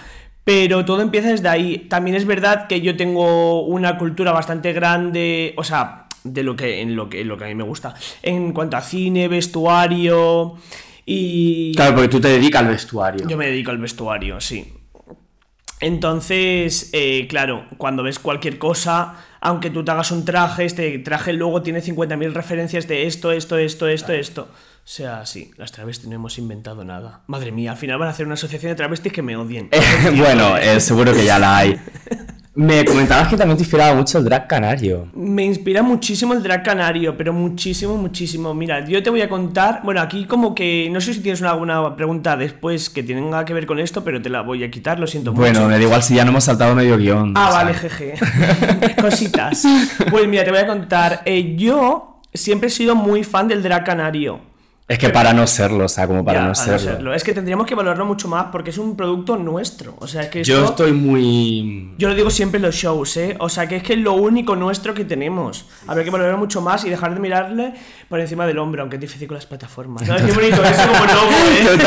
Pero 0.45 0.83
todo 0.85 1.01
empieza 1.01 1.29
desde 1.29 1.49
ahí. 1.49 1.79
También 1.89 2.15
es 2.15 2.25
verdad 2.25 2.67
que 2.67 2.81
yo 2.81 2.95
tengo 2.97 3.63
una 3.63 3.97
cultura 3.97 4.31
bastante 4.31 4.73
grande, 4.73 5.53
o 5.57 5.63
sea, 5.63 6.07
de 6.23 6.43
lo 6.43 6.55
que, 6.55 6.81
en 6.81 6.95
lo 6.95 7.09
que, 7.09 7.21
en 7.21 7.27
lo 7.27 7.37
que 7.37 7.45
a 7.45 7.47
mí 7.47 7.55
me 7.55 7.63
gusta. 7.63 7.93
En 8.21 8.53
cuanto 8.53 8.77
a 8.77 8.81
cine, 8.81 9.27
vestuario 9.27 10.55
y... 11.05 11.73
Claro, 11.75 11.95
porque 11.95 12.09
tú 12.09 12.19
te 12.19 12.29
dedicas 12.29 12.61
al 12.61 12.69
vestuario. 12.69 13.27
Yo 13.27 13.37
me 13.37 13.47
dedico 13.47 13.71
al 13.71 13.77
vestuario, 13.77 14.39
sí. 14.39 14.73
Entonces, 15.79 16.89
eh, 16.93 17.27
claro, 17.27 17.65
cuando 17.77 18.03
ves 18.03 18.17
cualquier 18.17 18.57
cosa, 18.57 19.15
aunque 19.41 19.69
tú 19.69 19.83
te 19.83 19.91
hagas 19.91 20.11
un 20.11 20.23
traje, 20.23 20.63
este 20.63 20.97
traje 20.99 21.33
luego 21.33 21.61
tiene 21.61 21.81
50.000 21.81 22.31
referencias 22.31 22.87
de 22.87 23.05
esto, 23.05 23.33
esto, 23.33 23.57
esto, 23.57 23.89
esto, 23.89 24.13
esto. 24.13 24.43
O 24.43 24.87
sea, 24.87 25.25
sí, 25.25 25.51
las 25.57 25.73
travestis 25.73 26.07
no 26.07 26.15
hemos 26.15 26.37
inventado 26.37 26.85
nada. 26.85 27.23
Madre 27.27 27.51
mía, 27.51 27.71
al 27.71 27.77
final 27.77 27.97
van 27.97 28.07
a 28.07 28.11
hacer 28.11 28.25
una 28.25 28.35
asociación 28.35 28.71
de 28.71 28.75
travestis 28.75 29.11
que 29.11 29.21
me 29.21 29.35
odien. 29.35 29.69
bueno, 30.17 30.57
eh, 30.57 30.79
seguro 30.79 31.13
que 31.13 31.25
ya 31.25 31.37
la 31.37 31.57
hay. 31.57 31.79
Me 32.55 32.85
comentabas 32.85 33.29
que 33.29 33.37
también 33.37 33.57
te 33.57 33.63
inspiraba 33.63 33.95
mucho 33.95 34.19
el 34.19 34.25
drag 34.25 34.47
canario. 34.47 35.07
Me 35.15 35.43
inspira 35.43 35.81
muchísimo 35.81 36.33
el 36.33 36.43
drag 36.43 36.63
canario, 36.63 37.17
pero 37.17 37.33
muchísimo, 37.33 37.97
muchísimo. 37.97 38.53
Mira, 38.53 38.85
yo 38.85 39.01
te 39.01 39.09
voy 39.09 39.21
a 39.21 39.29
contar, 39.29 39.81
bueno, 39.83 40.01
aquí 40.01 40.25
como 40.25 40.53
que 40.53 40.87
no 40.91 41.01
sé 41.01 41.15
si 41.15 41.21
tienes 41.21 41.41
alguna 41.41 41.95
pregunta 41.95 42.37
después 42.37 42.91
que 42.91 43.01
tenga 43.01 43.43
que 43.43 43.55
ver 43.55 43.65
con 43.65 43.79
esto, 43.79 44.03
pero 44.03 44.21
te 44.21 44.29
la 44.29 44.41
voy 44.41 44.63
a 44.63 44.69
quitar, 44.69 44.99
lo 44.99 45.07
siento 45.07 45.31
mucho. 45.31 45.41
Bueno, 45.41 45.67
me 45.67 45.77
da 45.77 45.81
igual 45.81 46.03
si 46.03 46.13
ya 46.15 46.23
no 46.25 46.29
hemos 46.29 46.43
saltado 46.43 46.75
medio 46.75 46.95
guion. 46.97 47.33
Ah, 47.35 47.47
o 47.47 47.51
sea. 47.51 47.63
vale, 47.63 47.73
jeje. 47.73 48.13
Cositas. 49.01 49.63
Pues 50.11 50.27
mira, 50.27 50.43
te 50.43 50.51
voy 50.51 50.59
a 50.59 50.67
contar. 50.67 51.23
Eh, 51.25 51.55
yo 51.57 52.21
siempre 52.31 52.67
he 52.67 52.71
sido 52.71 52.95
muy 52.95 53.23
fan 53.23 53.47
del 53.47 53.63
drag 53.63 53.83
canario. 53.83 54.52
Es 54.85 54.99
que 54.99 55.09
para 55.09 55.31
no 55.33 55.47
serlo, 55.47 55.85
o 55.85 55.87
sea, 55.87 56.07
como 56.07 56.25
para 56.25 56.39
Ya, 56.39 56.45
no 56.45 56.51
a 56.51 56.55
serlo. 56.55 57.13
Es 57.13 57.23
que 57.23 57.33
tendríamos 57.33 57.65
que 57.65 57.73
valorarlo 57.73 58.05
mucho 58.05 58.27
más 58.27 58.47
porque 58.51 58.71
es 58.71 58.77
un 58.77 58.97
producto 58.97 59.37
nuestro. 59.37 59.95
O 59.99 60.07
sea, 60.07 60.23
es 60.23 60.27
que 60.27 60.41
esto... 60.41 60.53
Yo 60.53 60.65
estoy 60.65 60.91
muy. 60.91 61.93
Yo 61.97 62.09
lo 62.09 62.15
digo 62.15 62.29
siempre 62.29 62.57
en 62.57 62.63
los 62.63 62.75
shows, 62.75 63.15
¿eh? 63.15 63.37
O 63.39 63.47
sea, 63.47 63.65
que 63.67 63.77
es 63.77 63.83
que 63.83 63.93
es 63.93 63.99
lo 63.99 64.13
único 64.13 64.57
nuestro 64.57 64.93
que 64.93 65.05
tenemos. 65.05 65.67
Habrá 65.87 66.03
que 66.03 66.09
valorarlo 66.09 66.37
mucho 66.37 66.61
más 66.61 66.83
y 66.83 66.89
dejar 66.89 67.13
de 67.13 67.21
mirarle 67.21 67.73
por 68.09 68.19
encima 68.19 68.45
del 68.45 68.57
hombro, 68.57 68.81
aunque 68.81 68.97
es 68.97 69.01
difícil 69.01 69.25
con 69.27 69.35
las 69.35 69.45
plataformas. 69.45 70.05
¿Sabes 70.05 70.23
qué 70.23 70.31
bonito? 70.33 70.61
Eso 70.61 70.87
como 70.91 71.05
logo, 71.05 71.31
¿eh? 71.31 71.77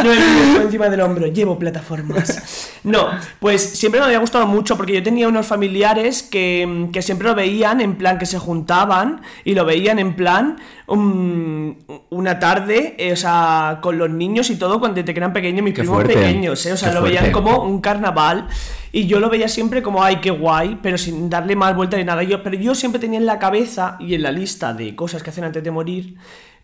No 0.04 0.10
me 0.10 0.16
mires 0.16 0.54
por 0.54 0.62
encima 0.62 0.88
del 0.88 1.00
hombro, 1.00 1.26
llevo 1.26 1.58
plataformas. 1.58 2.70
No, 2.84 3.08
pues 3.40 3.62
siempre 3.62 4.00
me 4.00 4.06
había 4.06 4.18
gustado 4.18 4.46
mucho 4.46 4.76
porque 4.76 4.94
yo 4.94 5.02
tenía 5.02 5.28
unos 5.28 5.46
familiares 5.46 6.22
que, 6.22 6.88
que 6.92 7.02
siempre 7.02 7.28
lo 7.28 7.34
veían 7.34 7.80
en 7.80 7.96
plan 7.96 8.18
que 8.18 8.24
se 8.24 8.38
juntaban 8.38 9.20
y 9.44 9.54
lo 9.54 9.64
veían 9.64 9.98
en 9.98 10.14
plan 10.16 10.56
um, 10.86 11.74
una 12.20 12.38
tarde, 12.38 12.94
eh, 12.98 13.12
o 13.12 13.16
sea, 13.16 13.78
con 13.82 13.98
los 13.98 14.08
niños 14.10 14.48
y 14.50 14.56
todo 14.56 14.78
cuando 14.78 15.02
te 15.04 15.10
eran 15.10 15.32
pequeños, 15.32 15.64
mis 15.64 15.74
Qué 15.74 15.80
primos 15.82 15.96
fuerte, 15.96 16.14
pequeños, 16.14 16.64
¿eh? 16.66 16.72
O 16.72 16.76
sea, 16.76 16.92
lo 16.92 17.02
veían 17.02 17.32
como 17.32 17.62
un 17.64 17.80
carnaval 17.80 18.46
y 18.92 19.06
yo 19.06 19.18
lo 19.18 19.28
veía 19.28 19.48
siempre 19.48 19.82
como, 19.82 20.02
ay, 20.04 20.16
qué 20.16 20.30
guay, 20.30 20.78
pero 20.82 20.96
sin 20.98 21.28
darle 21.28 21.56
más 21.56 21.74
vuelta 21.74 21.96
ni 21.96 22.04
nada. 22.04 22.22
Yo, 22.22 22.42
pero 22.42 22.56
yo 22.56 22.74
siempre 22.74 23.00
tenía 23.00 23.18
en 23.18 23.26
la 23.26 23.38
cabeza 23.38 23.96
y 23.98 24.14
en 24.14 24.22
la 24.22 24.30
lista 24.30 24.72
de 24.72 24.94
cosas 24.94 25.22
que 25.22 25.30
hacen 25.30 25.44
antes 25.44 25.64
de 25.64 25.70
morir, 25.70 26.14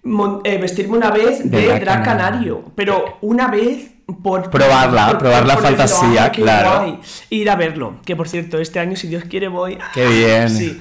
mon- 0.04 0.40
eh, 0.44 0.58
vestirme 0.58 0.96
una 0.96 1.10
vez 1.10 1.50
De 1.50 1.58
de, 1.60 1.66
drag 1.66 1.80
canario. 1.82 2.04
canario, 2.04 2.72
pero 2.76 3.18
una 3.22 3.48
vez 3.48 3.95
por 4.22 4.50
Probarla, 4.50 5.18
probar 5.18 5.44
la 5.46 5.56
decirlo, 5.56 5.76
fantasía, 5.76 6.24
"Ay, 6.26 6.30
qué 6.32 6.42
claro". 6.42 6.80
guay". 6.80 7.00
Ir 7.30 7.50
a 7.50 7.56
verlo, 7.56 7.96
que 8.04 8.14
por 8.14 8.28
cierto, 8.28 8.58
este 8.58 8.78
año, 8.78 8.94
si 8.94 9.08
Dios 9.08 9.24
quiere, 9.24 9.48
voy. 9.48 9.76
Qué 9.92 10.06
bien. 10.06 10.48
Sí. 10.48 10.80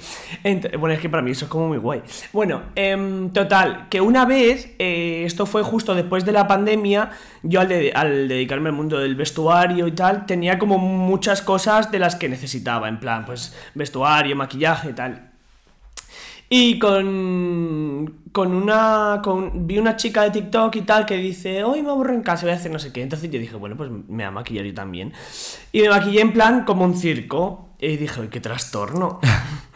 Bueno, 0.77 0.93
es 0.93 0.99
que 0.99 1.09
para 1.09 1.23
mí 1.23 1.31
eso 1.31 1.45
es 1.45 1.49
como 1.51 1.67
muy 1.67 1.79
guay. 1.79 2.01
Bueno, 2.33 2.61
em, 2.75 3.31
total, 3.31 3.87
que 3.89 3.99
una 3.99 4.25
vez, 4.25 4.75
eh, 4.77 5.23
esto 5.25 5.47
fue 5.47 5.63
justo 5.63 5.95
después 5.95 6.23
de 6.23 6.33
la 6.33 6.47
pandemia, 6.47 7.09
yo 7.41 7.61
al, 7.61 7.67
de- 7.69 7.91
al 7.95 8.27
dedicarme 8.27 8.69
al 8.69 8.75
mundo 8.75 8.99
del 8.99 9.15
vestuario 9.15 9.87
y 9.87 9.91
tal, 9.93 10.27
tenía 10.27 10.59
como 10.59 10.77
muchas 10.77 11.41
cosas 11.41 11.89
de 11.91 11.97
las 11.97 12.15
que 12.15 12.29
necesitaba, 12.29 12.87
en 12.89 12.99
plan, 12.99 13.25
pues 13.25 13.55
vestuario, 13.73 14.35
maquillaje 14.35 14.91
y 14.91 14.93
tal. 14.93 15.31
Y 16.57 16.79
con, 16.79 18.21
con 18.31 18.53
una. 18.53 19.19
Con, 19.21 19.67
vi 19.67 19.77
una 19.77 19.97
chica 19.97 20.23
de 20.23 20.31
TikTok 20.31 20.73
y 20.77 20.81
tal 20.83 21.05
que 21.05 21.17
dice: 21.17 21.65
Hoy 21.65 21.81
me 21.81 21.89
aburro 21.89 22.13
en 22.13 22.21
casa, 22.21 22.43
voy 22.43 22.53
a 22.53 22.55
hacer 22.55 22.71
no 22.71 22.79
sé 22.79 22.93
qué. 22.93 23.01
Entonces 23.01 23.29
yo 23.29 23.37
dije: 23.41 23.57
Bueno, 23.57 23.75
pues 23.75 23.91
me 23.91 23.99
voy 24.07 24.23
a 24.23 24.31
maquillar 24.31 24.63
yo 24.63 24.73
también. 24.73 25.11
Y 25.73 25.81
me 25.81 25.89
maquillé 25.89 26.21
en 26.21 26.31
plan 26.31 26.63
como 26.63 26.85
un 26.85 26.95
circo. 26.95 27.71
Y 27.77 27.97
dije: 27.97 28.21
¡Uy, 28.21 28.29
qué 28.29 28.39
trastorno! 28.39 29.19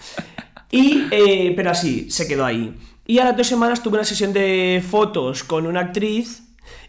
y, 0.72 1.04
eh, 1.12 1.52
pero 1.54 1.72
así, 1.72 2.10
se 2.12 2.30
quedó 2.30 2.46
ahí. 2.46 2.74
Y 3.06 3.20
a 3.20 3.26
las 3.26 3.36
dos 3.36 3.48
semanas 3.48 3.84
tuve 3.84 3.96
una 3.96 4.06
sesión 4.06 4.32
de 4.32 4.82
fotos 4.90 5.44
con 5.44 5.68
una 5.68 5.82
actriz. 5.82 6.44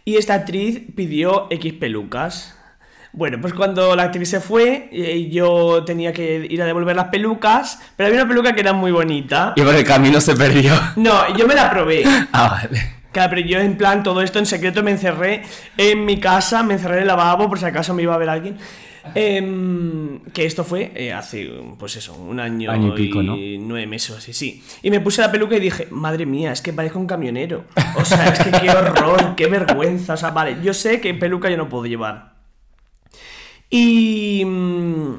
Y 0.05 0.15
esta 0.15 0.35
actriz 0.35 0.83
pidió 0.95 1.47
X 1.49 1.73
pelucas. 1.73 2.55
Bueno, 3.13 3.39
pues 3.41 3.53
cuando 3.53 3.93
la 3.95 4.03
actriz 4.03 4.29
se 4.29 4.39
fue, 4.39 4.89
eh, 4.91 5.29
yo 5.29 5.83
tenía 5.83 6.13
que 6.13 6.47
ir 6.49 6.61
a 6.61 6.65
devolver 6.65 6.95
las 6.95 7.09
pelucas, 7.09 7.79
pero 7.97 8.07
había 8.07 8.21
una 8.21 8.29
peluca 8.29 8.53
que 8.53 8.61
era 8.61 8.71
muy 8.73 8.91
bonita. 8.91 9.53
Y 9.57 9.61
por 9.61 9.75
el 9.75 9.83
camino 9.83 10.21
se 10.21 10.35
perdió. 10.35 10.73
No, 10.95 11.35
yo 11.35 11.47
me 11.47 11.55
la 11.55 11.69
probé. 11.69 12.03
Ah, 12.33 12.61
vale. 12.63 13.01
Claro, 13.11 13.31
pero 13.31 13.45
yo 13.45 13.59
en 13.59 13.77
plan 13.77 14.03
todo 14.03 14.21
esto 14.21 14.39
en 14.39 14.45
secreto 14.45 14.83
me 14.83 14.91
encerré 14.91 15.41
en 15.77 16.05
mi 16.05 16.19
casa, 16.19 16.63
me 16.63 16.75
encerré 16.75 16.97
en 16.97 17.01
el 17.01 17.07
lavabo 17.07 17.49
por 17.49 17.59
si 17.59 17.65
acaso 17.65 17.93
me 17.93 18.03
iba 18.03 18.15
a 18.15 18.17
ver 18.17 18.29
alguien. 18.29 18.57
Em, 19.15 20.19
que 20.31 20.45
esto 20.45 20.63
fue 20.63 20.91
eh, 20.95 21.11
hace, 21.11 21.49
pues 21.77 21.95
eso, 21.97 22.13
un 22.13 22.39
año, 22.39 22.71
Año 22.71 22.93
y 22.93 22.97
pico, 22.97 23.21
¿no? 23.23 23.35
nueve 23.35 23.87
meses 23.87 24.15
así, 24.17 24.31
sí. 24.31 24.63
Y 24.83 24.91
me 24.91 24.99
puse 25.01 25.21
la 25.21 25.31
peluca 25.31 25.57
y 25.57 25.59
dije, 25.59 25.87
madre 25.91 26.25
mía, 26.25 26.51
es 26.51 26.61
que 26.61 26.71
parezco 26.71 26.99
un 26.99 27.07
camionero. 27.07 27.65
O 27.95 28.05
sea, 28.05 28.27
es 28.27 28.39
que 28.39 28.51
qué 28.51 28.69
horror, 28.69 29.35
qué 29.35 29.47
vergüenza. 29.47 30.13
O 30.13 30.17
sea, 30.17 30.29
vale, 30.29 30.57
yo 30.63 30.73
sé 30.73 31.01
que 31.01 31.13
peluca 31.13 31.49
yo 31.49 31.57
no 31.57 31.67
puedo 31.67 31.85
llevar. 31.85 32.30
Y 33.71 34.43
mm, 34.45 35.15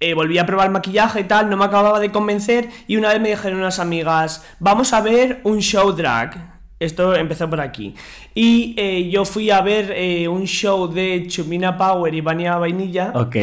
eh, 0.00 0.14
volví 0.14 0.36
a 0.36 0.44
probar 0.44 0.68
maquillaje 0.70 1.20
y 1.20 1.24
tal, 1.24 1.48
no 1.48 1.56
me 1.56 1.64
acababa 1.64 2.00
de 2.00 2.10
convencer. 2.10 2.68
Y 2.88 2.96
una 2.96 3.10
vez 3.10 3.20
me 3.20 3.30
dijeron 3.30 3.60
unas 3.60 3.78
amigas, 3.78 4.44
vamos 4.58 4.92
a 4.92 5.00
ver 5.00 5.40
un 5.44 5.60
show 5.60 5.92
drag. 5.92 6.52
Esto 6.80 7.14
empezó 7.14 7.48
por 7.48 7.60
aquí. 7.60 7.94
Y 8.34 8.74
eh, 8.76 9.08
yo 9.08 9.24
fui 9.24 9.50
a 9.50 9.60
ver 9.60 9.92
eh, 9.94 10.26
un 10.26 10.44
show 10.46 10.88
de 10.92 11.26
Chumina 11.28 11.78
Power 11.78 12.12
y 12.12 12.20
Vania 12.20 12.56
Vainilla. 12.56 13.12
Ok. 13.14 13.36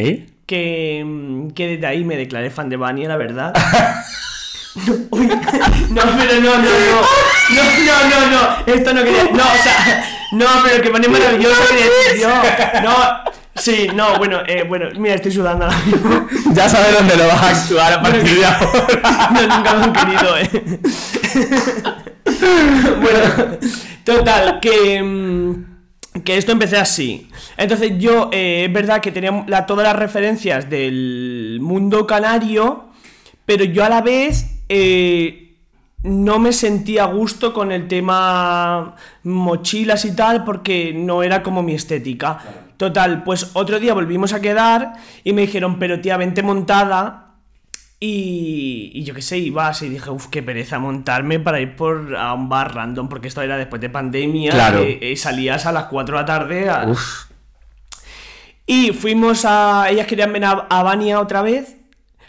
Que, 0.44 1.02
mm, 1.02 1.48
que 1.52 1.66
desde 1.68 1.86
ahí 1.86 2.04
me 2.04 2.16
declaré 2.16 2.50
fan 2.50 2.68
de 2.68 2.76
Vania, 2.76 3.08
la 3.08 3.16
verdad. 3.16 3.54
Uy, 5.10 5.26
no, 5.26 6.02
pero 6.18 6.40
no, 6.40 6.58
no, 6.58 6.62
no. 6.62 7.00
No, 7.54 7.62
no, 7.86 8.10
no, 8.10 8.30
no. 8.30 8.72
Esto 8.74 8.92
no 8.92 9.02
quería. 9.02 9.24
No, 9.32 9.44
o 9.44 9.62
sea. 9.62 10.04
No, 10.32 10.46
pero 10.62 10.82
que 10.82 10.90
Vania 10.90 11.08
maravillosa. 11.08 11.64
No. 12.82 13.39
Sí, 13.60 13.88
no, 13.94 14.16
bueno, 14.18 14.40
eh, 14.46 14.64
bueno, 14.66 14.86
mira, 14.98 15.14
estoy 15.16 15.32
sudando 15.32 15.66
ahora 15.66 15.78
mismo. 15.84 16.26
Ya 16.54 16.68
sabes 16.68 16.94
dónde 16.98 17.16
lo 17.16 17.26
vas 17.28 17.42
a 17.42 17.50
actuar 17.50 17.92
a 17.92 18.02
partir 18.02 18.38
de 18.38 18.44
ahora. 18.44 19.30
No, 19.32 19.56
nunca 19.56 19.74
me 19.74 19.84
han 19.84 19.92
querido, 19.92 20.38
eh. 20.38 20.78
bueno, 23.00 23.58
total, 24.04 24.58
que, 24.60 25.02
mm, 25.02 26.20
que 26.24 26.36
esto 26.38 26.52
empecé 26.52 26.76
así. 26.78 27.28
Entonces 27.56 27.92
yo, 27.98 28.30
eh, 28.32 28.64
es 28.66 28.72
verdad 28.72 29.00
que 29.00 29.12
tenía 29.12 29.44
la- 29.46 29.66
todas 29.66 29.84
las 29.86 29.96
referencias 29.96 30.68
del 30.70 31.58
mundo 31.60 32.06
canario, 32.06 32.86
pero 33.46 33.64
yo 33.64 33.84
a 33.84 33.88
la 33.88 34.00
vez 34.00 34.46
eh, 34.68 35.54
no 36.02 36.38
me 36.38 36.52
sentía 36.52 37.04
a 37.04 37.06
gusto 37.06 37.52
con 37.52 37.72
el 37.72 37.86
tema 37.88 38.96
mochilas 39.24 40.04
y 40.04 40.16
tal, 40.16 40.44
porque 40.44 40.92
no 40.94 41.22
era 41.22 41.42
como 41.42 41.62
mi 41.62 41.74
estética. 41.74 42.38
Total, 42.80 43.22
pues 43.24 43.50
otro 43.52 43.78
día 43.78 43.92
volvimos 43.92 44.32
a 44.32 44.40
quedar 44.40 44.94
y 45.22 45.34
me 45.34 45.42
dijeron, 45.42 45.78
pero 45.78 46.00
tía, 46.00 46.16
vente 46.16 46.42
montada 46.42 47.34
y, 48.00 48.90
y 48.94 49.04
yo 49.04 49.12
qué 49.12 49.20
sé, 49.20 49.36
iba 49.36 49.68
así 49.68 49.84
y 49.84 49.88
dije, 49.90 50.08
uff, 50.08 50.28
qué 50.28 50.42
pereza 50.42 50.78
montarme 50.78 51.38
para 51.40 51.60
ir 51.60 51.76
por 51.76 52.16
a 52.16 52.32
un 52.32 52.48
bar 52.48 52.74
random, 52.74 53.10
porque 53.10 53.28
esto 53.28 53.42
era 53.42 53.58
después 53.58 53.82
de 53.82 53.90
pandemia, 53.90 54.52
Claro. 54.52 54.78
eh, 54.80 54.98
eh, 55.02 55.16
salías 55.16 55.66
a 55.66 55.72
las 55.72 55.84
4 55.84 56.16
de 56.16 56.22
la 56.22 56.26
tarde. 56.26 56.70
a- 56.70 56.86
Uf. 56.88 57.26
Y 58.64 58.92
fuimos 58.92 59.44
a. 59.44 59.90
Ellas 59.90 60.06
querían 60.06 60.32
venir 60.32 60.46
a, 60.48 60.66
a 60.70 60.82
Vania 60.82 61.20
otra 61.20 61.42
vez, 61.42 61.76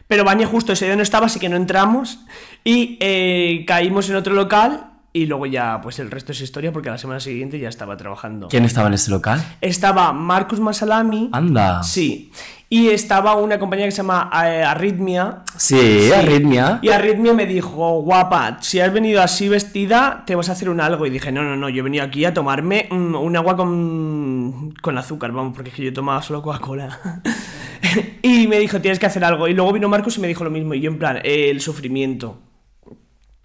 pero 0.08 0.26
Vania 0.26 0.48
justo 0.48 0.74
ese 0.74 0.86
día 0.86 0.98
no 0.98 1.04
estaba, 1.04 1.28
así 1.28 1.40
que 1.40 1.48
no 1.48 1.56
entramos. 1.56 2.20
Y 2.66 2.98
eh, 3.00 3.64
caímos 3.66 4.10
en 4.10 4.18
otro 4.18 4.34
local. 4.34 4.91
Y 5.14 5.26
luego 5.26 5.46
ya, 5.46 5.82
pues 5.82 6.00
el 6.00 6.10
resto 6.10 6.32
es 6.32 6.40
historia, 6.40 6.72
porque 6.72 6.88
a 6.88 6.94
la 6.94 6.98
semana 6.98 7.20
siguiente 7.20 7.60
ya 7.60 7.68
estaba 7.68 7.98
trabajando. 7.98 8.48
¿Quién 8.48 8.64
estaba 8.64 8.88
en 8.88 8.94
ese 8.94 9.12
local? 9.12 9.44
Estaba 9.60 10.14
Marcus 10.14 10.62
Masalami. 10.62 11.30
Anda. 11.34 11.84
Sí. 11.84 12.32
Y 12.70 12.88
estaba 12.88 13.36
una 13.36 13.60
compañía 13.60 13.84
que 13.84 13.92
se 13.92 13.98
llama 13.98 14.30
eh, 14.34 14.64
Arritmia. 14.64 15.40
Sí, 15.58 16.10
Arritmia. 16.14 16.80
Y 16.82 16.88
Arritmia 16.88 17.34
me 17.34 17.46
dijo, 17.46 18.02
guapa, 18.04 18.60
si 18.62 18.80
has 18.80 18.94
venido 18.94 19.22
así 19.22 19.50
vestida, 19.50 20.24
te 20.26 20.36
vas 20.36 20.48
a 20.48 20.54
hacer 20.54 20.70
un 20.70 20.80
algo. 20.80 21.06
Y 21.06 21.10
dije, 21.10 21.34
no, 21.34 21.44
no, 21.44 21.58
no, 21.58 21.68
yo 21.68 21.82
he 21.82 21.84
venido 21.84 22.06
aquí 22.06 22.24
a 22.24 22.34
tomarme 22.34 22.88
mm, 22.90 23.16
un 23.16 23.36
agua 23.36 23.58
con, 23.58 24.74
con 24.82 24.98
azúcar, 24.98 25.34
vamos, 25.34 25.54
porque 25.54 25.72
es 25.72 25.76
que 25.76 25.84
yo 25.84 25.92
tomaba 25.92 26.22
solo 26.22 26.42
Coca-Cola. 26.42 27.22
y 28.22 28.48
me 28.48 28.60
dijo, 28.60 28.80
tienes 28.80 29.00
que 29.00 29.08
hacer 29.08 29.26
algo. 29.26 29.50
Y 29.50 29.54
luego 29.54 29.74
vino 29.74 29.90
Marcos 29.90 30.18
y 30.18 30.22
me 30.22 30.30
dijo 30.30 30.46
lo 30.46 30.50
mismo. 30.50 30.74
Y 30.74 30.80
yo, 30.80 30.90
en 30.90 30.98
plan, 30.98 31.18
eh, 31.18 31.50
el 31.50 31.60
sufrimiento. 31.60 32.40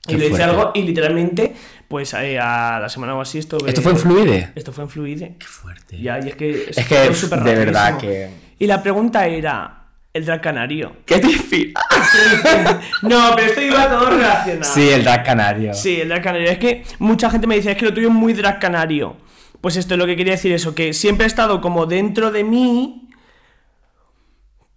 Y 0.09 0.17
le 0.17 0.27
hice 0.27 0.37
fuerte. 0.37 0.45
algo 0.45 0.71
y 0.75 0.83
literalmente, 0.83 1.55
pues 1.89 2.15
eh, 2.15 2.39
a 2.39 2.79
la 2.81 2.89
semana 2.89 3.15
o 3.15 3.21
así 3.21 3.39
estuve... 3.39 3.69
¿Esto 3.69 3.83
fue 3.83 3.93
en 3.93 3.99
Fluide? 3.99 4.53
Esto 4.55 4.73
fue 4.73 4.85
en 4.85 4.91
Fluide. 4.91 5.37
Qué 5.39 5.47
fuerte. 5.47 6.01
Ya, 6.01 6.19
y 6.25 6.29
es 6.29 6.37
que... 6.37 6.71
Es 6.77 6.87
que, 6.87 6.95
fue 7.07 7.15
súper 7.15 7.41
de 7.41 7.55
verdad 7.55 7.99
que- 7.99 8.31
Y 8.59 8.67
la 8.67 8.83
pregunta 8.83 9.27
era, 9.27 9.87
el 10.13 10.25
drag 10.25 10.41
canario. 10.41 10.97
Qué 11.07 11.19
difícil. 11.21 11.75
No, 13.03 13.33
pero 13.37 13.49
esto 13.49 13.61
iba 13.61 13.89
todo 13.89 14.11
relacionado. 14.11 14.65
Sí, 14.75 14.89
el 14.91 15.05
drag 15.05 15.25
canario. 15.25 15.75
Sí, 15.75 16.01
el 16.01 16.09
drag 16.09 16.23
canario. 16.23 16.51
Es 16.51 16.59
que 16.59 16.85
mucha 16.99 17.31
gente 17.31 17.47
me 17.47 17.57
dice, 17.57 17.73
es 17.73 17.77
que 17.77 17.85
lo 17.85 17.95
tuyo 17.95 18.09
es 18.09 18.15
muy 18.15 18.33
drag 18.33 18.59
canario. 18.59 19.17
Pues 19.61 19.77
esto 19.77 19.95
es 19.95 19.99
lo 19.99 20.07
que 20.07 20.17
quería 20.17 20.33
decir 20.35 20.53
eso, 20.53 20.75
que 20.75 20.93
siempre 20.93 21.25
he 21.25 21.27
estado 21.27 21.61
como 21.61 21.87
dentro 21.87 22.31
de 22.31 22.45
mí, 22.45 23.09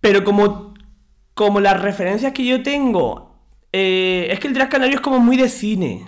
pero 0.02 0.24
como, 0.24 0.74
como 1.34 1.60
las 1.60 1.82
referencias 1.82 2.34
que 2.34 2.46
yo 2.46 2.64
tengo, 2.64 3.29
eh, 3.72 4.28
es 4.32 4.40
que 4.40 4.48
el 4.48 4.54
drag 4.54 4.70
canario 4.70 4.96
es 4.96 5.02
como 5.02 5.20
muy 5.20 5.38
de 5.38 5.50
cine. 5.50 6.08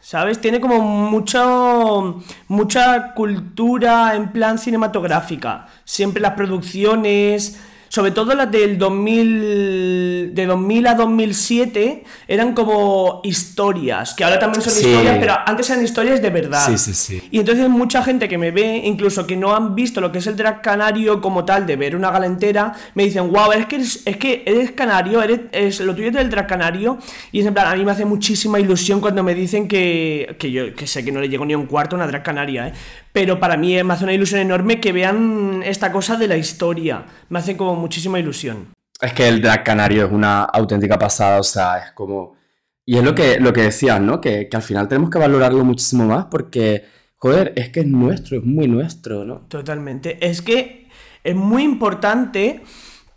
¿Sabes? 0.00 0.40
Tiene 0.40 0.60
como 0.60 0.80
mucho, 0.80 2.22
mucha 2.48 3.12
cultura 3.12 4.14
en 4.14 4.32
plan 4.32 4.58
cinematográfica. 4.58 5.68
Siempre 5.84 6.22
las 6.22 6.32
producciones, 6.32 7.60
sobre 7.90 8.12
todo 8.12 8.34
las 8.36 8.48
del 8.52 8.78
2000, 8.78 10.30
de 10.32 10.46
2000 10.46 10.86
a 10.86 10.94
2007, 10.94 12.04
eran 12.28 12.54
como 12.54 13.20
historias, 13.24 14.14
que 14.14 14.22
ahora 14.22 14.38
también 14.38 14.62
son 14.62 14.72
Sí. 14.72 14.86
historias, 14.88 15.18
pero 15.18 15.34
antes 15.44 15.68
eran 15.70 15.84
historias 15.84 16.22
de 16.22 16.30
verdad. 16.30 16.64
Sí, 16.66 16.78
sí, 16.78 16.94
sí. 16.94 17.22
Y 17.32 17.40
entonces 17.40 17.68
mucha 17.68 18.02
gente 18.04 18.28
que 18.28 18.38
me 18.38 18.52
ve, 18.52 18.82
incluso 18.84 19.26
que 19.26 19.36
no 19.36 19.56
han 19.56 19.74
visto 19.74 20.00
lo 20.00 20.12
que 20.12 20.18
es 20.18 20.26
el 20.28 20.36
drag 20.36 20.62
canario 20.62 21.20
como 21.20 21.44
tal, 21.44 21.66
de 21.66 21.74
ver 21.74 21.96
una 21.96 22.12
gala 22.12 22.26
entera, 22.26 22.72
me 22.94 23.02
dicen, 23.04 23.30
wow, 23.32 23.50
es 23.50 23.66
que 23.66 23.76
eres, 23.76 24.02
es 24.04 24.16
que 24.16 24.44
eres 24.46 24.70
canario, 24.70 25.20
eres, 25.20 25.40
es, 25.50 25.80
lo 25.80 25.92
tuyo 25.92 26.08
es 26.08 26.14
del 26.14 26.30
drag 26.30 26.46
canario. 26.46 26.96
Y 27.32 27.40
es 27.40 27.46
en 27.46 27.54
plan, 27.54 27.66
a 27.66 27.74
mí 27.74 27.84
me 27.84 27.90
hace 27.90 28.04
muchísima 28.04 28.60
ilusión 28.60 29.00
cuando 29.00 29.24
me 29.24 29.34
dicen 29.34 29.66
que, 29.66 30.36
que 30.38 30.52
yo 30.52 30.74
que 30.76 30.86
sé 30.86 31.04
que 31.04 31.10
no 31.10 31.20
le 31.20 31.28
llego 31.28 31.44
ni 31.44 31.56
un 31.56 31.66
cuarto 31.66 31.96
a 31.96 31.98
una 31.98 32.06
drag 32.06 32.22
canaria, 32.22 32.68
¿eh? 32.68 32.72
Pero 33.12 33.40
para 33.40 33.56
mí 33.56 33.76
eh, 33.76 33.84
me 33.84 33.94
hace 33.94 34.04
una 34.04 34.12
ilusión 34.12 34.40
enorme 34.40 34.80
que 34.80 34.92
vean 34.92 35.62
esta 35.64 35.90
cosa 35.92 36.16
de 36.16 36.28
la 36.28 36.36
historia. 36.36 37.04
Me 37.28 37.38
hace 37.38 37.56
como 37.56 37.74
muchísima 37.76 38.18
ilusión. 38.18 38.68
Es 39.00 39.12
que 39.12 39.28
el 39.28 39.40
drag 39.40 39.64
canario 39.64 40.06
es 40.06 40.12
una 40.12 40.44
auténtica 40.44 40.98
pasada, 40.98 41.40
o 41.40 41.42
sea, 41.42 41.78
es 41.78 41.92
como... 41.92 42.36
Y 42.84 42.96
es 42.96 43.04
lo 43.04 43.14
que, 43.14 43.38
lo 43.38 43.52
que 43.52 43.62
decías, 43.62 44.00
¿no? 44.00 44.20
Que, 44.20 44.48
que 44.48 44.56
al 44.56 44.62
final 44.62 44.88
tenemos 44.88 45.10
que 45.10 45.18
valorarlo 45.18 45.64
muchísimo 45.64 46.06
más 46.06 46.26
porque, 46.26 46.84
joder, 47.16 47.52
es 47.56 47.70
que 47.70 47.80
es 47.80 47.86
nuestro, 47.86 48.38
es 48.38 48.44
muy 48.44 48.66
nuestro, 48.66 49.24
¿no? 49.24 49.46
Totalmente. 49.48 50.18
Es 50.26 50.42
que 50.42 50.88
es 51.22 51.34
muy 51.36 51.62
importante 51.62 52.62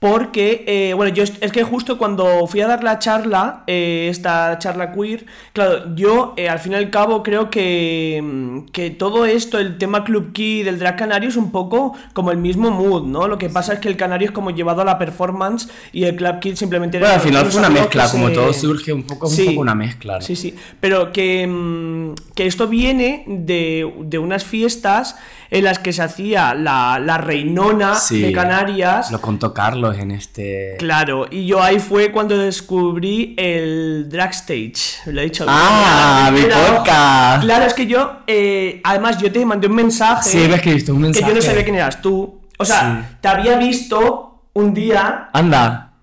porque, 0.03 0.65
eh, 0.67 0.93
bueno, 0.95 1.13
yo 1.15 1.23
es 1.23 1.51
que 1.53 1.63
justo 1.63 1.97
cuando 1.97 2.45
fui 2.45 2.59
a 2.59 2.67
dar 2.67 2.83
la 2.83 2.99
charla, 2.99 3.63
eh, 3.67 4.07
esta 4.11 4.59
charla 4.59 4.91
queer, 4.91 5.25
claro, 5.53 5.95
yo 5.95 6.33
eh, 6.35 6.49
al 6.49 6.59
fin 6.59 6.73
y 6.73 6.75
al 6.75 6.89
cabo 6.89 7.23
creo 7.23 7.49
que, 7.49 8.19
mm, 8.21 8.65
que 8.73 8.89
todo 8.89 9.25
esto, 9.25 9.59
el 9.59 9.77
tema 9.77 10.03
Club 10.03 10.33
Key 10.33 10.63
del 10.63 10.77
drag 10.77 10.97
canario 10.97 11.29
es 11.29 11.37
un 11.37 11.51
poco 11.53 11.93
como 12.11 12.31
el 12.31 12.37
mismo 12.37 12.69
mood, 12.69 13.03
¿no? 13.05 13.29
Lo 13.29 13.37
que 13.37 13.47
pasa 13.49 13.75
es 13.75 13.79
que 13.79 13.87
el 13.87 13.95
canario 13.95 14.25
es 14.27 14.31
como 14.33 14.51
llevado 14.51 14.81
a 14.81 14.83
la 14.83 14.97
performance 14.99 15.69
y 15.93 16.03
el 16.03 16.17
Club 16.17 16.39
Kid 16.41 16.55
simplemente 16.55 16.99
Bueno, 16.99 17.13
al 17.13 17.21
final 17.21 17.45
fue 17.45 17.59
una 17.61 17.69
mezcla, 17.69 18.09
como 18.11 18.27
se- 18.27 18.33
todo 18.33 18.51
surge 18.51 18.91
un 18.91 19.03
poco, 19.03 19.27
es 19.27 19.31
un 19.31 19.37
Sí. 19.37 19.45
poco 19.51 19.61
una 19.61 19.73
mezcla, 19.75 20.15
¿no? 20.15 20.21
Sí, 20.21 20.35
sí. 20.35 20.53
Pero 20.81 21.13
que, 21.13 21.47
mm, 21.47 22.15
que 22.35 22.45
esto 22.45 22.67
viene 22.67 23.23
de, 23.25 23.89
de 24.01 24.17
unas 24.17 24.43
fiestas 24.43 25.15
en 25.53 25.63
las 25.63 25.77
que 25.77 25.93
se 25.93 26.01
hacía 26.01 26.55
la, 26.55 26.99
la 26.99 27.17
reinona 27.19 27.93
Sí. 27.95 28.21
de 28.21 28.31
Canarias. 28.31 29.11
Lo 29.11 29.21
contó 29.21 29.53
Carlos 29.53 29.95
en 29.99 30.09
este... 30.11 30.75
Claro, 30.79 31.27
y 31.29 31.45
yo 31.45 31.61
ahí 31.61 31.79
fue 31.79 32.11
cuando 32.11 32.35
descubrí 32.37 33.35
el 33.37 34.09
drag 34.09 34.31
stage. 34.31 34.73
Lo 35.05 35.21
he 35.21 35.25
dicho. 35.25 35.45
Ah, 35.47 36.31
mi 36.33 36.41
podcast. 36.41 37.43
Claro, 37.43 37.65
es 37.65 37.73
que 37.75 37.85
yo, 37.85 38.17
eh, 38.25 38.81
además, 38.83 39.19
yo 39.19 39.31
te 39.31 39.45
mandé 39.45 39.67
un 39.67 39.75
mensaje. 39.75 40.27
Sí, 40.29 40.37
me 40.49 40.55
escribiste 40.55 40.91
un 40.91 41.01
mensaje. 41.01 41.23
Que 41.25 41.29
yo 41.31 41.35
no 41.35 41.41
sabía 41.41 41.63
quién 41.63 41.75
eras 41.75 42.01
tú. 42.01 42.41
O 42.57 42.65
sea, 42.65 43.07
Sí. 43.11 43.15
te 43.21 43.27
había 43.27 43.55
visto 43.57 44.49
un 44.53 44.73
día 44.73 45.29
Anda, 45.33 45.93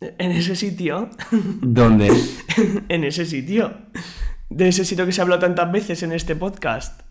en 0.00 0.30
ese 0.32 0.54
sitio. 0.56 1.10
¿dónde? 1.60 2.12
en 2.88 3.04
ese 3.04 3.26
sitio. 3.26 3.72
De 4.48 4.68
ese 4.68 4.84
sitio 4.84 5.06
que 5.06 5.12
se 5.12 5.20
ha 5.20 5.24
hablado 5.24 5.40
tantas 5.40 5.72
veces 5.72 6.02
en 6.04 6.12
este 6.12 6.36
podcast. 6.36 7.01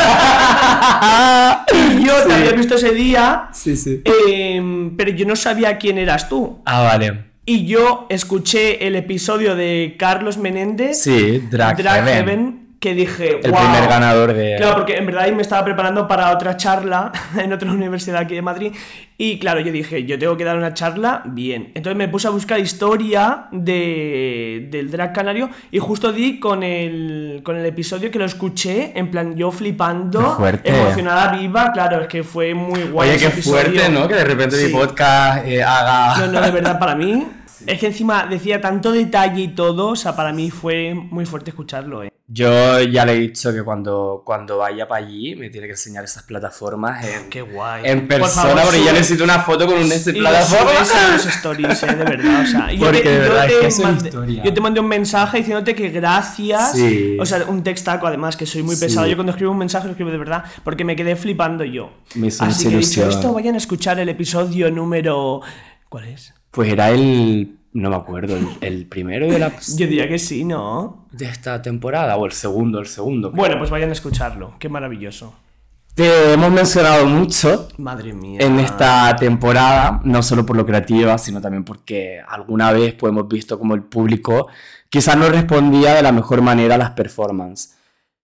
¡Ah! 0.00 1.64
Y 1.72 2.04
yo 2.06 2.14
te 2.24 2.28
Sí. 2.28 2.32
había 2.32 2.52
visto 2.52 2.74
ese 2.76 2.92
día, 2.92 3.48
Sí, 3.52 3.76
sí. 3.76 4.02
em, 4.28 4.96
pero 4.96 5.10
yo 5.10 5.26
no 5.26 5.36
sabía 5.36 5.76
quién 5.78 5.98
eras 5.98 6.28
tú. 6.28 6.60
Ah, 6.64 6.82
vale. 6.82 7.24
Y 7.44 7.64
yo 7.66 8.06
escuché 8.10 8.86
el 8.86 8.94
episodio 8.96 9.56
de 9.56 9.96
Carlos 9.98 10.36
Menéndez, 10.38 11.02
Sí, 11.02 11.42
Drag, 11.50 11.76
Drag 11.78 12.04
Heaven. 12.04 12.14
Heaven, 12.14 12.67
que 12.80 12.94
dije, 12.94 13.40
El 13.42 13.50
"Guau". 13.50 13.64
primer 13.64 13.88
ganador 13.88 14.32
de... 14.34 14.54
Claro, 14.56 14.76
porque 14.76 14.96
en 14.96 15.06
verdad 15.06 15.26
me 15.32 15.42
estaba 15.42 15.64
preparando 15.64 16.06
para 16.06 16.30
otra 16.32 16.56
charla 16.56 17.10
en 17.38 17.52
otra 17.52 17.72
universidad 17.72 18.20
aquí 18.20 18.34
de 18.36 18.42
Madrid. 18.42 18.72
Y 19.20 19.40
claro, 19.40 19.58
yo 19.58 19.72
dije, 19.72 20.04
yo 20.04 20.16
tengo 20.16 20.36
que 20.36 20.44
dar 20.44 20.56
una 20.56 20.74
charla 20.74 21.22
bien. 21.24 21.72
Entonces 21.74 21.96
me 21.98 22.06
puse 22.06 22.28
a 22.28 22.30
buscar 22.30 22.60
historia 22.60 23.46
de, 23.50 24.68
del 24.70 24.90
drag 24.92 25.12
canario 25.12 25.50
y 25.72 25.78
justo 25.80 26.12
di 26.12 26.38
con 26.38 26.62
el, 26.62 27.40
con 27.44 27.56
el 27.56 27.66
episodio 27.66 28.10
que 28.12 28.18
lo 28.20 28.24
escuché, 28.24 28.92
en 28.94 29.10
plan 29.10 29.34
yo 29.34 29.50
flipando, 29.50 30.36
fuerte. 30.36 30.68
emocionada 30.70 31.32
viva. 31.36 31.72
Claro, 31.72 32.02
es 32.02 32.06
que 32.08 32.22
fue 32.22 32.54
muy 32.54 32.82
guay. 32.84 33.10
Oye, 33.10 33.18
qué 33.18 33.30
fuerte, 33.30 33.70
episodio. 33.70 34.00
¿no? 34.00 34.06
Que 34.08 34.14
de 34.14 34.24
repente 34.24 34.56
Sí. 34.56 34.66
mi 34.66 34.72
podcast 34.72 35.44
eh, 35.46 35.62
haga... 35.64 36.18
No, 36.26 36.32
no, 36.34 36.40
de 36.40 36.50
verdad, 36.52 36.78
para 36.78 36.94
mí, 36.94 37.26
Es 37.66 37.78
que 37.78 37.86
encima 37.86 38.26
decía 38.26 38.60
tanto 38.60 38.92
detalle 38.92 39.42
y 39.42 39.48
todo, 39.48 39.88
o 39.88 39.96
sea, 39.96 40.14
para 40.16 40.32
mí 40.32 40.50
fue 40.50 40.94
muy 40.94 41.26
fuerte 41.26 41.50
escucharlo, 41.50 42.02
¿eh? 42.04 42.12
Yo 42.30 42.78
ya 42.82 43.06
le 43.06 43.14
he 43.14 43.18
dicho 43.20 43.54
que 43.54 43.62
cuando, 43.62 44.20
cuando 44.22 44.58
vaya 44.58 44.86
para 44.86 45.02
allí 45.02 45.34
me 45.34 45.48
tiene 45.48 45.66
que 45.66 45.72
enseñar 45.72 46.04
esas 46.04 46.24
plataformas 46.24 47.02
en, 47.02 47.30
Qué 47.30 47.40
guay. 47.40 47.84
en 47.86 48.00
Por 48.06 48.18
persona, 48.18 48.48
favor, 48.48 48.62
porque 48.64 48.84
yo 48.84 48.92
necesito 48.92 49.24
una 49.24 49.38
foto 49.40 49.64
con 49.66 49.76
un 49.78 49.90
ese 49.90 50.12
plataforma. 50.12 50.72
los 51.14 51.24
stories, 51.36 51.82
eh, 51.84 51.86
de 51.86 52.04
verdad. 52.04 52.42
O 52.42 52.46
sea, 52.46 52.70
yo 52.70 52.80
Porque 52.84 53.00
te, 53.00 53.08
de 53.08 53.14
yo 53.16 53.22
verdad 53.22 53.46
es 53.46 53.52
te 53.54 53.60
que 53.60 53.66
es 53.68 53.78
mandé, 53.80 54.08
historia. 54.10 54.42
yo 54.44 54.52
te 54.52 54.60
mandé 54.60 54.80
un 54.80 54.88
mensaje 54.88 55.38
diciéndote 55.38 55.74
que 55.74 55.88
gracias. 55.88 56.72
Sí. 56.72 57.16
O 57.18 57.24
sea, 57.24 57.46
un 57.48 57.62
textaco 57.62 58.06
además, 58.06 58.36
que 58.36 58.44
soy 58.44 58.62
muy 58.62 58.76
Sí. 58.76 58.84
pesado. 58.84 59.06
Yo 59.06 59.16
cuando 59.16 59.30
escribo 59.32 59.52
un 59.52 59.58
mensaje 59.58 59.86
lo 59.86 59.92
escribo 59.92 60.10
de 60.10 60.18
verdad, 60.18 60.44
porque 60.64 60.84
me 60.84 60.96
quedé 60.96 61.16
flipando 61.16 61.64
yo. 61.64 61.92
Me 62.14 62.26
hizo 62.26 62.44
Así 62.44 62.68
que 62.68 62.74
he 62.74 62.78
dicho 62.78 63.08
esto, 63.08 63.32
vayan 63.32 63.54
a 63.54 63.58
escuchar 63.58 63.98
el 64.00 64.08
episodio 64.10 64.70
número. 64.70 65.40
¿Cuál 65.88 66.08
es? 66.08 66.34
Pues 66.50 66.72
era 66.72 66.90
el. 66.90 67.56
No 67.72 67.90
me 67.90 67.96
acuerdo, 67.96 68.36
el, 68.36 68.48
el 68.60 68.86
primero 68.86 69.30
de, 69.30 69.38
la, 69.38 69.52
Yo 69.76 69.86
diría 69.86 70.08
que 70.08 70.18
sí, 70.18 70.44
¿no? 70.44 71.06
de 71.12 71.26
esta 71.26 71.60
temporada, 71.62 72.16
o 72.16 72.26
el 72.26 72.32
segundo, 72.32 72.78
el 72.78 72.86
segundo. 72.86 73.30
Bueno, 73.30 73.58
pues 73.58 73.70
vayan 73.70 73.90
a 73.90 73.92
escucharlo. 73.92 74.54
Qué 74.58 74.68
maravilloso. 74.68 75.34
Te 75.94 76.32
hemos 76.32 76.52
mencionado 76.52 77.06
mucho 77.06 77.68
Madre 77.76 78.12
mía. 78.12 78.38
en 78.40 78.60
esta 78.60 79.16
temporada, 79.16 80.00
no 80.04 80.22
solo 80.22 80.46
por 80.46 80.56
lo 80.56 80.64
creativa, 80.64 81.18
sino 81.18 81.40
también 81.40 81.64
porque 81.64 82.20
alguna 82.26 82.70
vez 82.70 82.94
pues, 82.94 83.10
hemos 83.10 83.26
visto 83.26 83.58
como 83.58 83.74
el 83.74 83.82
público 83.82 84.46
quizás 84.88 85.16
no 85.16 85.28
respondía 85.28 85.94
de 85.94 86.02
la 86.02 86.12
mejor 86.12 86.40
manera 86.40 86.76
a 86.76 86.78
las 86.78 86.90
performances. 86.90 87.76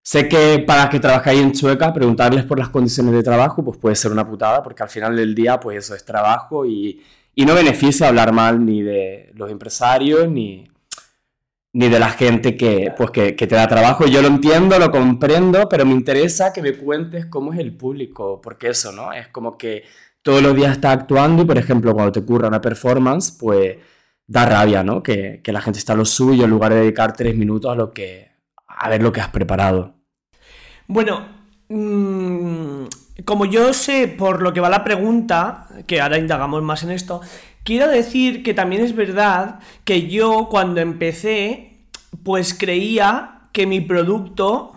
Sé 0.03 0.29
que 0.29 0.63
para 0.65 0.89
que 0.89 1.01
trabajáis 1.01 1.41
en 1.41 1.53
Chueca, 1.53 1.93
preguntarles 1.93 2.45
por 2.45 2.61
las 2.61 2.69
condiciones 2.69 3.13
de 3.13 3.25
trabajo 3.25 3.65
pues 3.65 3.77
puede 3.79 3.97
ser 3.97 4.13
una 4.13 4.25
putada, 4.25 4.63
porque 4.63 4.85
al 4.85 4.89
final 4.89 5.17
del 5.17 5.35
día 5.35 5.59
pues 5.59 5.79
eso 5.79 5.97
es 5.97 6.05
trabajo 6.05 6.65
y, 6.65 7.03
y 7.35 7.45
no 7.47 7.55
beneficia 7.55 8.09
hablar 8.09 8.33
mal 8.33 8.65
ni 8.65 8.83
de 8.83 9.31
los 9.35 9.51
empresarios 9.51 10.29
ni, 10.29 10.69
ni 11.73 11.89
de 11.89 11.99
la 11.99 12.11
gente 12.11 12.57
que, 12.57 12.93
pues, 12.97 13.11
que, 13.11 13.35
que 13.37 13.47
te 13.47 13.55
da 13.57 13.67
trabajo. 13.67 14.07
Yo 14.07 14.23
lo 14.23 14.29
entiendo, 14.29 14.79
lo 14.79 14.91
comprendo, 14.91 15.69
pero 15.69 15.85
me 15.85 15.93
interesa 15.93 16.53
que 16.53 16.63
me 16.63 16.73
cuentes 16.77 17.27
cómo 17.27 17.53
es 17.53 17.59
el 17.59 17.77
público, 17.77 18.41
porque 18.41 18.69
eso, 18.69 18.93
¿no? 18.93 19.13
Es 19.13 19.29
como 19.29 19.59
que 19.59 19.85
todos 20.23 20.43
los 20.43 20.55
días 20.55 20.73
estás 20.73 20.95
actuando 20.95 21.43
y, 21.43 21.47
por 21.47 21.59
ejemplo, 21.59 21.93
cuando 21.93 22.13
te 22.13 22.21
ocurra 22.21 22.49
una 22.49 22.61
performance, 22.61 23.37
pues 23.39 23.77
da 24.27 24.47
rabia, 24.47 24.83
¿no? 24.83 25.03
Que, 25.03 25.41
que 25.43 25.53
la 25.53 25.61
gente 25.61 25.79
está 25.79 25.93
a 25.93 25.97
lo 25.97 26.05
suyo 26.05 26.45
en 26.45 26.51
lugar 26.51 26.73
de 26.73 26.81
dedicar 26.81 27.15
tres 27.15 27.37
minutos 27.37 27.71
a 27.71 27.75
lo 27.75 27.93
que 27.93 28.33
a 28.67 28.89
ver 28.89 29.03
lo 29.03 29.13
que 29.13 29.21
has 29.21 29.29
preparado. 29.29 29.95
Bueno, 30.87 31.27
mm, 31.69 32.85
como 33.25 33.45
yo 33.45 33.73
sé 33.73 34.09
por 34.09 34.43
lo 34.43 34.53
que 34.53 34.61
va 34.61 34.69
la 34.69 34.85
pregunta, 34.85 35.69
que 35.87 36.01
ahora 36.01 36.19
indagamos 36.19 36.63
más 36.63 36.83
en 36.83 36.91
esto, 36.91 37.21
quiero 37.63 37.89
decir 37.89 38.43
que 38.43 38.55
también 38.55 38.83
es 38.83 38.95
verdad 38.95 39.61
que 39.85 40.09
yo 40.09 40.49
cuando 40.51 40.81
empecé, 40.81 41.79
pues 42.23 42.55
creía 42.55 43.41
que 43.53 43.67
mi 43.67 43.81
producto, 43.81 44.73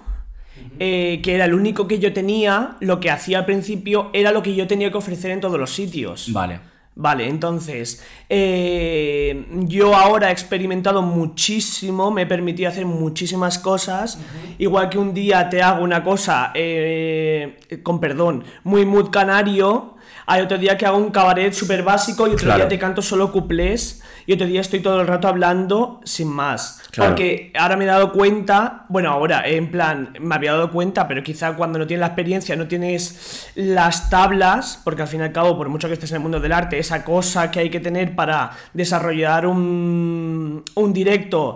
eh, 0.79 1.19
que 1.23 1.33
era 1.33 1.45
el 1.45 1.55
único 1.55 1.87
que 1.87 1.97
yo 1.97 2.13
tenía, 2.13 2.77
lo 2.79 2.99
que 2.99 3.09
hacía 3.09 3.39
al 3.39 3.45
principio 3.45 4.11
era 4.13 4.31
lo 4.31 4.43
que 4.43 4.53
yo 4.53 4.67
tenía 4.67 4.91
que 4.91 4.97
ofrecer 4.97 5.31
en 5.31 5.41
todos 5.41 5.59
los 5.59 5.71
sitios. 5.71 6.31
Vale. 6.31 6.59
Vale, 6.99 7.27
entonces, 7.27 8.03
eh, 8.27 9.45
yo 9.67 9.95
ahora 9.95 10.29
he 10.29 10.31
experimentado 10.31 11.03
muchísimo, 11.03 12.09
me 12.09 12.23
he 12.23 12.25
permitido 12.25 12.69
hacer 12.69 12.87
muchísimas 12.87 13.59
cosas, 13.59 14.19
igual 14.57 14.89
que 14.89 14.97
un 14.97 15.13
día 15.13 15.47
te 15.47 15.61
hago 15.61 15.83
una 15.83 16.03
cosa, 16.03 16.51
eh, 16.55 17.59
con 17.83 17.99
perdón, 17.99 18.45
muy 18.63 18.83
mood 18.87 19.11
canario, 19.11 19.96
hay 20.29 20.41
otro 20.41 20.57
día 20.57 20.77
que 20.77 20.85
hago 20.85 20.97
un 20.97 21.09
cabaret 21.09 21.53
súper 21.53 21.83
básico 21.83 22.27
y 22.27 22.31
otro 22.31 22.43
Claro. 22.45 22.59
día 22.59 22.67
te 22.67 22.77
canto 22.77 23.01
solo 23.01 23.31
cuplés 23.31 24.01
y 24.25 24.33
otro 24.33 24.45
día 24.45 24.59
estoy 24.59 24.81
todo 24.81 24.99
el 24.99 25.07
rato 25.07 25.29
hablando 25.29 26.01
sin 26.03 26.27
más. 26.27 26.81
Claro. 26.91 27.11
Porque 27.11 27.51
ahora 27.57 27.77
me 27.77 27.85
he 27.85 27.87
dado 27.87 28.11
cuenta, 28.11 28.85
bueno, 28.89 29.09
ahora 29.09 29.47
en 29.47 29.71
plan, 29.71 30.13
me 30.19 30.35
había 30.35 30.51
dado 30.51 30.69
cuenta, 30.69 31.07
pero 31.07 31.23
quizá 31.23 31.53
cuando 31.55 31.79
no 31.79 31.87
tienes 31.87 32.01
la 32.01 32.07
experiencia, 32.07 32.55
no 32.57 32.67
tienes 32.67 33.49
las 33.55 34.09
tablas, 34.09 34.81
porque 34.83 35.01
al 35.03 35.07
fin 35.07 35.21
y 35.21 35.23
al 35.23 35.31
cabo, 35.31 35.57
por 35.57 35.69
mucho 35.69 35.87
que 35.87 35.93
estés 35.93 36.11
en 36.11 36.17
el 36.17 36.23
mundo 36.23 36.41
del 36.41 36.51
arte, 36.51 36.77
esa 36.77 37.05
cosa 37.05 37.49
que 37.49 37.61
hay 37.61 37.69
que 37.69 37.79
tener 37.79 38.13
para 38.13 38.51
desarrollar 38.73 39.45
un, 39.47 40.63
un 40.75 40.93
directo 40.93 41.55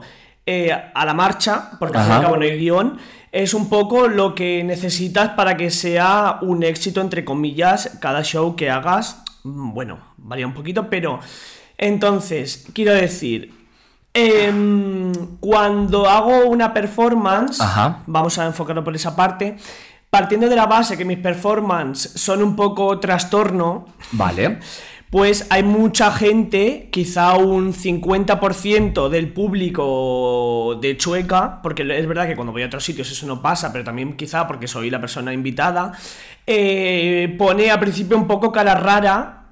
eh, 0.53 0.71
a 0.93 1.05
la 1.05 1.13
marcha, 1.13 1.71
porque 1.79 1.97
al 1.97 2.03
fin 2.03 2.11
y 2.11 2.15
al 2.15 2.19
Ajá. 2.19 2.25
cabo 2.27 2.37
no 2.37 2.43
hay 2.43 2.57
guion, 2.59 2.97
es 3.31 3.53
un 3.53 3.69
poco 3.69 4.07
lo 4.09 4.35
que 4.35 4.63
necesitas 4.63 5.29
para 5.29 5.55
que 5.55 5.71
sea 5.71 6.39
un 6.41 6.63
éxito, 6.63 6.99
entre 6.99 7.23
comillas, 7.23 7.97
cada 8.01 8.21
show 8.23 8.55
que 8.55 8.69
hagas. 8.69 9.23
Mm, 9.43 9.73
Bueno, 9.73 9.97
varía 10.17 10.45
un 10.45 10.53
poquito, 10.53 10.89
pero 10.89 11.19
entonces, 11.77 12.65
quiero 12.73 12.93
decir, 12.93 13.53
em, 14.13 15.11
cuando 15.39 16.07
hago 16.09 16.45
una 16.45 16.73
performance, 16.73 17.61
Ajá. 17.61 17.99
vamos 18.07 18.37
a 18.37 18.45
enfocarlo 18.45 18.83
por 18.83 18.95
esa 18.95 19.15
parte, 19.15 19.55
partiendo 20.09 20.49
de 20.49 20.55
la 20.57 20.65
base 20.65 20.97
que 20.97 21.05
mis 21.05 21.17
performances 21.19 22.11
son 22.21 22.43
un 22.43 22.55
poco 22.55 22.99
trastorno, 22.99 23.85
Vale. 24.11 24.59
Pues 25.11 25.45
hay 25.49 25.61
mucha 25.61 26.09
gente, 26.13 26.87
quizá 26.89 27.35
un 27.35 27.73
50% 27.73 29.09
del 29.09 29.33
público 29.33 30.79
de 30.81 30.95
Chueca, 30.95 31.61
porque 31.61 31.81
es 31.81 32.07
verdad 32.07 32.27
que 32.27 32.35
cuando 32.35 32.53
voy 32.53 32.63
a 32.63 32.67
otros 32.67 32.85
sitios 32.85 33.11
eso 33.11 33.27
no 33.27 33.41
pasa, 33.41 33.73
pero 33.73 33.83
también 33.83 34.15
quizá 34.15 34.47
porque 34.47 34.69
soy 34.69 34.89
la 34.89 35.01
persona 35.01 35.33
invitada, 35.33 35.91
eh, 36.47 37.35
pone 37.37 37.69
al 37.69 37.81
principio 37.81 38.15
un 38.15 38.25
poco 38.25 38.53
cara 38.53 38.73
rara 38.73 39.47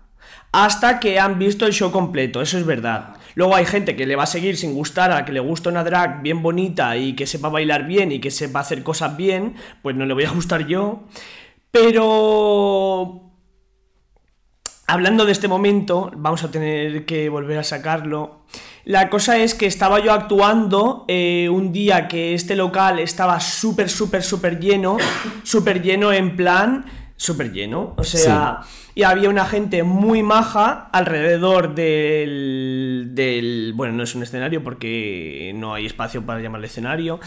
hasta 0.53 0.97
que 0.97 1.19
han 1.19 1.37
visto 1.37 1.65
el 1.65 1.73
show 1.73 1.91
completo, 1.91 2.41
eso 2.41 2.57
es 2.57 2.65
verdad. 2.65 3.17
Luego 3.35 3.53
hay 3.53 3.65
gente 3.65 3.97
que 3.97 4.07
le 4.07 4.15
va 4.15 4.23
a 4.23 4.27
seguir 4.27 4.55
sin 4.55 4.73
gustar, 4.73 5.11
a 5.11 5.25
que 5.25 5.33
le 5.33 5.41
gusta 5.41 5.69
una 5.69 5.83
drag 5.83 6.21
bien 6.21 6.41
bonita 6.41 6.95
y 6.95 7.17
que 7.17 7.27
sepa 7.27 7.49
bailar 7.49 7.85
bien 7.85 8.13
y 8.13 8.21
que 8.21 8.31
sepa 8.31 8.61
hacer 8.61 8.81
cosas 8.81 9.17
bien, 9.17 9.55
pues 9.81 9.93
no 9.93 10.05
le 10.05 10.13
voy 10.13 10.23
a 10.23 10.31
gustar 10.31 10.65
yo. 10.67 11.03
Pero 11.71 13.28
hablando 14.89 15.25
de 15.25 15.31
este 15.31 15.47
momento, 15.47 16.11
vamos 16.15 16.43
a 16.43 16.49
tener 16.49 17.05
que 17.05 17.29
volver 17.29 17.59
a 17.59 17.63
sacarlo. 17.63 18.39
La 18.85 19.09
cosa 19.09 19.37
es 19.37 19.53
que 19.53 19.67
estaba 19.67 19.99
yo 19.99 20.11
actuando 20.11 21.05
eh, 21.07 21.47
un 21.47 21.71
día 21.71 22.07
que 22.07 22.33
este 22.33 22.55
local 22.55 22.97
estaba 22.97 23.39
súper, 23.39 23.87
súper, 23.87 24.23
súper 24.23 24.59
lleno, 24.59 24.97
súper 25.43 25.83
lleno 25.83 26.11
en 26.11 26.35
plan, 26.35 26.85
súper 27.15 27.51
lleno, 27.51 27.93
o 27.97 28.03
sea, 28.03 28.61
y 28.95 29.03
había 29.03 29.29
una 29.29 29.45
gente 29.45 29.83
muy 29.83 30.23
maja 30.23 30.89
alrededor 30.91 31.75
del, 31.75 33.09
del, 33.11 33.73
bueno, 33.75 33.93
no 33.93 34.03
es 34.03 34.15
un 34.15 34.23
escenario 34.23 34.63
porque 34.63 35.51
no 35.55 35.75
hay 35.75 35.85
espacio 35.85 36.25
para 36.25 36.39
llamarle 36.39 36.65
escenario, 36.65 37.19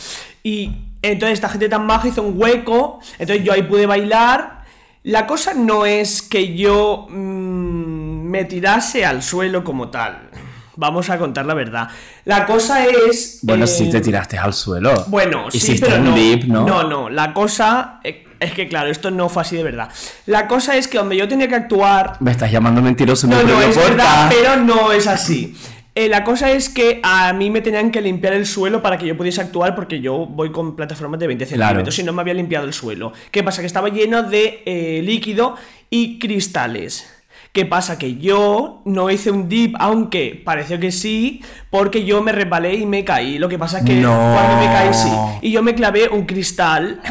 y 0.42 0.72
entonces 1.03 1.35
esta 1.35 1.48
gente 1.48 1.68
tan 1.68 1.87
maja 1.87 2.09
hizo 2.09 2.22
un 2.22 2.35
hueco, 2.37 2.98
entonces 3.20 3.44
yo 3.44 3.53
ahí 3.53 3.62
pude 3.62 3.87
bailar, 3.87 4.62
la 5.05 5.27
cosa 5.27 5.55
no 5.55 5.85
es 5.87 6.23
que 6.23 6.55
yo 6.57 7.07
mm, 7.09 8.27
me 8.31 8.45
tirase 8.45 9.05
al 9.05 9.23
suelo 9.23 9.65
como 9.65 9.91
tal. 9.91 10.31
Vamos 10.77 11.11
a 11.11 11.19
contar 11.19 11.45
la 11.45 11.55
verdad. 11.55 11.88
La 12.25 12.47
cosa 12.47 12.87
es. 12.87 13.41
Bueno, 13.43 13.65
eh, 13.65 13.69
si 13.69 13.91
te 13.91 14.01
tiraste 14.01 14.38
al 14.38 14.55
suelo. 14.55 15.05
Bueno, 15.09 15.51
sí, 15.51 15.77
pero 15.79 15.97
un 15.97 16.05
no. 16.07 16.15
dip, 16.15 16.45
¿no? 16.45 16.65
No, 16.67 16.83
no. 16.85 17.11
La 17.11 17.35
cosa. 17.35 18.01
eh, 18.05 18.25
Es 18.41 18.53
que, 18.55 18.67
claro, 18.69 18.91
esto 18.91 19.11
no 19.11 19.29
fue 19.29 19.43
así 19.43 19.55
de 19.57 19.62
verdad. 19.65 19.91
La 20.27 20.49
cosa 20.49 20.77
es 20.77 20.88
que 20.88 20.97
donde 20.99 21.17
yo 21.17 21.29
tenía 21.29 21.47
que 21.47 21.55
actuar. 21.57 22.17
Me 22.21 22.31
estás 22.31 22.51
llamando 22.51 22.81
mentiroso. 22.81 23.27
No, 23.27 23.37
no, 23.37 23.43
prohíbo 23.43 23.61
es 23.71 23.77
verdad, 23.77 24.31
pero 24.31 24.57
no 24.57 24.91
es 24.93 25.07
así. 25.07 25.55
Eh, 25.95 26.09
la 26.09 26.25
cosa 26.25 26.51
es 26.51 26.71
que 26.71 27.01
a 27.03 27.33
mí 27.35 27.51
me 27.51 27.61
tenían 27.61 27.91
que 27.91 28.01
limpiar 28.01 28.33
el 28.33 28.47
suelo 28.47 28.81
para 28.83 28.97
que 28.97 29.07
yo 29.07 29.15
pudiese 29.17 29.43
actuar 29.43 29.75
porque 29.75 30.01
yo 30.01 30.25
voy 30.27 30.51
con 30.51 30.75
plataformas 30.75 31.21
de 31.21 31.27
20 31.27 31.45
Claro. 31.47 31.61
centímetros 31.69 31.99
y 31.99 32.03
no 32.03 32.13
me 32.15 32.23
había 32.23 32.33
limpiado 32.35 32.65
el 32.67 32.73
suelo. 32.73 33.13
¿Qué 33.31 33.43
pasa? 33.43 33.61
Que 33.61 33.67
estaba 33.67 33.89
lleno 33.91 34.23
de 34.23 34.63
eh, 34.65 35.03
líquido 35.05 35.57
y 35.91 36.19
cristales. 36.19 37.07
¿Qué 37.55 37.67
pasa? 37.67 37.99
Que 37.99 38.17
yo 38.17 38.81
no 38.87 39.11
hice 39.11 39.31
un 39.31 39.47
dip, 39.47 39.75
aunque 39.79 40.41
pareció 40.43 40.81
que 40.81 40.91
sí, 40.91 41.43
porque 41.69 42.03
yo 42.07 42.23
me 42.23 42.33
resbalé 42.33 42.77
y 42.77 42.87
me 42.87 43.05
caí. 43.05 43.38
Lo 43.38 43.47
que 43.47 43.59
pasa 43.59 43.81
es 43.81 43.85
que 43.85 43.93
No. 43.97 44.09
cuando 44.33 44.57
me 44.57 44.73
caí 44.73 44.95
sí. 44.95 45.11
Y 45.43 45.53
yo 45.53 45.62
me 45.62 45.75
clavé 45.75 46.09
un 46.09 46.25
cristal. 46.25 47.03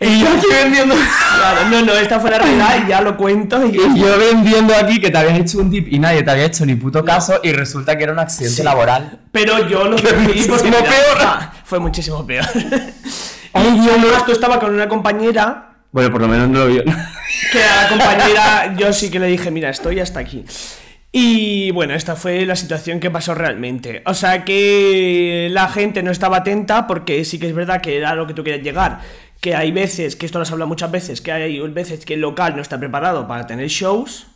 Y 0.00 0.20
yo 0.20 0.26
aquí 0.28 0.46
vendiendo. 0.50 0.96
Claro, 1.36 1.68
no, 1.70 1.82
no, 1.82 1.92
esta 1.92 2.18
fue 2.18 2.30
la 2.32 2.38
realidad 2.38 2.82
y 2.84 2.88
ya 2.88 3.00
lo 3.00 3.16
cuento. 3.16 3.64
Y 3.64 3.76
Y 3.76 4.00
yo 4.00 4.18
vendiendo 4.18 4.74
aquí 4.74 5.00
que 5.00 5.08
te 5.10 5.18
habías 5.18 5.38
hecho 5.38 5.58
un 5.58 5.70
dip 5.70 5.86
y 5.88 6.00
nadie 6.00 6.24
te 6.24 6.30
había 6.32 6.46
hecho 6.46 6.66
ni 6.66 6.74
puto 6.74 7.04
caso 7.04 7.38
y 7.44 7.52
resulta 7.52 7.96
que 7.96 8.02
era 8.02 8.12
un 8.12 8.18
accidente 8.18 8.56
Sí. 8.56 8.62
laboral. 8.64 9.20
Pero 9.30 9.68
yo 9.68 9.84
lo 9.84 9.94
Que 10.02 10.08
porque 10.48 10.64
mira, 10.64 10.82
peor. 10.82 11.18
ah, 11.20 11.52
fue 11.64 11.78
muchísimo 11.78 12.26
peor. 12.26 12.44
Ay, 13.52 13.68
y 13.68 13.80
Dios 13.82 13.94
además 14.00 14.26
tú 14.26 14.32
estaba 14.32 14.58
con 14.58 14.74
una 14.74 14.88
compañera 14.88 15.67
Bueno, 15.90 16.10
por 16.10 16.20
lo 16.20 16.28
menos 16.28 16.48
no 16.48 16.60
lo 16.60 16.66
vio. 16.66 16.84
que 17.52 17.62
a 17.62 17.82
la 17.82 17.88
compañera 17.88 18.74
yo 18.76 18.92
sí 18.92 19.10
que 19.10 19.18
le 19.18 19.26
dije, 19.26 19.50
mira, 19.50 19.70
estoy 19.70 20.00
hasta 20.00 20.20
aquí. 20.20 20.44
Y 21.10 21.70
bueno, 21.70 21.94
esta 21.94 22.16
fue 22.16 22.44
la 22.44 22.54
situación 22.54 23.00
que 23.00 23.10
pasó 23.10 23.34
realmente. 23.34 24.02
O 24.04 24.14
sea 24.14 24.44
que 24.44 25.48
la 25.50 25.68
gente 25.68 26.02
no 26.02 26.10
estaba 26.10 26.38
atenta 26.38 26.86
porque 26.86 27.24
sí 27.24 27.38
que 27.38 27.46
es 27.46 27.54
verdad 27.54 27.80
que 27.80 27.96
era 27.96 28.14
lo 28.14 28.26
que 28.26 28.34
tú 28.34 28.44
querías 28.44 28.62
llegar. 28.62 29.00
Que 29.40 29.54
hay 29.54 29.72
veces, 29.72 30.16
que 30.16 30.26
esto 30.26 30.38
nos 30.38 30.50
habla 30.50 30.66
muchas 30.66 30.90
veces, 30.90 31.20
que 31.20 31.32
hay 31.32 31.58
veces 31.68 32.04
que 32.04 32.14
el 32.14 32.20
local 32.20 32.56
no 32.56 32.62
está 32.62 32.78
preparado 32.78 33.26
para 33.26 33.46
tener 33.46 33.68
shows. 33.68 34.26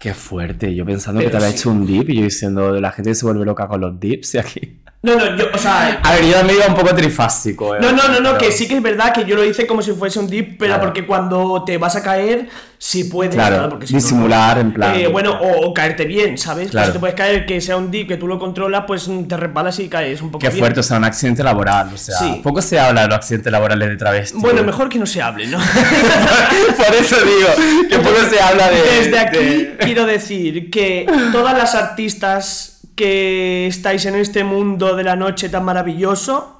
Qué 0.00 0.14
fuerte. 0.14 0.74
Yo 0.74 0.86
pensando 0.86 1.20
que 1.20 1.28
te 1.28 1.36
había 1.36 1.50
sí. 1.50 1.56
hecho 1.56 1.70
un 1.70 1.86
dip 1.86 2.08
y 2.08 2.16
yo 2.16 2.22
diciendo 2.24 2.72
la 2.80 2.90
gente 2.90 3.14
se 3.14 3.22
vuelve 3.26 3.44
loca 3.44 3.68
con 3.68 3.82
los 3.82 4.00
dips 4.00 4.34
y 4.34 4.38
aquí. 4.38 4.80
No, 5.02 5.14
no, 5.14 5.36
yo, 5.36 5.44
o 5.54 5.58
sea. 5.58 6.00
A 6.02 6.14
ver, 6.14 6.24
yo 6.24 6.32
también 6.32 6.58
iba 6.58 6.68
un 6.68 6.74
poco 6.74 6.94
trifásico. 6.94 7.74
eh, 7.74 7.78
No, 7.82 7.92
no, 7.92 8.08
no, 8.08 8.14
no, 8.20 8.30
pero- 8.30 8.38
que 8.38 8.50
sí 8.52 8.66
que 8.66 8.76
es 8.78 8.82
verdad 8.82 9.12
que 9.12 9.26
yo 9.26 9.36
lo 9.36 9.44
hice 9.44 9.66
como 9.66 9.82
si 9.82 9.92
fuese 9.92 10.18
un 10.18 10.26
dip, 10.26 10.56
pero 10.58 10.70
Claro. 10.74 10.84
porque 10.84 11.06
cuando 11.06 11.64
te 11.64 11.76
vas 11.76 11.96
a 11.96 12.02
caer, 12.02 12.48
sí 12.82 13.04
puedes, 13.04 13.34
Claro, 13.34 13.68
porque 13.68 13.86
si 13.86 13.92
no, 13.92 13.98
no. 13.98 14.02
disimular 14.02 14.58
en 14.58 14.72
plan. 14.72 14.94
Eh, 14.98 15.06
bueno, 15.06 15.38
o, 15.38 15.66
o 15.66 15.74
caerte 15.74 16.06
bien, 16.06 16.38
¿sabes? 16.38 16.64
Pues 16.64 16.70
Claro. 16.70 16.86
si 16.86 16.92
te 16.94 16.98
puedes 16.98 17.14
caer 17.14 17.44
que 17.44 17.60
sea 17.60 17.76
un 17.76 17.90
dip 17.90 18.08
que 18.08 18.16
tú 18.16 18.26
lo 18.26 18.38
controlas, 18.38 18.84
pues 18.86 19.06
te 19.28 19.36
resbalas 19.36 19.78
y 19.80 19.88
caes 19.90 20.22
un 20.22 20.30
poco 20.30 20.40
Qué 20.40 20.48
bien. 20.48 20.60
fuerte, 20.60 20.80
o 20.80 20.82
sea, 20.82 20.96
un 20.96 21.04
accidente 21.04 21.42
laboral. 21.42 21.90
O 21.92 21.98
sea, 21.98 22.16
Sí. 22.18 22.40
poco 22.42 22.62
se 22.62 22.80
habla 22.80 23.02
de 23.02 23.08
los 23.08 23.16
accidentes 23.18 23.52
laborales 23.52 23.86
de 23.90 23.96
travesti. 23.96 24.38
Bueno, 24.40 24.62
mejor 24.64 24.88
que 24.88 24.98
no 24.98 25.04
se 25.04 25.20
hable, 25.20 25.46
¿no? 25.46 25.58
Por 26.76 26.94
eso 26.94 27.16
digo, 27.16 27.48
que 27.90 27.98
poco 27.98 28.16
se 28.30 28.40
habla 28.40 28.70
de. 28.70 28.80
Desde 28.82 29.18
aquí 29.18 29.36
de- 29.38 29.76
quiero 29.78 30.06
decir 30.06 30.70
que 30.70 31.06
todas 31.32 31.56
las 31.56 31.74
artistas 31.74 32.80
que 32.96 33.66
estáis 33.66 34.04
en 34.06 34.14
este 34.14 34.42
mundo 34.44 34.96
de 34.96 35.04
la 35.04 35.16
noche 35.16 35.48
tan 35.48 35.64
maravilloso, 35.64 36.59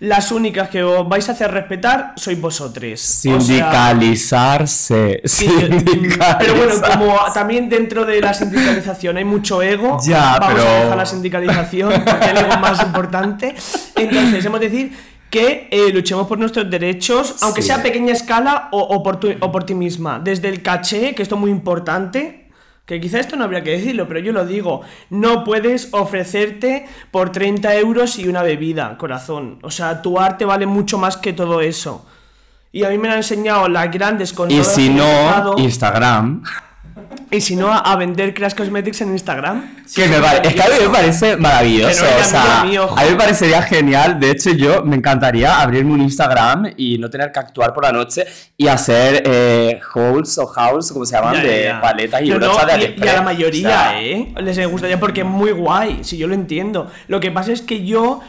las 0.00 0.30
únicas 0.32 0.68
que 0.68 0.82
os 0.82 1.08
vais 1.08 1.28
a 1.28 1.32
hacer 1.32 1.50
respetar 1.50 2.12
sois 2.16 2.40
vosotros. 2.40 3.00
Sindicalizarse. 3.00 5.20
Sí, 5.24 5.46
Sindicalizar. 5.48 6.38
pero 6.38 6.54
bueno, 6.56 6.74
como 6.92 7.16
también 7.32 7.68
dentro 7.68 8.04
de 8.04 8.20
la 8.20 8.34
sindicalización 8.34 9.16
hay 9.16 9.24
mucho 9.24 9.62
ego, 9.62 9.98
Ya, 10.04 10.38
vamos 10.38 10.54
pero- 10.54 10.68
a 10.68 10.72
dejar 10.80 10.96
la 10.96 11.06
sindicalización 11.06 11.92
porque 12.04 12.30
el 12.30 12.36
ego 12.38 12.48
es 12.50 12.60
más 12.60 12.82
importante. 12.82 13.54
Entonces, 13.94 14.44
hemos 14.44 14.60
de 14.60 14.68
decir 14.68 14.92
que 15.30 15.68
eh, 15.70 15.90
luchemos 15.92 16.26
por 16.26 16.38
nuestros 16.38 16.70
derechos, 16.70 17.36
aunque 17.42 17.60
Sí. 17.62 17.68
sea 17.68 17.76
a 17.76 17.82
pequeña 17.82 18.12
escala 18.12 18.68
o, 18.72 18.80
o 18.80 19.02
por 19.02 19.18
tu- 19.18 19.34
o 19.40 19.52
por 19.52 19.64
ti 19.64 19.74
misma. 19.74 20.20
Desde 20.22 20.48
el 20.48 20.62
caché, 20.62 21.14
que 21.14 21.22
esto 21.22 21.34
es 21.34 21.40
muy 21.40 21.50
importante. 21.50 22.45
Que 22.86 23.00
quizá 23.00 23.18
esto 23.18 23.34
no 23.34 23.42
habría 23.42 23.64
que 23.64 23.72
decirlo, 23.72 24.06
pero 24.06 24.20
yo 24.20 24.32
lo 24.32 24.46
digo. 24.46 24.82
No 25.10 25.42
puedes 25.42 25.92
ofrecerte 25.92 26.86
por 27.10 27.32
30 27.32 27.74
euros 27.76 28.16
y 28.16 28.28
una 28.28 28.42
bebida, 28.42 28.96
corazón. 28.96 29.58
O 29.62 29.72
sea, 29.72 30.02
tu 30.02 30.20
arte 30.20 30.44
vale 30.44 30.66
mucho 30.66 30.96
más 30.96 31.16
que 31.16 31.32
todo 31.32 31.60
eso. 31.60 32.06
Y 32.70 32.84
a 32.84 32.90
mí 32.90 32.98
me 32.98 33.08
lo 33.08 33.14
han 33.14 33.18
enseñado 33.18 33.68
las 33.68 33.90
grandes 33.90 34.32
con 34.32 34.50
Y 34.52 34.62
si 34.62 34.88
no. 34.88 35.56
Instagram. 35.58 36.44
Y 37.30 37.40
si 37.40 37.56
no, 37.56 37.72
a, 37.72 37.96
vender 37.96 38.32
Crash 38.34 38.54
Cosmetics 38.54 39.00
en 39.00 39.10
Instagram. 39.10 39.84
Que 39.94 40.06
me 40.06 40.16
es 40.16 40.54
que 40.54 40.62
a 40.62 40.66
mí 40.66 40.74
me 40.82 40.88
parece 40.88 41.36
maravilloso. 41.36 42.04
No 42.04 42.20
o 42.20 42.24
sea, 42.24 42.60
a 42.60 42.64
mí 42.64 43.10
me 43.10 43.16
parecería 43.16 43.62
genial. 43.62 44.20
De 44.20 44.30
hecho, 44.30 44.50
yo 44.50 44.84
me 44.84 44.96
encantaría 44.96 45.60
abrirme 45.60 45.92
un 45.92 46.02
Instagram 46.02 46.72
y 46.76 46.98
no 46.98 47.10
tener 47.10 47.32
que 47.32 47.40
actuar 47.40 47.74
por 47.74 47.82
la 47.84 47.92
noche 47.92 48.24
y 48.56 48.68
hacer 48.68 49.22
eh, 49.26 49.80
hauls 49.94 50.38
o 50.38 50.52
hauls, 50.54 50.92
como 50.92 51.04
se 51.04 51.16
llaman, 51.16 51.34
Ya, 51.34 51.42
de 51.42 51.64
ya. 51.64 51.80
paletas 51.80 52.22
y 52.22 52.28
No, 52.28 52.38
no, 52.38 52.46
brochas 52.46 52.66
de 52.66 52.72
y, 52.72 52.74
AliExpress. 52.74 53.10
a 53.10 53.16
la 53.16 53.22
mayoría, 53.22 53.66
O 53.68 53.70
sea, 53.70 54.02
¿eh? 54.02 54.34
Les 54.40 54.68
gustaría 54.68 55.00
porque 55.00 55.20
es 55.22 55.26
muy 55.26 55.50
guay, 55.50 56.04
si 56.04 56.16
yo 56.16 56.28
lo 56.28 56.34
entiendo. 56.34 56.90
Lo 57.08 57.18
que 57.18 57.32
pasa 57.32 57.50
es 57.52 57.60
que 57.60 57.84
yo, 57.84 58.20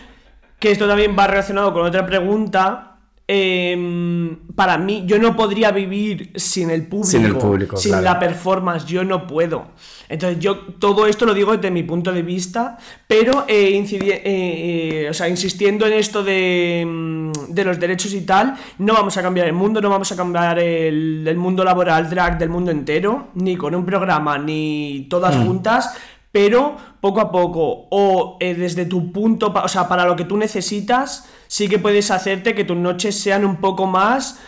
que 0.59 0.71
esto 0.71 0.87
también 0.87 1.15
va 1.17 1.27
relacionado 1.27 1.71
con 1.71 1.85
otra 1.85 2.05
pregunta, 2.07 2.86
em, 3.27 4.37
para 4.55 4.77
mí, 4.77 5.03
yo 5.05 5.19
no 5.19 5.35
podría 5.35 5.71
vivir 5.71 6.31
sin 6.35 6.69
el 6.69 6.87
público. 6.87 7.11
Sin 7.11 7.25
el 7.25 7.35
público, 7.35 7.77
Sin 7.77 7.91
claro. 7.91 8.03
la 8.03 8.19
performance, 8.19 8.85
yo 8.85 9.03
no 9.03 9.27
puedo. 9.27 9.67
Entonces, 10.09 10.39
yo 10.39 10.59
todo 10.79 11.05
esto 11.05 11.25
lo 11.25 11.33
digo 11.33 11.55
desde 11.55 11.69
mi 11.69 11.83
punto 11.83 12.13
de 12.13 12.21
vista, 12.21 12.77
pero 13.07 13.43
eh, 13.47 13.85
eh, 13.91 15.07
o 15.09 15.13
sea, 15.13 15.27
insistiendo 15.27 15.85
en 15.85 15.93
esto 15.93 16.23
de, 16.23 16.85
mm, 16.87 17.53
de 17.53 17.63
los 17.65 17.79
derechos 17.79 18.13
y 18.13 18.21
tal, 18.21 18.55
no 18.77 18.93
vamos 18.93 19.17
a 19.17 19.21
cambiar 19.21 19.47
el 19.47 19.53
mundo, 19.53 19.81
no 19.81 19.89
vamos 19.89 20.11
a 20.11 20.15
cambiar 20.15 20.59
el, 20.59 21.27
el 21.27 21.37
mundo 21.37 21.63
laboral 21.63 22.09
drag 22.09 22.37
del 22.37 22.49
mundo 22.49 22.71
entero, 22.71 23.27
ni 23.35 23.57
con 23.57 23.75
un 23.75 23.85
programa, 23.85 24.37
ni 24.37 25.07
todas 25.09 25.35
juntas, 25.35 25.93
pero 26.37 26.77
poco 27.01 27.19
a 27.19 27.31
poco, 27.31 27.87
o 27.89 28.37
eh, 28.39 28.53
desde 28.53 28.85
tu 28.85 29.11
punto, 29.11 29.51
o 29.51 29.67
sea, 29.67 29.87
para 29.87 30.05
lo 30.05 30.15
que 30.15 30.23
tú 30.23 30.37
necesitas, 30.37 31.27
sí 31.47 31.67
que 31.67 31.79
puedes 31.79 32.11
hacerte 32.11 32.53
que 32.53 32.63
tus 32.63 32.77
noches 32.77 33.19
sean 33.19 33.43
un 33.43 33.55
poco 33.55 33.87
más, 33.87 34.39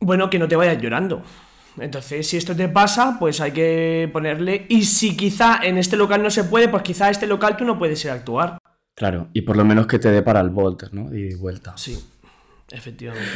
bueno, 0.00 0.28
que 0.28 0.38
no 0.38 0.46
te 0.48 0.54
vayas 0.56 0.76
llorando. 0.82 1.22
Entonces, 1.80 2.28
si 2.28 2.36
esto 2.36 2.54
te 2.54 2.68
pasa, 2.68 3.16
pues 3.18 3.40
hay 3.40 3.52
que 3.52 4.10
ponerle. 4.12 4.66
Y 4.68 4.84
si 4.84 5.16
quizá 5.16 5.60
en 5.62 5.78
este 5.78 5.96
local 5.96 6.22
no 6.22 6.28
se 6.28 6.44
puede, 6.44 6.68
pues 6.68 6.82
quizá 6.82 7.08
este 7.08 7.26
local 7.26 7.56
tú 7.56 7.64
no 7.64 7.78
puedes 7.78 8.04
ir 8.04 8.10
a 8.10 8.14
actuar. 8.14 8.58
Claro, 8.94 9.28
y 9.32 9.40
por 9.40 9.56
lo 9.56 9.64
menos 9.64 9.86
que 9.86 9.98
te 9.98 10.10
dé 10.10 10.20
para 10.20 10.40
el 10.40 10.50
Volt, 10.50 10.92
¿no? 10.92 11.14
Y 11.14 11.36
vuelta. 11.36 11.72
Sí, 11.78 11.98
efectivamente. 12.70 13.30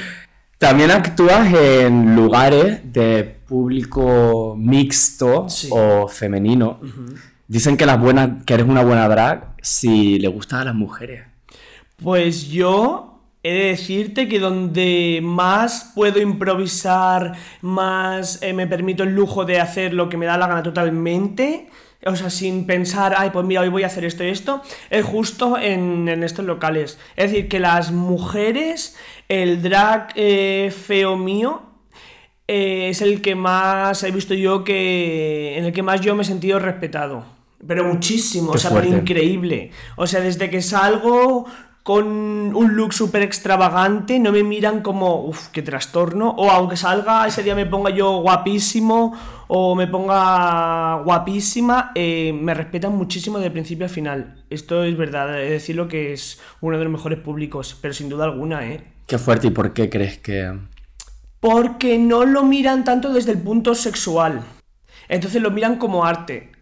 También 0.59 0.91
actúas 0.91 1.51
en 1.55 2.15
lugares 2.15 2.93
de 2.93 3.25
público 3.49 4.55
mixto 4.59 5.49
Sí. 5.49 5.69
o 5.71 6.07
femenino. 6.07 6.79
Dicen 7.53 7.77
que, 7.77 7.85
las 7.85 8.01
buenas, 8.01 8.45
que 8.47 8.55
eres 8.55 8.67
una 8.67 8.83
buena 8.83 9.07
drag 9.11 9.57
si 9.61 10.19
le 10.19 10.29
gustan 10.29 10.61
a 10.61 10.65
las 10.65 10.75
mujeres. 10.75 11.27
Pues 12.03 12.49
yo 12.49 13.21
he 13.43 13.53
de 13.53 13.65
decirte 13.67 14.27
que 14.27 14.39
donde 14.39 15.21
más 15.23 15.93
puedo 15.95 16.19
improvisar, 16.19 17.35
más 17.61 18.43
eh, 18.43 18.55
me 18.55 18.67
permito 18.67 19.03
el 19.03 19.15
lujo 19.15 19.45
de 19.45 19.61
hacer 19.61 19.93
lo 19.93 20.09
que 20.09 20.17
me 20.17 20.25
da 20.25 20.39
la 20.39 20.47
gana 20.47 20.63
totalmente, 20.63 21.69
o 22.07 22.17
sea, 22.17 22.31
sin 22.31 22.65
pensar, 22.65 23.15
ay, 23.19 23.29
pues 23.35 23.45
mira, 23.45 23.61
hoy 23.61 23.69
voy 23.69 23.83
a 23.83 23.89
hacer 23.89 24.07
esto 24.07 24.25
y 24.25 24.29
esto, 24.29 24.63
es 24.89 25.05
justo 25.05 25.59
en, 25.59 26.09
estos 26.23 26.47
locales. 26.47 26.99
Es 27.17 27.33
decir, 27.33 27.51
que 27.51 27.61
las 27.61 27.93
mujeres, 27.93 28.97
el 29.29 29.61
drag 29.61 30.09
eh, 30.15 30.73
feo 30.75 31.19
mío, 31.19 31.61
eh, 32.49 32.89
es 32.89 33.03
el 33.03 33.21
que 33.21 33.35
más 33.35 34.03
he 34.05 34.11
visto 34.11 34.33
yo 34.33 34.65
que. 34.65 35.59
en 35.59 35.67
el 35.67 35.73
que 35.75 35.83
más 35.83 36.01
yo 36.01 36.15
me 36.15 36.23
he 36.23 36.25
sentido 36.25 36.59
respetado. 36.59 37.42
Pero 37.67 37.85
muchísimo, 37.85 38.53
Qué 38.53 38.59
o 38.59 38.61
sea, 38.61 38.71
pero 38.73 38.87
increíble. 38.87 39.71
O 39.97 40.07
sea, 40.07 40.21
desde 40.21 40.51
que 40.51 40.63
salgo 40.63 41.47
con 41.83 42.07
un 42.07 42.77
look 42.77 42.93
súper 42.93 43.23
extravagante, 43.23 44.19
no 44.21 44.31
me 44.31 44.45
miran 44.45 44.83
como, 44.83 45.25
uff, 45.25 45.49
qué 45.49 45.63
trastorno. 45.63 46.31
O 46.31 46.51
aunque 46.51 46.77
salga 46.77 47.27
ese 47.27 47.43
día 47.43 47.55
me 47.55 47.67
ponga 47.67 47.91
yo 47.91 48.19
guapísimo 48.19 49.17
o 49.49 49.75
me 49.75 49.87
ponga 49.87 51.03
guapísima, 51.05 51.93
eh, 51.95 52.33
me 52.33 52.55
respetan 52.55 52.97
muchísimo 52.97 53.39
de 53.39 53.51
principio 53.51 53.87
a 53.87 53.89
final. 53.89 54.45
Esto 54.49 54.85
es 54.85 54.97
verdad, 54.97 55.41
he 55.41 55.45
de 55.45 55.51
decirlo 55.51 55.89
que 55.89 56.13
es 56.13 56.41
uno 56.61 56.79
de 56.79 56.85
los 56.85 56.93
mejores 56.93 57.19
públicos, 57.19 57.77
pero 57.81 57.95
sin 57.95 58.09
duda 58.09 58.25
alguna, 58.25 58.67
¿eh? 58.67 58.85
Qué 59.07 59.19
fuerte, 59.19 59.49
¿y 59.49 59.51
por 59.51 59.73
qué 59.73 59.91
crees 59.91 60.19
que...? 60.19 60.57
Porque 61.41 61.99
no 61.99 62.25
lo 62.25 62.45
miran 62.45 62.85
tanto 62.85 63.13
desde 63.13 63.33
el 63.33 63.39
punto 63.39 63.75
sexual. 63.75 64.43
Entonces 65.09 65.43
lo 65.43 65.51
miran 65.51 65.77
como 65.77 66.05
arte. 66.05 66.53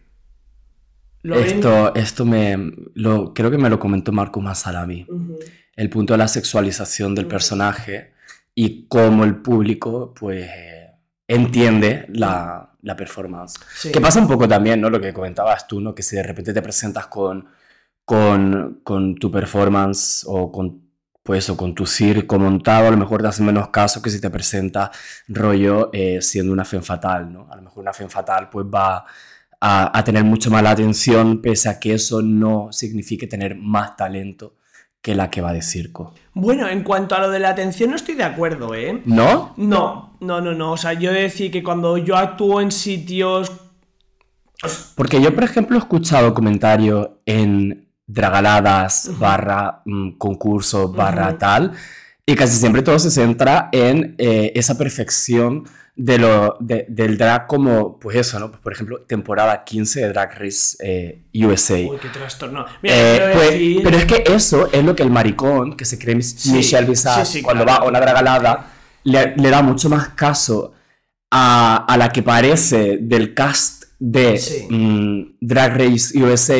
Lo 1.22 1.36
ven- 1.36 1.44
Esto, 1.46 1.94
esto 1.94 2.24
me... 2.24 2.56
Lo, 2.94 3.34
creo 3.34 3.50
que 3.50 3.58
me 3.58 3.68
lo 3.70 3.78
comentó 3.78 4.12
Marco 4.12 4.40
Masalami. 4.40 5.06
El 5.76 5.90
punto 5.90 6.14
de 6.14 6.18
la 6.18 6.28
sexualización 6.28 7.14
del 7.14 7.26
personaje 7.26 8.12
y 8.54 8.86
cómo 8.88 9.24
el 9.24 9.36
público, 9.36 10.12
pues, 10.14 10.46
eh, 10.48 10.90
entiende 11.28 12.06
la, 12.08 12.72
la 12.82 12.96
performance. 12.96 13.54
Sí. 13.74 13.92
Que 13.92 14.00
pasa 14.00 14.20
un 14.20 14.28
poco 14.28 14.48
también, 14.48 14.80
¿no? 14.80 14.90
Lo 14.90 15.00
que 15.00 15.12
comentabas 15.12 15.66
tú, 15.66 15.80
¿no? 15.80 15.94
Que 15.94 16.02
si 16.02 16.16
de 16.16 16.22
repente 16.22 16.52
te 16.52 16.60
presentas 16.62 17.06
con, 17.06 17.46
con, 18.04 18.80
con 18.82 19.14
tu 19.14 19.30
performance 19.30 20.24
o 20.26 20.50
con, 20.50 20.82
pues, 21.22 21.48
o 21.48 21.56
con 21.56 21.74
tu 21.74 21.86
circo 21.86 22.38
montado, 22.38 22.88
a 22.88 22.90
lo 22.90 22.96
mejor 22.96 23.22
te 23.22 23.28
hacen 23.28 23.46
menos 23.46 23.68
caso 23.68 24.02
que 24.02 24.10
si 24.10 24.20
te 24.20 24.30
presentas 24.30 24.90
rollo 25.28 25.90
eh, 25.92 26.20
siendo 26.20 26.52
una 26.52 26.64
femme 26.64 26.82
fatal, 26.82 27.32
¿no? 27.32 27.46
A 27.50 27.56
lo 27.56 27.62
mejor 27.62 27.82
una 27.82 27.92
femme 27.92 28.10
fatal 28.10 28.50
pues 28.50 28.66
va 28.66 29.04
a, 29.60 29.96
a 29.96 30.04
tener 30.04 30.24
mucho 30.24 30.50
más 30.50 30.62
la 30.62 30.70
atención, 30.70 31.42
pese 31.42 31.68
a 31.68 31.78
que 31.78 31.94
eso 31.94 32.22
no 32.22 32.72
signifique 32.72 33.26
tener 33.26 33.56
más 33.56 33.96
talento 33.96 34.54
que 35.02 35.14
la 35.14 35.30
que 35.30 35.40
va 35.40 35.52
de 35.52 35.62
circo. 35.62 36.14
Bueno, 36.34 36.68
en 36.68 36.82
cuanto 36.82 37.14
a 37.14 37.20
lo 37.20 37.30
de 37.30 37.38
la 37.38 37.50
atención 37.50 37.90
no 37.90 37.96
estoy 37.96 38.14
de 38.14 38.24
acuerdo, 38.24 38.74
¿eh? 38.74 39.00
¿No? 39.06 39.54
No, 39.56 40.16
no, 40.20 40.40
no, 40.40 40.54
no. 40.54 40.72
O 40.72 40.76
sea, 40.76 40.92
yo 40.92 41.12
decir 41.12 41.50
que 41.50 41.62
cuando 41.62 41.96
yo 41.96 42.16
actúo 42.16 42.60
en 42.60 42.70
sitios... 42.70 43.50
Porque 44.94 45.22
yo, 45.22 45.34
por 45.34 45.44
ejemplo, 45.44 45.76
he 45.76 45.78
escuchado 45.78 46.34
comentarios 46.34 47.08
en 47.24 47.88
dragaladas, 48.06 49.10
barra 49.18 49.82
mm, 49.86 50.18
concursos, 50.18 50.92
barra 50.94 51.38
tal, 51.38 51.72
y 52.26 52.34
casi 52.34 52.56
siempre 52.56 52.82
todo 52.82 52.98
se 52.98 53.10
centra 53.10 53.70
en 53.72 54.16
eh, 54.18 54.52
esa 54.54 54.76
perfección 54.76 55.64
de 56.02 56.18
lo, 56.18 56.56
de- 56.60 56.86
del 56.88 57.18
drag 57.18 57.46
como, 57.46 57.98
pues 57.98 58.16
eso, 58.16 58.38
¿no? 58.40 58.50
Pues, 58.50 58.62
por 58.62 58.72
ejemplo, 58.72 59.00
temporada 59.02 59.64
15 59.64 60.00
de 60.00 60.08
Drag 60.08 60.32
Race 60.38 60.76
eh, 60.80 61.24
USA. 61.34 61.74
Uy, 61.74 61.98
qué 62.00 62.08
trastorno. 62.08 62.64
Mira, 62.82 62.94
Eh, 62.96 63.30
pues, 63.34 63.50
decir- 63.50 63.80
pero 63.84 63.96
es 63.98 64.04
que 64.06 64.24
eso 64.34 64.68
es 64.72 64.82
lo 64.82 64.96
que 64.96 65.02
el 65.02 65.10
maricón, 65.10 65.76
que 65.76 65.84
se 65.84 65.98
cree 65.98 66.22
Sí, 66.22 66.52
Michelle 66.52 66.86
Visage, 66.88 67.26
sí, 67.26 67.32
sí, 67.38 67.42
cuando 67.42 67.64
claro. 67.64 67.80
va 67.80 67.86
a 67.86 67.88
una 67.90 68.00
dragalada, 68.00 68.70
le, 69.04 69.34
le 69.36 69.50
da 69.50 69.60
mucho 69.62 69.90
más 69.90 70.08
caso 70.10 70.72
a, 71.30 71.84
a 71.86 71.96
la 71.98 72.08
que 72.08 72.22
parece 72.22 72.96
del 73.00 73.34
cast 73.34 73.84
de 73.98 74.40
mm, 74.70 75.36
Drag 75.42 75.76
Race 75.76 76.18
USA 76.18 76.58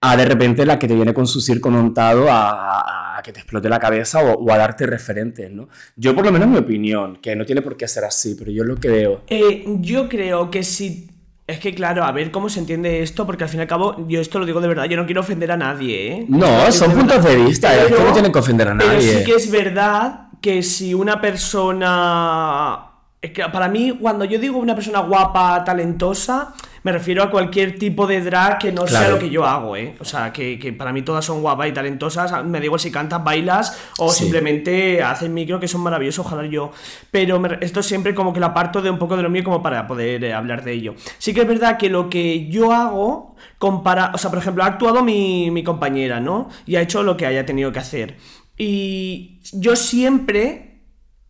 a 0.00 0.16
de 0.16 0.24
repente 0.26 0.64
la 0.64 0.78
que 0.78 0.86
te 0.86 0.94
viene 0.94 1.12
con 1.12 1.26
su 1.26 1.40
circo 1.40 1.70
montado 1.70 2.26
a 2.30 3.05
que 3.26 3.32
te 3.32 3.40
explote 3.40 3.68
la 3.68 3.78
cabeza 3.80 4.20
o, 4.24 4.32
o 4.34 4.52
a 4.52 4.56
darte 4.56 4.86
referentes, 4.86 5.50
¿no? 5.50 5.68
Yo 5.96 6.14
por 6.14 6.24
lo 6.24 6.32
menos 6.32 6.48
mi 6.48 6.56
opinión, 6.58 7.16
que 7.20 7.34
no 7.36 7.44
tiene 7.44 7.60
por 7.60 7.76
qué 7.76 7.86
ser 7.88 8.04
así, 8.04 8.34
pero 8.38 8.50
yo 8.50 8.64
lo 8.64 8.76
que 8.76 8.88
veo. 8.88 9.22
Eh, 9.26 9.64
yo 9.80 10.08
creo 10.08 10.50
que 10.50 10.62
si 10.62 11.10
Es 11.48 11.60
que 11.60 11.72
claro, 11.74 12.02
a 12.02 12.10
ver 12.10 12.32
cómo 12.32 12.48
se 12.48 12.58
entiende 12.58 13.02
esto, 13.02 13.24
porque 13.24 13.44
al 13.44 13.50
fin 13.50 13.60
y 13.60 13.62
al 13.62 13.68
cabo, 13.68 14.04
yo 14.08 14.20
esto 14.20 14.40
lo 14.40 14.46
digo 14.46 14.60
de 14.60 14.66
verdad, 14.66 14.86
yo 14.86 14.96
no 14.96 15.06
quiero 15.06 15.20
ofender 15.20 15.52
a 15.52 15.56
nadie, 15.56 16.12
¿eh? 16.12 16.26
No, 16.28 16.72
son 16.72 16.90
puntos 16.92 17.22
de 17.24 17.36
vista, 17.36 17.72
es 17.76 17.84
que 17.84 17.92
Pero- 17.94 18.04
no 18.04 18.12
tienen 18.12 18.32
que 18.32 18.38
ofender 18.40 18.66
a 18.68 18.76
Pero 18.76 18.90
nadie. 18.92 19.18
sí 19.18 19.24
que 19.24 19.34
es 19.36 19.48
verdad 19.50 20.28
que 20.40 20.62
si 20.64 20.92
una 20.94 21.20
persona. 21.20 22.82
es 23.22 23.30
que 23.32 23.42
para 23.52 23.68
mí, 23.68 23.96
cuando 24.00 24.24
yo 24.24 24.38
digo 24.38 24.58
una 24.58 24.74
persona 24.74 25.00
guapa, 25.00 25.62
talentosa, 25.64 26.52
me 26.86 26.92
refiero 26.92 27.24
a 27.24 27.30
cualquier 27.30 27.76
tipo 27.80 28.06
de 28.06 28.20
drag 28.20 28.58
que 28.60 28.70
no 28.70 28.86
sea 28.86 29.08
lo 29.08 29.18
que 29.18 29.28
yo 29.28 29.44
hago, 29.44 29.74
¿eh? 29.76 29.96
O 29.98 30.04
sea, 30.04 30.32
que, 30.32 30.56
que 30.56 30.72
para 30.72 30.92
mí 30.92 31.02
todas 31.02 31.24
son 31.24 31.42
guapas 31.42 31.66
y 31.66 31.72
talentosas. 31.72 32.44
Me 32.44 32.60
da 32.60 32.64
igual 32.64 32.78
si 32.78 32.92
cantas, 32.92 33.24
bailas 33.24 33.76
o 33.98 34.08
Sí. 34.12 34.20
simplemente 34.22 35.02
haces 35.02 35.28
micro, 35.28 35.58
que 35.58 35.66
son 35.66 35.80
maravillosos, 35.80 36.24
ojalá 36.24 36.46
yo. 36.46 36.70
Pero 37.10 37.40
me- 37.40 37.58
esto 37.60 37.82
siempre 37.82 38.14
como 38.14 38.32
que 38.32 38.38
lo 38.38 38.46
aparto 38.46 38.80
de 38.82 38.88
un 38.90 38.98
poco 39.00 39.16
de 39.16 39.24
lo 39.24 39.30
mío 39.30 39.42
como 39.42 39.60
para 39.64 39.84
poder 39.88 40.22
eh, 40.22 40.32
hablar 40.32 40.62
de 40.62 40.74
ello. 40.74 40.94
Sí 41.18 41.34
que 41.34 41.40
es 41.40 41.48
verdad 41.48 41.76
que 41.76 41.88
lo 41.90 42.08
que 42.08 42.46
yo 42.48 42.72
hago, 42.72 43.34
compara, 43.58 44.12
o 44.14 44.18
sea, 44.18 44.30
por 44.30 44.38
ejemplo, 44.38 44.62
ha 44.62 44.66
actuado 44.66 45.02
mi, 45.02 45.50
mi 45.50 45.64
compañera, 45.64 46.20
¿no? 46.20 46.48
Y 46.66 46.76
ha 46.76 46.82
hecho 46.82 47.02
lo 47.02 47.16
que 47.16 47.26
haya 47.26 47.44
tenido 47.44 47.72
que 47.72 47.80
hacer. 47.80 48.16
Y 48.56 49.40
yo 49.52 49.74
siempre 49.74 50.82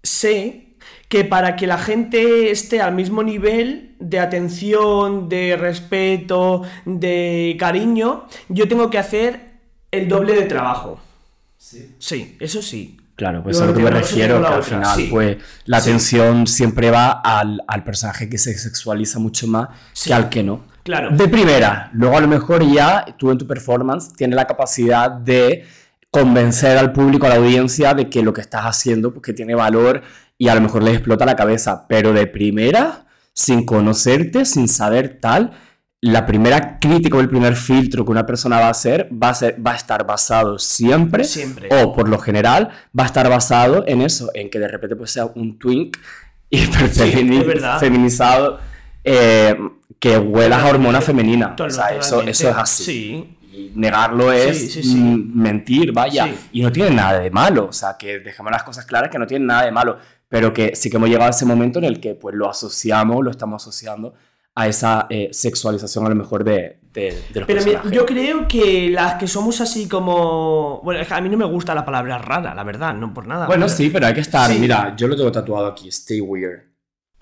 sé 0.02 0.65
que 1.08 1.24
para 1.24 1.54
que 1.56 1.66
la 1.66 1.78
gente 1.78 2.50
esté 2.50 2.80
al 2.80 2.94
mismo 2.94 3.22
nivel 3.22 3.94
de 4.00 4.18
atención, 4.18 5.28
de 5.28 5.56
respeto, 5.56 6.62
de 6.84 7.56
cariño, 7.58 8.26
yo 8.48 8.66
tengo 8.68 8.90
que 8.90 8.98
hacer 8.98 9.40
el 9.90 10.08
doble 10.08 10.34
de 10.34 10.42
trabajo. 10.42 11.00
Sí, 11.98 12.36
eso 12.40 12.62
sí. 12.62 12.96
Claro, 13.16 13.42
pues 13.42 13.56
Yo 13.56 13.64
a 13.64 13.66
lo 13.68 13.74
que 13.74 13.82
me 13.82 13.90
refiero, 13.90 14.36
que 14.36 14.42
la 14.42 14.56
al 14.56 14.62
final, 14.62 14.96
sí. 14.96 15.08
pues, 15.10 15.38
la 15.64 15.80
Sí. 15.80 15.88
atención 15.90 16.46
siempre 16.46 16.90
va 16.90 17.10
al, 17.12 17.62
al 17.66 17.82
personaje 17.82 18.28
que 18.28 18.36
se 18.36 18.52
sexualiza 18.58 19.18
mucho 19.18 19.46
más 19.46 19.68
Sí. 19.94 20.10
que 20.10 20.14
al 20.14 20.28
que 20.28 20.42
no. 20.42 20.66
Claro. 20.82 21.10
De 21.16 21.26
primera, 21.26 21.88
luego 21.94 22.16
a 22.16 22.20
lo 22.20 22.28
mejor 22.28 22.62
ya 22.70 23.06
tú 23.18 23.30
en 23.30 23.38
tu 23.38 23.46
performance 23.46 24.12
tienes 24.12 24.36
la 24.36 24.46
capacidad 24.46 25.10
de 25.10 25.64
convencer 26.10 26.76
al 26.78 26.92
público, 26.92 27.26
a 27.26 27.30
la 27.30 27.36
audiencia, 27.36 27.94
de 27.94 28.08
que 28.10 28.22
lo 28.22 28.32
que 28.32 28.42
estás 28.42 28.62
haciendo, 28.64 29.10
pues 29.12 29.22
que 29.22 29.32
tiene 29.32 29.54
valor 29.54 30.02
y 30.38 30.48
a 30.48 30.54
lo 30.54 30.60
mejor 30.60 30.82
les 30.82 30.94
explota 30.94 31.24
la 31.24 31.36
cabeza. 31.36 31.86
Pero 31.88 32.12
de 32.12 32.26
primera, 32.26 33.06
sin 33.32 33.64
conocerte, 33.64 34.44
sin 34.44 34.68
saber 34.68 35.18
tal, 35.20 35.52
la 36.00 36.26
primera 36.26 36.78
crítica 36.78 37.16
o 37.16 37.20
el 37.20 37.28
primer 37.28 37.56
filtro 37.56 38.04
que 38.04 38.10
una 38.10 38.26
persona 38.26 38.58
va 38.58 38.66
a 38.66 38.70
hacer 38.70 39.08
va 39.12 39.30
a, 39.30 39.34
ser, 39.34 39.66
va 39.66 39.72
a 39.72 39.76
estar 39.76 40.06
basado 40.06 40.58
siempre, 40.58 41.24
Siempre. 41.24 41.68
o 41.70 41.94
por 41.94 42.08
lo 42.08 42.18
general, 42.18 42.68
va 42.98 43.04
a 43.04 43.06
estar 43.06 43.28
basado 43.28 43.84
en 43.86 44.02
eso, 44.02 44.30
en 44.34 44.50
que 44.50 44.58
de 44.58 44.68
repente 44.68 44.94
pues, 44.94 45.10
sea 45.10 45.26
un 45.26 45.58
twink 45.58 45.96
hiper 46.50 46.88
Sí, 46.94 47.26
feminizado 47.80 48.60
eh, 49.02 49.56
que 49.98 50.18
huela 50.18 50.60
a 50.60 50.66
hormona 50.68 51.00
femenina. 51.00 51.56
O 51.58 51.70
sea, 51.70 51.88
eso, 51.88 52.22
eso 52.22 52.50
es 52.50 52.56
así. 52.56 52.84
Sí. 52.84 53.32
Y 53.52 53.72
negarlo 53.74 54.32
es 54.32 54.74
Sí, 54.74 54.94
mentir, 55.34 55.92
vaya. 55.92 56.28
Y 56.52 56.60
no 56.60 56.70
tiene 56.70 56.90
nada 56.90 57.20
de 57.20 57.30
malo. 57.30 57.68
O 57.68 57.72
sea, 57.72 57.96
que 57.98 58.18
dejemos 58.18 58.52
las 58.52 58.62
cosas 58.64 58.84
claras 58.84 59.10
que 59.10 59.18
no 59.18 59.26
tienen 59.26 59.46
nada 59.46 59.64
de 59.64 59.70
malo. 59.72 59.98
Pero 60.28 60.52
que 60.52 60.74
sí 60.74 60.90
que 60.90 60.96
hemos 60.96 61.08
llegado 61.08 61.28
a 61.28 61.30
ese 61.30 61.44
momento 61.44 61.78
en 61.78 61.84
el 61.84 62.00
que 62.00 62.14
pues 62.14 62.34
lo 62.34 62.48
asociamos, 62.50 63.24
lo 63.24 63.30
estamos 63.30 63.62
asociando 63.62 64.14
a 64.54 64.66
esa 64.66 65.06
eh, 65.10 65.28
sexualización 65.32 66.06
a 66.06 66.08
lo 66.08 66.14
mejor 66.14 66.42
de, 66.42 66.80
de, 66.92 67.02
de 67.32 67.40
los 67.40 67.46
Pero 67.46 67.46
personajes. 67.62 67.92
yo 67.92 68.06
creo 68.06 68.48
que 68.48 68.88
las 68.90 69.14
que 69.14 69.26
somos 69.28 69.60
así 69.60 69.86
como... 69.86 70.80
Bueno, 70.82 71.04
a 71.08 71.20
mí 71.20 71.28
no 71.28 71.36
me 71.36 71.44
gusta 71.44 71.74
la 71.74 71.84
palabra 71.84 72.16
rara, 72.18 72.54
la 72.54 72.64
verdad, 72.64 72.94
no 72.94 73.12
por 73.12 73.26
nada. 73.26 73.46
Bueno, 73.46 73.66
pero- 73.66 73.76
sí, 73.76 73.90
pero 73.90 74.06
hay 74.06 74.14
que 74.14 74.20
estar. 74.22 74.50
Sí. 74.50 74.58
Mira, 74.58 74.96
yo 74.96 75.06
lo 75.08 75.14
tengo 75.16 75.30
tatuado 75.30 75.66
aquí, 75.66 75.88
stay 75.88 76.20
weird. 76.22 76.60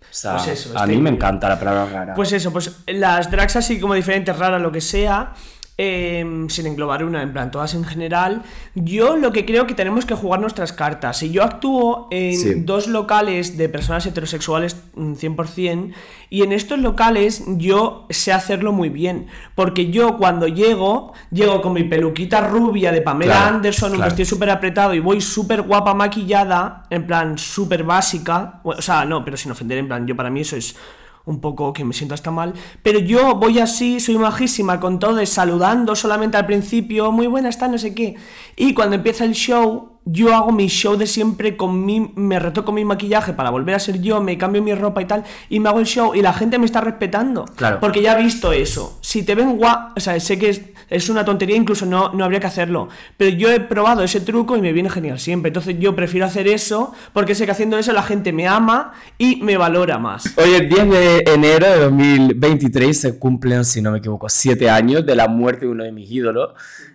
O 0.01 0.05
sea, 0.17 0.37
Pues 0.37 0.47
eso, 0.49 0.79
a 0.79 0.87
mí 0.87 0.97
me 0.97 1.11
encanta 1.11 1.49
la 1.49 1.59
palabra 1.59 1.87
rara. 1.87 2.15
Pues 2.15 2.31
eso, 2.33 2.53
pues 2.53 2.71
las 2.87 3.29
drags 3.31 3.57
así 3.57 3.81
como 3.81 3.95
diferentes, 3.95 4.39
raras, 4.39 4.63
lo 4.63 4.71
que 4.71 4.81
sea, 4.81 5.33
eh, 5.77 6.47
sin 6.49 6.67
englobar 6.67 7.05
una, 7.05 7.23
en 7.23 7.33
plan, 7.33 7.51
todas 7.51 7.75
en 7.75 7.85
general, 7.85 8.43
yo 8.77 9.17
lo 9.17 9.33
que 9.33 9.45
creo 9.45 9.67
que 9.67 9.75
tenemos 9.75 10.07
que 10.07 10.15
jugar 10.15 10.41
nuestras 10.41 10.73
cartas. 10.73 11.19
Si 11.19 11.31
yo 11.33 11.43
actúo 11.43 12.07
en 12.13 12.39
Sí. 12.39 12.55
dos 12.57 12.87
locales 12.87 13.57
de 13.57 13.69
personas 13.69 14.07
heterosexuales 14.07 14.77
mm, 14.95 15.15
100%, 15.15 15.93
y 16.31 16.43
en 16.43 16.53
estos 16.53 16.79
locales 16.79 17.43
yo 17.47 18.07
sé 18.11 18.33
hacerlo 18.33 18.73
muy 18.73 18.89
bien, 18.89 19.27
porque 19.57 19.91
yo 19.91 20.17
cuando 20.17 20.47
llego, 20.47 21.13
llego 21.33 21.61
con 21.61 21.73
mi 21.73 21.85
peluquita 21.85 22.41
rubia 22.49 22.93
de 22.93 23.03
Pamela 23.03 23.35
Claro, 23.35 23.57
Anderson, 23.57 23.91
un 23.91 23.97
claro. 23.97 24.11
vestido 24.11 24.27
súper 24.29 24.51
apretado 24.51 24.95
y 24.95 25.01
voy 25.01 25.21
súper 25.21 25.63
guapa 25.63 25.93
maquillada, 25.95 26.85
en 26.91 27.07
plan 27.07 27.37
súper 27.39 27.83
básica. 27.85 28.61
O 28.63 28.81
sea, 28.81 29.05
no, 29.05 29.25
pero 29.25 29.37
sin 29.37 29.51
ofender, 29.51 29.79
en 29.79 29.89
plan, 29.89 30.07
yo 30.07 30.15
para 30.15 30.31
mí 30.31 30.41
eso 30.43 30.57
es 30.57 30.77
un 31.27 31.41
poco 31.41 31.73
que 31.73 31.85
me 31.85 31.95
siento 31.95 32.15
hasta 32.15 32.31
mal. 32.31 32.55
Pero 32.83 32.99
yo 32.99 33.37
voy 33.37 33.59
así, 33.59 34.01
soy 34.01 34.19
majísima 34.19 34.81
con 34.81 34.99
todos, 34.99 35.29
saludando 35.29 35.97
solamente 35.97 36.37
al 36.37 36.47
principio, 36.47 37.13
muy 37.13 37.27
buena 37.27 37.49
está, 37.49 37.69
no 37.69 37.79
sé 37.79 37.95
qué. 37.95 38.17
Y 38.57 38.75
cuando 38.75 38.97
empieza 38.97 39.25
el 39.25 39.33
show, 39.33 39.94
yo 40.05 40.35
hago 40.35 40.53
mi 40.53 40.69
show 40.69 40.97
de 40.97 41.07
siempre 41.07 41.57
con 41.57 41.85
mi, 41.85 42.13
me 42.15 42.39
retoco 42.39 42.73
mi 42.73 42.85
maquillaje 42.85 43.33
para 43.33 43.51
volver 43.51 43.75
a 43.75 43.79
ser 43.79 44.01
yo, 44.01 44.21
me 44.21 44.37
cambio 44.37 44.63
mi 44.63 44.75
ropa 44.75 45.01
y 45.03 45.07
tal, 45.07 45.25
y 45.49 45.61
me 45.61 45.69
hago 45.69 45.81
el 45.81 45.87
show 45.87 46.15
y 46.15 46.23
la 46.23 46.33
gente 46.33 46.59
me 46.59 46.67
está 46.67 46.81
respetando. 46.81 47.45
Claro. 47.57 47.81
Porque 47.81 48.03
ya 48.03 48.19
he 48.19 48.23
visto 48.23 48.53
eso. 48.53 48.99
Si 49.01 49.23
te 49.23 49.35
ven 49.35 49.57
guap, 49.57 49.97
o 49.97 50.01
sea, 50.01 50.19
sé 50.21 50.39
que 50.39 50.51
es, 50.51 50.63
es 50.91 51.09
una 51.09 51.25
tontería, 51.25 51.57
incluso 51.57 51.87
no, 51.87 52.13
no 52.13 52.25
habría 52.25 52.41
que 52.41 52.47
hacerlo. 52.47 52.89
Pero 53.17 53.37
yo 53.37 53.51
he 53.51 53.61
probado 53.61 54.03
ese 54.03 54.21
truco 54.21 54.57
y 54.57 54.61
me 54.61 54.73
viene 54.73 54.91
genial 54.91 55.19
siempre. 55.19 55.49
Entonces 55.49 55.77
yo 55.79 55.97
prefiero 55.97 56.27
hacer 56.27 56.49
eso 56.49 56.93
porque 57.13 57.35
sé 57.35 57.47
que 57.47 57.53
haciendo 57.53 57.79
eso 57.79 57.93
la 57.93 58.03
gente 58.03 58.33
me 58.33 58.47
ama 58.47 58.93
y 59.19 59.37
me 59.37 59.57
valora 59.57 59.99
más. 59.99 60.35
Hoy 60.37 60.55
el 60.55 60.69
10 60.69 60.91
de 60.91 61.25
enero 61.27 61.67
de 61.67 61.79
2023 61.81 63.01
se 63.01 63.19
cumplen, 63.19 63.65
si 63.65 63.81
no 63.81 63.93
me 63.93 63.99
equivoco, 63.99 64.29
7 64.29 64.69
años 64.69 65.07
de 65.07 65.17
la 65.17 65.29
muerte 65.29 65.67
de 65.67 65.73
uno 65.73 65.85
de 65.85 65.93
mis 65.93 66.11
ídolos, 66.11 66.53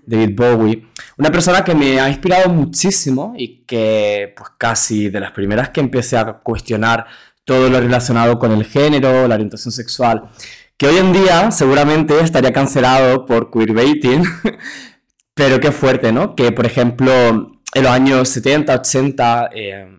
David 0.09 0.35
Bowie. 0.35 0.87
Una 1.17 1.31
persona 1.31 1.63
que 1.63 1.75
me 1.75 1.99
ha 1.99 2.09
inspirado 2.09 2.49
muchísimo 2.49 3.33
y 3.37 3.63
que 3.65 4.33
pues 4.35 4.49
casi 4.57 5.09
de 5.09 5.19
las 5.19 5.31
primeras 5.31 5.69
que 5.69 5.79
empecé 5.79 6.17
a 6.17 6.25
cuestionar 6.33 7.05
todo 7.45 7.69
lo 7.69 7.79
relacionado 7.79 8.39
con 8.39 8.51
el 8.51 8.65
género, 8.65 9.27
la 9.27 9.35
orientación 9.35 9.71
sexual, 9.71 10.29
que 10.77 10.87
hoy 10.87 10.97
en 10.97 11.13
día 11.13 11.51
seguramente 11.51 12.19
estaría 12.19 12.53
cancelado 12.53 13.25
por 13.25 13.51
queerbaiting, 13.51 14.23
pero 15.33 15.59
qué 15.59 15.71
fuerte, 15.71 16.11
¿no? 16.11 16.35
Que 16.35 16.51
por 16.51 16.65
ejemplo 16.65 17.11
en 17.11 17.83
los 17.83 17.91
años 17.91 18.29
70, 18.29 18.73
80... 18.75 19.49
eh, 19.53 19.95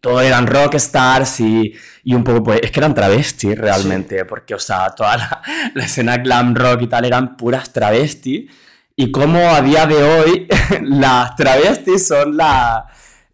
todos 0.00 0.22
eran 0.22 0.46
rockstars 0.46 1.40
y, 1.40 1.74
y 2.04 2.14
un 2.14 2.24
poco, 2.24 2.42
pues, 2.42 2.60
es 2.62 2.70
que 2.70 2.80
eran 2.80 2.94
travestis 2.94 3.56
realmente, 3.56 4.24
porque, 4.24 4.54
o 4.54 4.58
sea, 4.58 4.90
toda 4.90 5.16
la, 5.16 5.42
la 5.74 5.84
escena 5.84 6.16
glam 6.16 6.54
rock 6.54 6.82
y 6.82 6.86
tal 6.86 7.04
eran 7.04 7.36
puras 7.36 7.70
travestis, 7.72 8.50
y 9.00 9.10
como 9.12 9.38
a 9.38 9.62
día 9.62 9.86
de 9.86 10.02
hoy 10.02 10.46
las 10.82 11.34
travestis 11.34 12.06
son 12.06 12.36
la, 12.36 12.86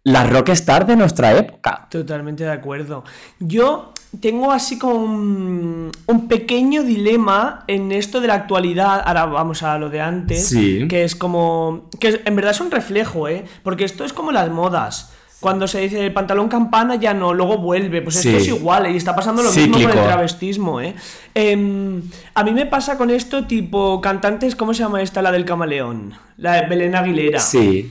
las 0.05 0.29
rockstars 0.29 0.87
de 0.87 0.95
nuestra 0.95 1.37
época. 1.37 1.89
Totalmente 1.91 2.45
de 2.45 2.51
acuerdo. 2.53 3.03
Yo 3.37 3.91
tengo 4.21 4.53
así 4.53 4.79
como 4.79 4.95
un, 4.95 5.91
un 6.05 6.27
pequeño 6.29 6.83
dilema 6.83 7.65
en 7.67 7.91
esto 7.91 8.21
de 8.21 8.27
la 8.27 8.35
actualidad. 8.35 9.03
Ahora 9.05 9.25
vamos 9.25 9.61
a 9.61 9.77
lo 9.77 9.89
de 9.89 9.99
antes. 9.99 10.47
Sí. 10.47 10.87
Que 10.87 11.03
es 11.03 11.17
como. 11.17 11.89
Que 11.99 12.21
en 12.23 12.35
verdad 12.37 12.51
es 12.51 12.61
un 12.61 12.71
reflejo, 12.71 13.27
¿eh? 13.27 13.43
Porque 13.61 13.83
esto 13.83 14.05
es 14.05 14.13
como 14.13 14.31
las 14.31 14.49
modas. 14.49 15.16
Cuando 15.39 15.67
se 15.67 15.81
dice 15.81 16.03
el 16.03 16.13
pantalón 16.13 16.47
campana 16.49 16.95
ya 16.95 17.13
no, 17.13 17.31
luego 17.33 17.59
vuelve. 17.59 18.01
Pues 18.01 18.15
Sí. 18.15 18.29
esto 18.29 18.41
es 18.41 18.47
igual, 18.47 18.87
¿eh? 18.87 18.91
y 18.91 18.97
está 18.97 19.15
pasando 19.15 19.43
lo 19.43 19.51
mismo 19.51 19.73
con 19.73 19.81
el 19.83 19.91
travestismo, 19.91 20.81
¿eh? 20.81 20.95
Em, 21.35 22.01
a 22.33 22.43
mí 22.43 22.51
me 22.51 22.65
pasa 22.65 22.97
con 22.97 23.11
esto, 23.11 23.45
tipo, 23.45 24.01
cantantes, 24.01 24.55
¿cómo 24.55 24.73
se 24.73 24.81
llama 24.83 25.01
esta? 25.03 25.21
La 25.21 25.31
del 25.31 25.45
camaleón. 25.45 26.13
La 26.37 26.53
de 26.61 26.67
Belén 26.67 26.95
Aguilera. 26.95 27.39
Sí, 27.39 27.87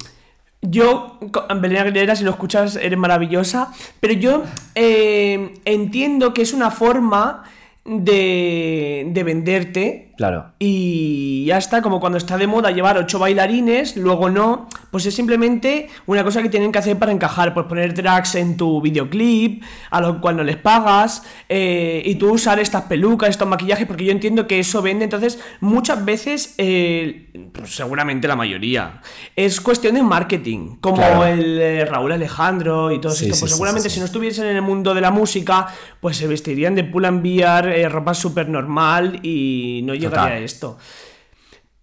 Yo, 0.62 1.20
Belén 1.60 1.78
Aguilera, 1.82 2.16
si 2.16 2.24
lo 2.24 2.30
escuchas, 2.32 2.74
eres 2.76 2.98
maravillosa, 2.98 3.72
pero 4.00 4.14
yo 4.14 4.42
eh, 4.74 5.54
entiendo 5.64 6.34
que 6.34 6.42
es 6.42 6.52
una 6.52 6.72
forma 6.72 7.44
de, 7.84 9.06
de 9.12 9.22
venderte 9.22 10.05
claro. 10.16 10.52
y 10.58 11.44
ya 11.46 11.58
está, 11.58 11.82
como 11.82 12.00
cuando 12.00 12.18
está 12.18 12.36
de 12.36 12.46
moda 12.46 12.70
llevar 12.70 12.98
ocho 12.98 13.18
bailarines, 13.18 13.96
luego 13.96 14.30
no, 14.30 14.68
pues 14.90 15.06
es 15.06 15.14
simplemente 15.14 15.88
una 16.06 16.24
cosa 16.24 16.42
que 16.42 16.48
tienen 16.48 16.72
que 16.72 16.78
hacer 16.78 16.98
para 16.98 17.12
encajar, 17.12 17.54
pues 17.54 17.66
poner 17.66 17.94
drags 17.94 18.34
en 18.34 18.56
tu 18.56 18.80
videoclip, 18.80 19.62
a 19.90 20.00
lo 20.00 20.20
cual 20.20 20.36
no 20.36 20.42
les 20.44 20.56
pagas, 20.56 21.22
eh, 21.48 22.02
y 22.04 22.14
tú 22.16 22.32
usar 22.32 22.58
estas 22.58 22.82
pelucas, 22.84 23.30
estos 23.30 23.46
maquillajes, 23.48 23.86
porque 23.86 24.04
yo 24.04 24.12
entiendo 24.12 24.46
que 24.46 24.58
eso 24.58 24.82
vende, 24.82 25.04
entonces 25.04 25.38
muchas 25.60 26.04
veces, 26.04 26.54
eh, 26.58 27.50
pues 27.52 27.74
seguramente 27.74 28.26
la 28.28 28.36
mayoría, 28.36 29.00
es 29.36 29.60
cuestión 29.60 29.94
de 29.94 30.02
marketing, 30.02 30.76
como 30.80 30.96
Claro. 30.96 31.26
el 31.26 31.60
eh, 31.60 31.84
Raúl 31.84 32.12
Alejandro 32.12 32.90
y 32.92 33.00
todo 33.00 33.12
Sí, 33.12 33.24
esto, 33.26 33.34
sí, 33.36 33.40
pues 33.40 33.50
sí, 33.50 33.56
seguramente 33.56 33.90
si 33.90 34.00
no 34.00 34.06
estuviesen 34.06 34.46
en 34.46 34.56
el 34.56 34.62
mundo 34.62 34.94
de 34.94 35.00
la 35.00 35.10
música, 35.10 35.66
pues 36.00 36.16
se 36.16 36.26
vestirían 36.26 36.74
de 36.74 36.84
pull 36.84 37.04
and 37.04 37.22
bear, 37.22 37.68
eh, 37.68 37.88
ropa 37.88 38.14
súper 38.14 38.48
normal 38.48 39.20
y 39.22 39.82
no 39.84 39.94
llegaría 40.08 40.22
Total. 40.24 40.32
a 40.32 40.44
esto. 40.44 40.78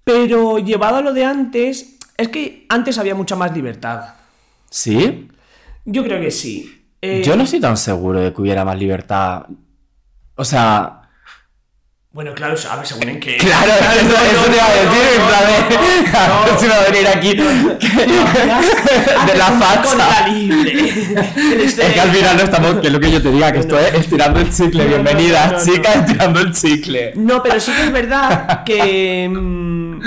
Pero 0.03 0.59
llevado 0.59 0.97
a 0.97 1.01
lo 1.01 1.13
de 1.13 1.25
antes, 1.25 1.97
es 2.17 2.27
que 2.29 2.65
antes 2.69 2.97
había 2.97 3.15
mucha 3.15 3.35
más 3.35 3.53
libertad. 3.53 4.15
¿Sí? 4.69 5.29
Yo 5.85 6.03
creo 6.03 6.19
que 6.19 6.31
sí. 6.31 6.85
Eh, 7.01 7.21
Yo 7.25 7.35
no 7.35 7.43
estoy 7.43 7.59
tan 7.59 7.77
seguro 7.77 8.19
de 8.19 8.33
que 8.33 8.41
hubiera 8.41 8.65
más 8.65 8.77
libertad. 8.77 9.45
O 10.35 10.45
sea, 10.45 11.02
Bueno, 12.13 12.31
claro, 12.35 12.55
a 12.69 12.75
ver, 12.75 12.85
según 12.85 13.09
en 13.09 13.19
qué. 13.19 13.37
Claro, 13.37 13.71
eso, 13.73 14.03
no, 14.07 14.13
eso 14.23 14.41
no, 14.41 14.43
te 14.45 14.55
iba 14.55 14.65
a 14.65 14.69
no, 14.69 14.75
decir, 14.75 15.03
no, 15.17 15.23
en 15.23 15.27
plan 15.27 15.43
de. 15.47 16.27
no, 16.27 16.45
ver 16.45 16.59
si 16.59 16.67
va 16.67 16.75
a 16.75 16.83
venir 16.91 17.07
aquí. 17.07 17.33
de 19.31 19.35
la 19.35 19.45
facha. 19.53 20.27
libre. 20.27 20.89
Es 21.65 21.73
que 21.75 21.99
al 21.99 22.11
final 22.11 22.37
no 22.37 22.43
estamos, 22.43 22.75
que 22.75 22.87
es 22.87 22.93
lo 22.93 22.99
que 22.99 23.11
yo 23.11 23.19
te 23.21 23.31
diga, 23.31 23.51
que 23.51 23.59
esto 23.59 23.79
es 23.79 23.93
estirando 23.95 24.39
el 24.41 24.53
chicle. 24.53 24.83
No, 24.85 24.89
no, 24.89 25.03
Bienvenida, 25.03 25.45
no, 25.47 25.51
no, 25.53 25.57
no. 25.57 25.65
chica, 25.73 25.93
estirando 25.93 26.39
el 26.41 26.53
chicle. 26.53 27.13
No, 27.15 27.41
pero 27.41 27.59
sí 27.59 27.71
que 27.71 27.81
es 27.83 27.91
verdad 27.91 28.63
que. 28.63 29.27
mm, 29.31 29.99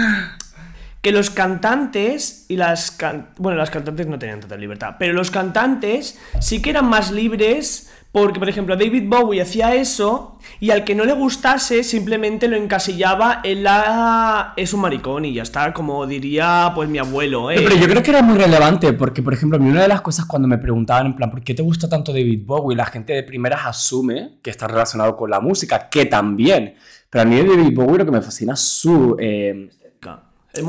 que 1.02 1.10
los 1.10 1.30
cantantes 1.30 2.44
y 2.48 2.56
las. 2.56 2.92
can- 2.92 3.30
Bueno, 3.36 3.58
las 3.58 3.70
cantantes 3.70 4.06
no 4.06 4.16
tenían 4.16 4.38
tanta 4.38 4.56
libertad, 4.56 4.94
pero 4.98 5.12
los 5.12 5.32
cantantes 5.32 6.16
sí 6.40 6.62
que 6.62 6.70
eran 6.70 6.84
más 6.88 7.10
libres. 7.10 7.90
Porque, 8.16 8.38
por 8.38 8.48
ejemplo, 8.48 8.76
David 8.76 9.02
Bowie 9.08 9.42
hacía 9.42 9.74
eso 9.74 10.38
y 10.58 10.70
al 10.70 10.84
que 10.84 10.94
no 10.94 11.04
le 11.04 11.12
gustase 11.12 11.84
simplemente 11.84 12.48
lo 12.48 12.56
encasillaba 12.56 13.42
en 13.44 13.62
la... 13.62 14.54
es 14.56 14.72
un 14.72 14.80
maricón 14.80 15.26
y 15.26 15.34
ya 15.34 15.42
está, 15.42 15.74
como 15.74 16.06
diría 16.06 16.72
pues 16.74 16.88
mi 16.88 16.96
abuelo, 16.96 17.50
¿eh? 17.50 17.56
Pero 17.62 17.76
yo 17.76 17.86
creo 17.86 18.02
que 18.02 18.12
era 18.12 18.22
muy 18.22 18.38
relevante 18.38 18.94
porque, 18.94 19.22
por 19.22 19.34
ejemplo, 19.34 19.58
a 19.58 19.60
mí 19.60 19.68
una 19.68 19.82
de 19.82 19.88
las 19.88 20.00
cosas 20.00 20.24
cuando 20.24 20.48
me 20.48 20.56
preguntaban, 20.56 21.08
en 21.08 21.14
plan, 21.14 21.30
¿por 21.30 21.42
qué 21.42 21.52
te 21.52 21.60
gusta 21.60 21.90
tanto 21.90 22.10
David 22.10 22.40
Bowie? 22.46 22.74
La 22.74 22.86
gente 22.86 23.12
de 23.12 23.22
primeras 23.22 23.66
asume 23.66 24.38
que 24.42 24.48
está 24.48 24.66
relacionado 24.66 25.14
con 25.14 25.28
la 25.28 25.40
música, 25.40 25.90
que 25.90 26.06
también. 26.06 26.74
Pero 27.10 27.20
a 27.20 27.24
mí 27.26 27.36
de 27.36 27.44
David 27.44 27.74
Bowie 27.74 27.98
lo 27.98 28.06
que 28.06 28.12
me 28.12 28.22
fascina 28.22 28.54
es 28.54 28.60
su... 28.60 29.14
eh, 29.20 29.68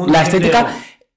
la 0.09 0.23
estética, 0.23 0.67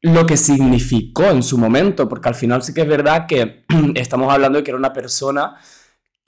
lo 0.03 0.25
que 0.25 0.37
significó 0.37 1.25
en 1.25 1.43
su 1.43 1.59
momento, 1.59 2.09
porque 2.09 2.29
al 2.29 2.37
final 2.37 2.63
sí 2.63 2.73
que 2.73 2.83
es 2.83 2.89
verdad 2.89 3.27
que 3.27 3.65
estamos 3.97 4.33
hablando 4.33 4.59
de 4.59 4.63
que 4.63 4.71
era 4.71 4.79
una 4.79 4.93
persona 4.93 5.57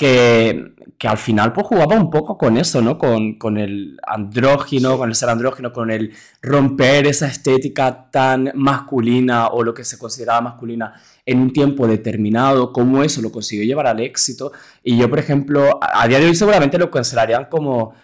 que, 0.03 0.75
que 0.99 1.07
al 1.07 1.17
final 1.17 1.53
pues 1.53 1.65
jugaba 1.65 1.95
un 1.95 2.11
poco 2.11 2.37
con 2.37 2.57
eso, 2.57 2.83
¿no? 2.83 2.99
Con, 2.99 3.39
con 3.39 3.57
el 3.57 4.01
andrógino, 4.05 4.99
con 4.99 5.09
el 5.09 5.15
ser 5.15 5.29
andrógino, 5.29 5.73
con 5.73 5.93
el 5.93 6.13
romper 6.43 7.07
esa 7.07 7.29
estética 7.29 8.11
tan 8.11 8.51
masculina 8.57 9.47
o 9.47 9.63
lo 9.63 9.73
que 9.73 9.85
se 9.85 9.99
consideraba 9.99 10.41
masculina 10.41 11.01
en 11.25 11.39
un 11.39 11.53
tiempo 11.53 11.87
determinado, 11.87 12.73
cómo 12.73 13.05
eso 13.05 13.23
lo 13.23 13.31
consiguió 13.31 13.65
llevar 13.65 13.87
al 13.87 14.01
éxito. 14.01 14.51
Y 14.83 14.97
yo, 14.97 15.09
por 15.09 15.21
ejemplo, 15.21 15.79
a, 15.81 16.03
a 16.03 16.09
día 16.09 16.19
de 16.19 16.27
hoy 16.27 16.35
seguramente 16.35 16.79
lo 16.79 16.91
considerarían 16.91 17.45
como 17.45 17.95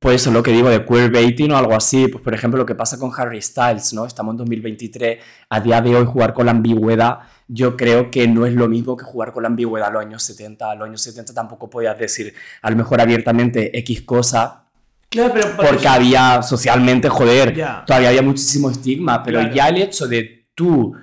pues 0.00 0.16
eso 0.16 0.30
es 0.30 0.34
lo 0.34 0.42
que 0.42 0.52
digo 0.52 0.68
de 0.68 0.84
queerbaiting 0.84 1.50
o 1.52 1.56
algo 1.56 1.74
así. 1.74 2.06
Pues 2.08 2.22
por 2.22 2.32
ejemplo 2.34 2.58
lo 2.58 2.66
que 2.66 2.74
pasa 2.74 2.98
con 2.98 3.10
Harry 3.16 3.42
Styles, 3.42 3.92
¿no? 3.92 4.06
Estamos 4.06 4.32
en 4.34 4.38
2023, 4.38 5.18
a 5.48 5.60
día 5.60 5.80
de 5.80 5.96
hoy 5.96 6.06
jugar 6.06 6.32
con 6.34 6.46
la 6.46 6.52
ambigüedad, 6.52 7.18
yo 7.48 7.76
creo 7.76 8.10
que 8.10 8.28
no 8.28 8.46
es 8.46 8.52
lo 8.52 8.68
mismo 8.68 8.96
que 8.96 9.04
jugar 9.04 9.32
con 9.32 9.42
la 9.42 9.48
ambigüedad 9.48 9.88
a 9.88 9.92
los 9.92 10.02
años 10.02 10.22
70. 10.22 10.70
A 10.70 10.74
los 10.76 10.86
años 10.88 11.00
70 11.00 11.34
tampoco 11.34 11.68
podías 11.68 11.98
decir 11.98 12.32
a 12.62 12.70
lo 12.70 12.76
mejor 12.76 13.00
abiertamente 13.00 13.76
X 13.78 14.02
cosa, 14.02 14.64
Claro, 15.10 15.32
pero 15.34 15.56
por 15.56 15.64
porque 15.66 15.80
eso- 15.86 15.88
había 15.90 16.42
socialmente, 16.42 17.08
joder, 17.08 17.54
Ya. 17.54 17.82
todavía 17.86 18.10
había 18.10 18.22
muchísimo 18.22 18.70
estigma, 18.70 19.22
pero 19.22 19.40
Claro. 19.40 19.54
ya 19.54 19.68
el 19.68 19.78
hecho 19.78 20.06
de 20.06 20.46
tú 20.54 20.94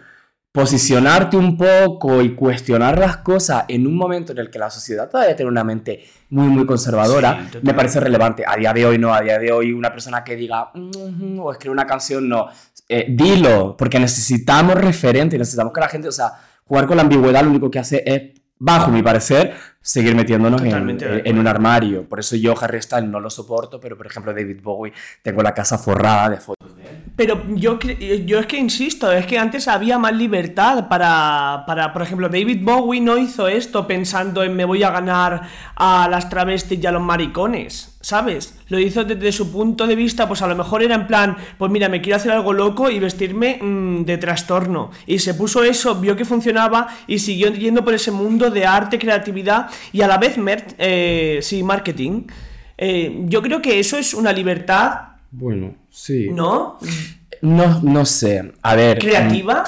posicionarte 0.56 1.38
un 1.38 1.58
poco 1.58 2.22
y 2.22 2.34
cuestionar 2.34 2.97
las 2.97 3.18
cosas 3.18 3.66
en 3.68 3.86
un 3.86 3.95
momento 3.95 4.32
en 4.32 4.38
el 4.39 4.49
que 4.49 4.58
la 4.58 4.70
sociedad 4.70 5.10
todavía 5.10 5.36
tiene 5.36 5.51
una 5.51 5.64
mente 5.64 6.03
muy, 6.30 6.47
muy 6.47 6.66
conservadora, 6.66 7.47
Sí, 7.51 7.60
me 7.62 7.74
parece 7.74 7.99
relevante. 7.99 8.43
A 8.47 8.56
día 8.56 8.74
de 8.74 8.86
hoy 8.86 8.97
no, 8.97 9.14
a 9.14 9.22
día 9.22 9.38
de 9.38 9.51
hoy 9.51 9.72
una 9.74 9.91
persona 9.91 10.24
que 10.24 10.36
diga 10.36 10.72
"Mhm", 10.74 11.39
o 11.39 11.51
escribe 11.51 11.74
una 11.74 11.86
canción, 11.86 12.28
no. 12.30 12.47
Eh, 12.88 13.06
dilo, 13.10 13.76
porque 13.78 13.99
necesitamos 13.99 14.76
referentes, 14.76 15.38
necesitamos 15.38 15.74
que 15.74 15.80
la 15.82 15.89
gente, 15.89 16.08
o 16.08 16.12
sea, 16.12 16.32
jugar 16.64 16.88
con 16.88 16.95
la 16.97 17.03
ambigüedad 17.03 17.43
lo 17.43 17.49
único 17.49 17.70
que 17.70 17.80
hace 17.80 18.03
es, 18.06 18.22
bajo 18.58 18.89
mi 18.91 19.01
parecer, 19.03 19.53
seguir 19.82 20.16
metiéndonos 20.16 20.62
en, 20.62 20.97
en- 21.26 21.38
un 21.39 21.47
armario. 21.47 22.08
Por 22.08 22.20
eso 22.20 22.36
yo 22.38 22.53
Harry 22.60 22.82
Styles 22.82 23.10
no 23.10 23.20
lo 23.20 23.30
soporto, 23.30 23.80
pero 23.80 23.97
por 23.97 24.08
ejemplo 24.08 24.34
David 24.34 24.62
Bowie 24.64 24.93
tengo 25.22 25.43
la 25.43 25.53
casa 25.53 25.78
forrada 25.78 26.30
de 26.30 26.38
fotos. 26.38 26.74
Pero 27.16 27.45
yo, 27.49 27.80
yo 27.80 28.39
es 28.39 28.45
que 28.45 28.57
insisto, 28.57 29.09
es 29.09 29.26
que 29.26 29.39
antes 29.39 29.70
había 29.70 29.97
más 29.97 30.13
libertad 30.13 30.89
para, 30.89 31.63
para, 31.66 31.93
por 31.93 32.01
ejemplo, 32.01 32.28
David 32.28 32.59
Bowie 32.61 32.99
no 32.99 33.18
hizo 33.18 33.47
esto 33.47 33.88
pensando 33.88 34.43
en 34.43 34.53
me 34.53 34.66
voy 34.66 34.84
a 34.84 34.91
ganar 34.91 35.43
a 35.78 36.09
las 36.09 36.30
travestis 36.30 36.84
y 36.84 36.86
a 36.86 36.91
los 36.91 37.01
maricones, 37.01 37.97
¿sabes? 38.01 38.59
Lo 38.68 38.80
hizo 38.80 39.05
desde 39.05 39.32
su 39.32 39.49
punto 39.49 39.88
de 39.88 39.95
vista, 39.95 40.28
pues 40.28 40.41
a 40.41 40.47
lo 40.47 40.57
mejor 40.57 40.84
era 40.84 40.95
en 40.95 41.07
plan, 41.07 41.38
pues 41.57 41.72
mira, 41.72 41.88
me 41.88 42.01
quiero 42.01 42.18
hacer 42.18 42.34
algo 42.34 42.51
loco 42.51 42.89
y 42.89 42.99
vestirme 42.99 43.59
mm, 43.61 44.03
de 44.03 44.18
trastorno. 44.18 44.91
Y 45.07 45.20
se 45.20 45.36
puso 45.36 45.63
eso, 45.63 45.95
vio 45.95 46.18
que 46.18 46.26
funcionaba 46.26 46.88
y 47.07 47.20
siguió 47.20 47.49
yendo 47.53 47.86
por 47.86 47.93
ese 47.93 48.11
mundo 48.11 48.51
de 48.51 48.66
arte, 48.66 48.99
creatividad 48.99 49.70
y 49.93 50.01
a 50.01 50.07
la 50.07 50.18
vez, 50.18 50.36
eh, 50.78 51.39
sí, 51.41 51.63
marketing. 51.63 52.24
Eh, 52.78 53.22
yo 53.28 53.41
creo 53.41 53.61
que 53.61 53.80
eso 53.80 53.97
es 53.97 54.13
una 54.13 54.34
libertad, 54.34 55.16
Bueno, 55.32 55.76
sí. 55.96 56.30
¿no? 56.32 56.78
No, 57.41 57.80
no 57.82 58.06
sé. 58.06 58.54
A 58.62 58.76
ver. 58.76 59.00
¿Creativa? 59.00 59.64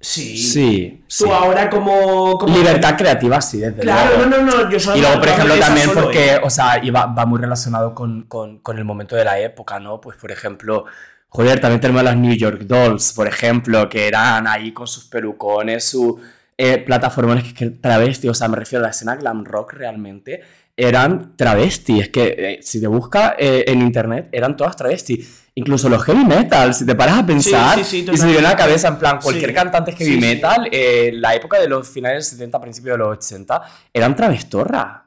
Sí. 0.00 0.36
Sí. 0.36 1.02
Tú 1.08 1.24
sí. 1.24 1.30
ahora 1.32 1.70
como... 1.70 2.36
como- 2.38 2.54
Libertad 2.56 2.96
creativa, 2.98 3.40
sí, 3.40 3.58
desde 3.58 3.80
Claro, 3.80 4.16
luego. 4.18 4.30
no, 4.30 4.42
no, 4.42 4.64
no, 4.64 4.70
yo 4.70 4.78
solo... 4.78 4.96
Y 4.96 5.00
luego, 5.00 5.18
por 5.18 5.28
ejemplo, 5.28 5.54
también 5.58 5.86
solo, 5.88 6.02
porque, 6.02 6.32
¿eh? 6.34 6.40
o 6.42 6.50
sea, 6.50 6.84
y 6.84 6.90
va, 6.90 7.06
va 7.06 7.24
muy 7.24 7.38
relacionado 7.40 7.94
con, 7.94 8.24
con, 8.24 8.58
con 8.58 8.76
el 8.78 8.84
momento 8.84 9.16
de 9.16 9.24
la 9.24 9.38
época, 9.38 9.80
¿no? 9.80 10.00
Pues, 10.02 10.18
por 10.18 10.30
ejemplo, 10.30 10.84
joder, 11.28 11.58
también 11.60 11.80
tenemos 11.80 12.00
a 12.00 12.04
las 12.04 12.16
New 12.16 12.34
York 12.34 12.62
Dolls, 12.62 13.12
por 13.14 13.26
ejemplo, 13.26 13.88
que 13.88 14.06
eran 14.06 14.46
ahí 14.46 14.72
con 14.72 14.86
sus 14.86 15.06
pelucones, 15.06 15.84
sus 15.88 16.16
eh, 16.58 16.78
plataformas 16.78 17.42
que, 17.42 17.54
que 17.54 17.70
travesti, 17.70 18.28
o 18.28 18.34
sea, 18.34 18.48
me 18.48 18.56
refiero 18.56 18.84
a 18.84 18.88
la 18.88 18.90
escena 18.90 19.16
glam 19.16 19.42
rock 19.44 19.72
realmente, 19.72 20.42
eran 20.76 21.36
travesti. 21.36 22.00
Es 22.00 22.08
que 22.08 22.34
eh, 22.38 22.58
si 22.62 22.80
te 22.80 22.86
buscas 22.86 23.34
eh, 23.38 23.64
en 23.66 23.80
internet, 23.80 24.28
eran 24.32 24.56
todas 24.56 24.76
travesti. 24.76 25.24
Incluso 25.56 25.88
los 25.88 26.02
heavy 26.02 26.24
metal, 26.24 26.74
si 26.74 26.84
te 26.84 26.96
paras 26.96 27.18
a 27.18 27.26
pensar, 27.26 27.78
sí, 27.78 27.84
sí, 27.84 28.10
y 28.12 28.16
se 28.16 28.26
dio 28.26 28.38
en 28.38 28.42
la 28.42 28.50
totalmente. 28.50 28.56
cabeza, 28.56 28.88
en 28.88 28.98
plan, 28.98 29.18
cualquier 29.22 29.54
cantante 29.54 29.92
heavy 29.92 30.18
metal, 30.18 30.68
eh, 30.72 31.12
la 31.14 31.32
época 31.36 31.60
de 31.60 31.68
los 31.68 31.88
finales 31.88 32.24
de 32.24 32.30
70, 32.38 32.60
principios 32.60 32.94
de 32.94 32.98
los 32.98 33.18
80, 33.18 33.62
eran 33.92 34.16
travestorras. 34.16 35.02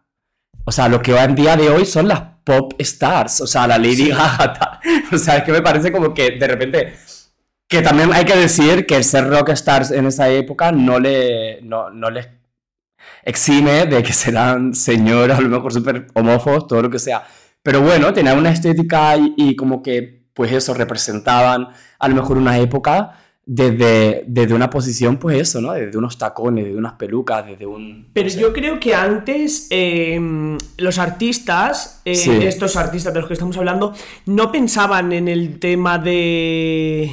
O 0.64 0.72
sea, 0.72 0.88
lo 0.88 1.02
que 1.02 1.14
hoy 1.14 1.20
en 1.20 1.36
día 1.36 1.58
de 1.58 1.70
hoy 1.70 1.86
son 1.86 2.08
las 2.08 2.22
pop 2.46 2.74
stars, 2.80 3.42
o 3.42 3.48
sea, 3.48 3.68
la 3.68 3.78
Lady 3.78 4.10
Gaga. 4.10 4.80
O 5.12 5.18
sea, 5.18 5.38
es 5.38 5.44
que 5.44 5.52
me 5.52 5.62
parece 5.62 5.92
como 5.92 6.14
que 6.14 6.32
de 6.32 6.48
repente. 6.48 6.94
Que 7.68 7.82
también 7.82 8.14
hay 8.14 8.24
que 8.24 8.36
decir 8.38 8.86
que 8.86 8.96
el 8.96 9.04
ser 9.04 9.28
rock 9.28 9.50
stars 9.50 9.92
en 9.92 10.06
esa 10.06 10.30
época 10.30 10.72
no, 10.72 10.98
le, 11.00 11.62
no, 11.62 11.90
no 11.90 12.10
les 12.10 12.28
exime 13.24 13.86
de 13.86 14.04
que 14.04 14.14
serán 14.14 14.74
señoras, 14.74 15.40
a 15.40 15.42
lo 15.42 15.50
mejor 15.50 15.74
súper 15.74 16.08
homófobos, 16.14 16.68
todo 16.68 16.82
lo 16.82 16.90
que 16.90 17.00
sea. 17.00 17.24
Pero 17.64 17.82
bueno, 17.82 18.14
tenían 18.14 18.38
una 18.38 18.52
estética 18.52 19.18
y, 19.18 19.34
y 19.38 19.56
como 19.56 19.82
que, 19.84 20.28
pues 20.34 20.52
eso, 20.52 20.74
representaban 20.74 21.68
a 22.00 22.08
lo 22.08 22.16
mejor 22.16 22.38
una 22.38 22.58
época 22.60 23.12
desde, 23.50 24.24
desde 24.28 24.54
una 24.54 24.70
posición, 24.70 25.18
pues 25.18 25.40
eso, 25.40 25.62
¿no? 25.62 25.72
Desde 25.74 25.98
unos 25.98 26.18
tacones, 26.18 26.66
desde 26.66 26.78
unas 26.78 26.94
pelucas, 26.94 27.46
desde 27.46 27.66
un... 27.66 28.10
Pero 28.14 28.26
no 28.28 28.34
sé. 28.34 28.40
yo 28.42 28.52
creo 28.54 28.78
que 28.80 28.94
antes 28.94 29.68
eh, 29.70 30.20
los 30.78 30.98
artistas, 31.00 32.02
eh, 32.04 32.16
Sí. 32.16 32.32
estos 32.42 32.76
artistas 32.76 33.14
de 33.14 33.20
los 33.22 33.28
que 33.28 33.34
estamos 33.36 33.58
hablando, 33.58 33.94
no 34.26 34.52
pensaban 34.52 35.14
en 35.14 35.28
el 35.30 35.60
tema 35.60 35.98
de... 35.98 37.10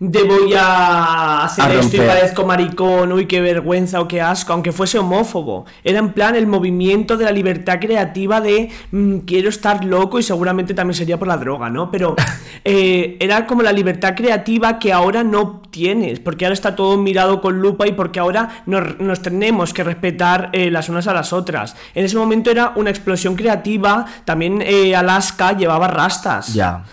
De 0.00 0.22
voy 0.22 0.54
a 0.54 1.42
hacer 1.42 1.64
A 1.64 1.74
esto 1.74 1.96
y 1.96 2.00
parezco 2.06 2.46
maricón, 2.46 3.10
uy, 3.10 3.26
qué 3.26 3.40
vergüenza 3.40 4.00
o 4.00 4.06
qué 4.06 4.20
asco, 4.20 4.52
aunque 4.52 4.70
fuese 4.70 4.96
homófobo. 4.96 5.66
Era 5.82 5.98
en 5.98 6.12
plan 6.12 6.36
el 6.36 6.46
movimiento 6.46 7.16
de 7.16 7.24
la 7.24 7.32
libertad 7.32 7.80
creativa 7.80 8.40
de 8.40 8.70
mm, 8.92 9.18
quiero 9.20 9.48
estar 9.48 9.84
loco 9.84 10.20
y 10.20 10.22
seguramente 10.22 10.72
también 10.72 10.94
sería 10.94 11.18
por 11.18 11.26
la 11.26 11.36
droga, 11.36 11.68
¿no? 11.68 11.90
Pero 11.90 12.14
eh, 12.64 13.16
era 13.18 13.44
como 13.44 13.62
la 13.62 13.72
libertad 13.72 14.14
creativa 14.14 14.78
que 14.78 14.92
ahora 14.92 15.24
no 15.24 15.62
tienes, 15.70 16.20
porque 16.20 16.44
ahora 16.44 16.54
está 16.54 16.76
todo 16.76 16.96
mirado 16.96 17.40
con 17.40 17.60
lupa 17.60 17.88
y 17.88 17.92
porque 17.92 18.20
ahora 18.20 18.62
nos, 18.66 19.00
nos 19.00 19.20
tenemos 19.20 19.74
que 19.74 19.82
respetar 19.82 20.50
eh, 20.52 20.70
las 20.70 20.88
unas 20.88 21.08
a 21.08 21.12
las 21.12 21.32
otras. 21.32 21.74
En 21.96 22.04
ese 22.04 22.16
momento 22.16 22.52
era 22.52 22.72
una 22.76 22.90
explosión 22.90 23.34
creativa, 23.34 24.06
también 24.24 24.62
eh, 24.62 24.94
Alaska 24.94 25.56
llevaba 25.56 25.88
rastas. 25.88 26.54
Ya. 26.54 26.84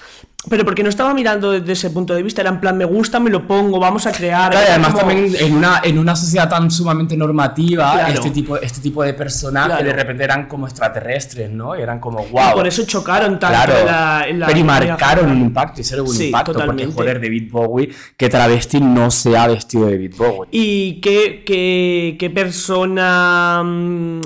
Pero 0.50 0.64
porque 0.64 0.84
no 0.84 0.90
estaba 0.90 1.14
mirando 1.14 1.52
desde 1.52 1.72
ese 1.74 1.90
punto 1.90 2.14
de 2.14 2.22
vista, 2.22 2.42
era 2.42 2.52
en 2.52 2.60
plan, 2.60 2.78
me 2.78 2.86
gusta, 2.86 3.20
me 3.20 3.30
lo 3.32 3.48
pongo, 3.48 3.80
vamos 3.80 4.06
a 4.06 4.12
crear. 4.12 4.52
Claro, 4.52 4.66
y 4.68 4.70
además 4.70 4.92
como- 4.94 5.08
también 5.08 5.36
en 5.40 5.54
una, 5.56 5.82
en 5.84 5.98
una 5.98 6.16
sociedad 6.16 6.48
tan 6.48 6.70
sumamente 6.70 7.18
normativa, 7.18 7.94
Claro. 7.94 8.14
este, 8.14 8.30
tipo, 8.30 8.58
este 8.58 8.80
tipo 8.82 9.02
de 9.04 9.14
personas 9.16 9.66
Claro. 9.66 9.80
que 9.82 9.88
de 9.88 9.94
repente 9.94 10.24
eran 10.24 10.48
como 10.48 10.68
extraterrestres, 10.68 11.50
¿no? 11.50 11.74
Eran 11.74 12.00
como, 12.00 12.26
y 12.28 12.32
wow. 12.32 12.54
por 12.54 12.68
eso 12.68 12.86
chocaron 12.86 13.40
tanto 13.40 13.56
Claro, 13.56 13.80
en 13.80 13.86
la, 13.88 14.26
en 14.28 14.40
la 14.40 14.46
pero 14.48 14.60
y 14.60 14.64
marcaron 14.64 15.30
un 15.32 15.42
impacto, 15.42 15.82
hicieron 15.82 16.06
un 16.08 16.14
Sí, 16.14 16.26
impacto, 16.28 16.54
totalmente. 16.54 16.86
porque 16.86 16.96
joder, 16.98 17.22
David 17.22 17.52
Bowie, 17.52 17.90
que 18.16 18.30
travesti 18.30 18.80
no 18.82 19.10
se 19.12 19.36
ha 19.36 19.48
vestido 19.48 19.88
de 19.88 19.94
David 19.94 20.14
Bowie. 20.18 20.50
¿Y 20.52 21.02
qué, 21.02 21.44
qué, 21.46 22.18
qué 22.20 22.30
persona 22.30 23.64
mm, 23.64 24.22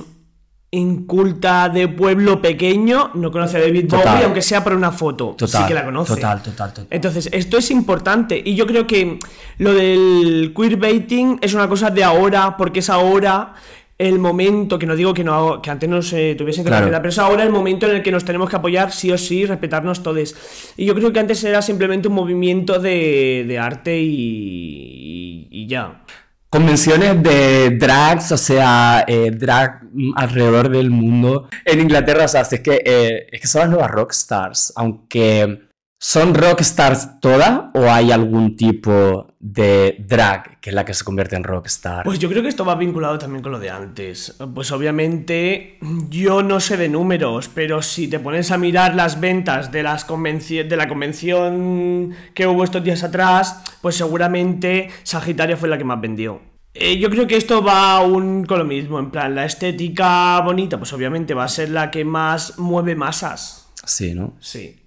inculta 0.72 1.68
de 1.70 1.88
pueblo 1.88 2.42
pequeño 2.42 3.12
no 3.16 3.32
conoce 3.32 3.58
a 3.58 3.62
David 3.62 3.88
Total. 3.88 4.08
Bowie, 4.14 4.24
aunque 4.26 4.42
sea 4.42 4.64
por 4.64 4.74
una 4.74 4.92
foto? 4.92 5.36
Total, 5.38 5.62
sí 5.64 5.68
que 5.68 5.74
la 5.74 5.84
conoce. 5.86 6.14
total, 6.16 6.44
total, 6.44 6.70
total. 6.74 6.88
Entonces, 6.92 7.30
esto 7.32 7.58
es 7.58 7.72
importante. 7.72 8.42
Y 8.44 8.56
yo 8.56 8.68
creo 8.68 8.86
que 8.86 9.18
lo 9.58 9.74
del 9.74 10.54
queerbaiting 10.56 11.40
es 11.42 11.54
una 11.54 11.68
cosa 11.68 11.90
de 11.90 12.04
ahora, 12.04 12.56
porque 12.58 12.80
es 12.80 12.90
ahora. 12.90 13.54
el 13.98 14.18
momento, 14.18 14.80
que 14.80 14.86
no 14.86 14.96
digo 14.96 15.14
que, 15.14 15.26
no, 15.26 15.62
que 15.62 15.70
antes 15.70 15.90
no 15.90 16.02
se 16.02 16.34
tuviesen 16.36 16.64
que 16.64 16.70
Claro. 16.70 16.86
respetar, 16.86 17.02
pero 17.02 17.10
es 17.10 17.20
ahora 17.20 17.44
el 17.44 17.50
momento 17.50 17.86
en 17.86 17.98
el 17.98 18.02
que 18.02 18.14
nos 18.14 18.24
tenemos 18.24 18.50
que 18.50 18.56
apoyar 18.56 18.94
sí 18.94 19.12
o 19.12 19.18
sí, 19.18 19.46
respetarnos 19.46 20.02
todos. 20.02 20.34
Y 20.78 20.86
yo 20.86 20.96
creo 20.96 21.12
que 21.12 21.20
antes 21.20 21.44
era 21.44 21.62
simplemente 21.62 22.08
un 22.08 22.14
movimiento 22.14 22.80
de, 22.80 23.44
de 23.46 23.60
arte 23.60 24.00
y, 24.00 25.48
y- 25.52 25.64
y 25.64 25.68
ya. 25.68 26.02
Convenciones 26.50 27.22
de 27.22 27.78
drags, 27.78 28.32
o 28.32 28.38
sea, 28.38 29.06
eh, 29.08 29.30
drag 29.32 29.82
alrededor 30.16 30.70
del 30.70 30.90
mundo. 30.90 31.48
En 31.64 31.80
Inglaterra, 31.80 32.26
o 32.26 32.28
sea, 32.28 32.42
es 32.42 32.60
que, 32.62 32.82
eh, 32.84 33.28
es 33.32 33.42
que 33.42 33.48
son 33.48 33.62
las 33.62 33.70
nuevas 33.70 33.92
rockstars, 33.92 34.74
aunque 34.76 35.70
¿son 36.00 36.34
rockstars 36.34 37.20
todas 37.20 37.66
o 37.76 37.84
hay 37.84 38.12
algún 38.12 38.56
tipo 38.56 39.28
de 39.40 39.96
drag 40.06 40.60
que 40.60 40.70
es 40.70 40.74
la 40.74 40.84
que 40.84 40.94
se 40.94 41.04
convierte 41.04 41.36
en 41.36 41.44
rockstar? 41.44 42.04
Pues 42.04 42.20
yo 42.20 42.30
creo 42.30 42.42
que 42.42 42.50
esto 42.50 42.66
va 42.66 42.76
vinculado 42.76 43.18
también 43.18 43.42
con 43.42 43.54
lo 43.54 43.60
de 43.60 43.70
antes. 43.70 44.36
Pues 44.54 44.72
obviamente 44.72 45.78
yo 46.10 46.44
no 46.44 46.60
sé 46.60 46.78
de 46.78 46.90
números, 46.90 47.50
pero 47.54 47.82
si 47.82 48.08
te 48.08 48.20
pones 48.20 48.52
a 48.52 48.58
mirar 48.58 48.96
las 48.96 49.20
ventas 49.20 49.72
de, 49.72 49.84
las 49.84 50.06
de 50.08 50.76
la 50.78 50.88
convención 50.88 52.14
que 52.34 52.48
hubo 52.48 52.64
estos 52.64 52.84
días 52.84 53.04
atrás, 53.04 53.64
pues 53.82 53.96
seguramente 53.96 54.90
Sagitaria 55.04 55.58
fue 55.58 55.70
la 55.70 55.78
que 55.78 55.86
más 55.86 56.02
vendió. 56.02 56.42
Eh, 56.74 57.00
yo 57.00 57.10
creo 57.10 57.26
que 57.26 57.36
esto 57.36 57.64
va 57.64 57.94
aún 57.94 58.46
con 58.46 58.60
lo 58.60 58.66
mismo, 58.66 59.00
en 59.00 59.10
plan, 59.10 59.34
la 59.34 59.46
estética 59.46 60.40
bonita, 60.42 60.78
pues 60.78 60.94
obviamente 60.94 61.34
va 61.34 61.46
a 61.46 61.50
ser 61.50 61.70
la 61.70 61.90
que 61.90 62.06
más 62.06 62.60
mueve 62.60 62.96
masas. 62.96 63.70
Sí, 63.86 64.14
¿no? 64.14 64.36
Sí. 64.40 64.79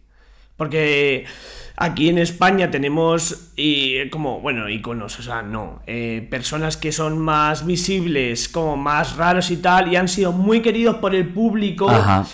Porque 0.62 1.24
aquí 1.74 2.08
en 2.08 2.18
España 2.18 2.70
tenemos 2.70 3.50
y 3.56 4.08
como, 4.10 4.38
bueno, 4.38 4.68
iconos, 4.68 5.18
o 5.18 5.22
sea, 5.24 5.42
no. 5.42 5.80
eh, 5.88 6.24
personas 6.30 6.76
que 6.76 6.92
son 6.92 7.18
más 7.18 7.66
visibles, 7.66 8.48
como 8.48 8.76
más 8.76 9.16
raros 9.16 9.50
y 9.50 9.56
tal, 9.56 9.92
y 9.92 9.96
han 9.96 10.06
sido 10.06 10.30
muy 10.30 10.62
queridos 10.62 10.98
por 10.98 11.16
el 11.16 11.26
público, 11.26 11.90
Ajá. 11.90 12.26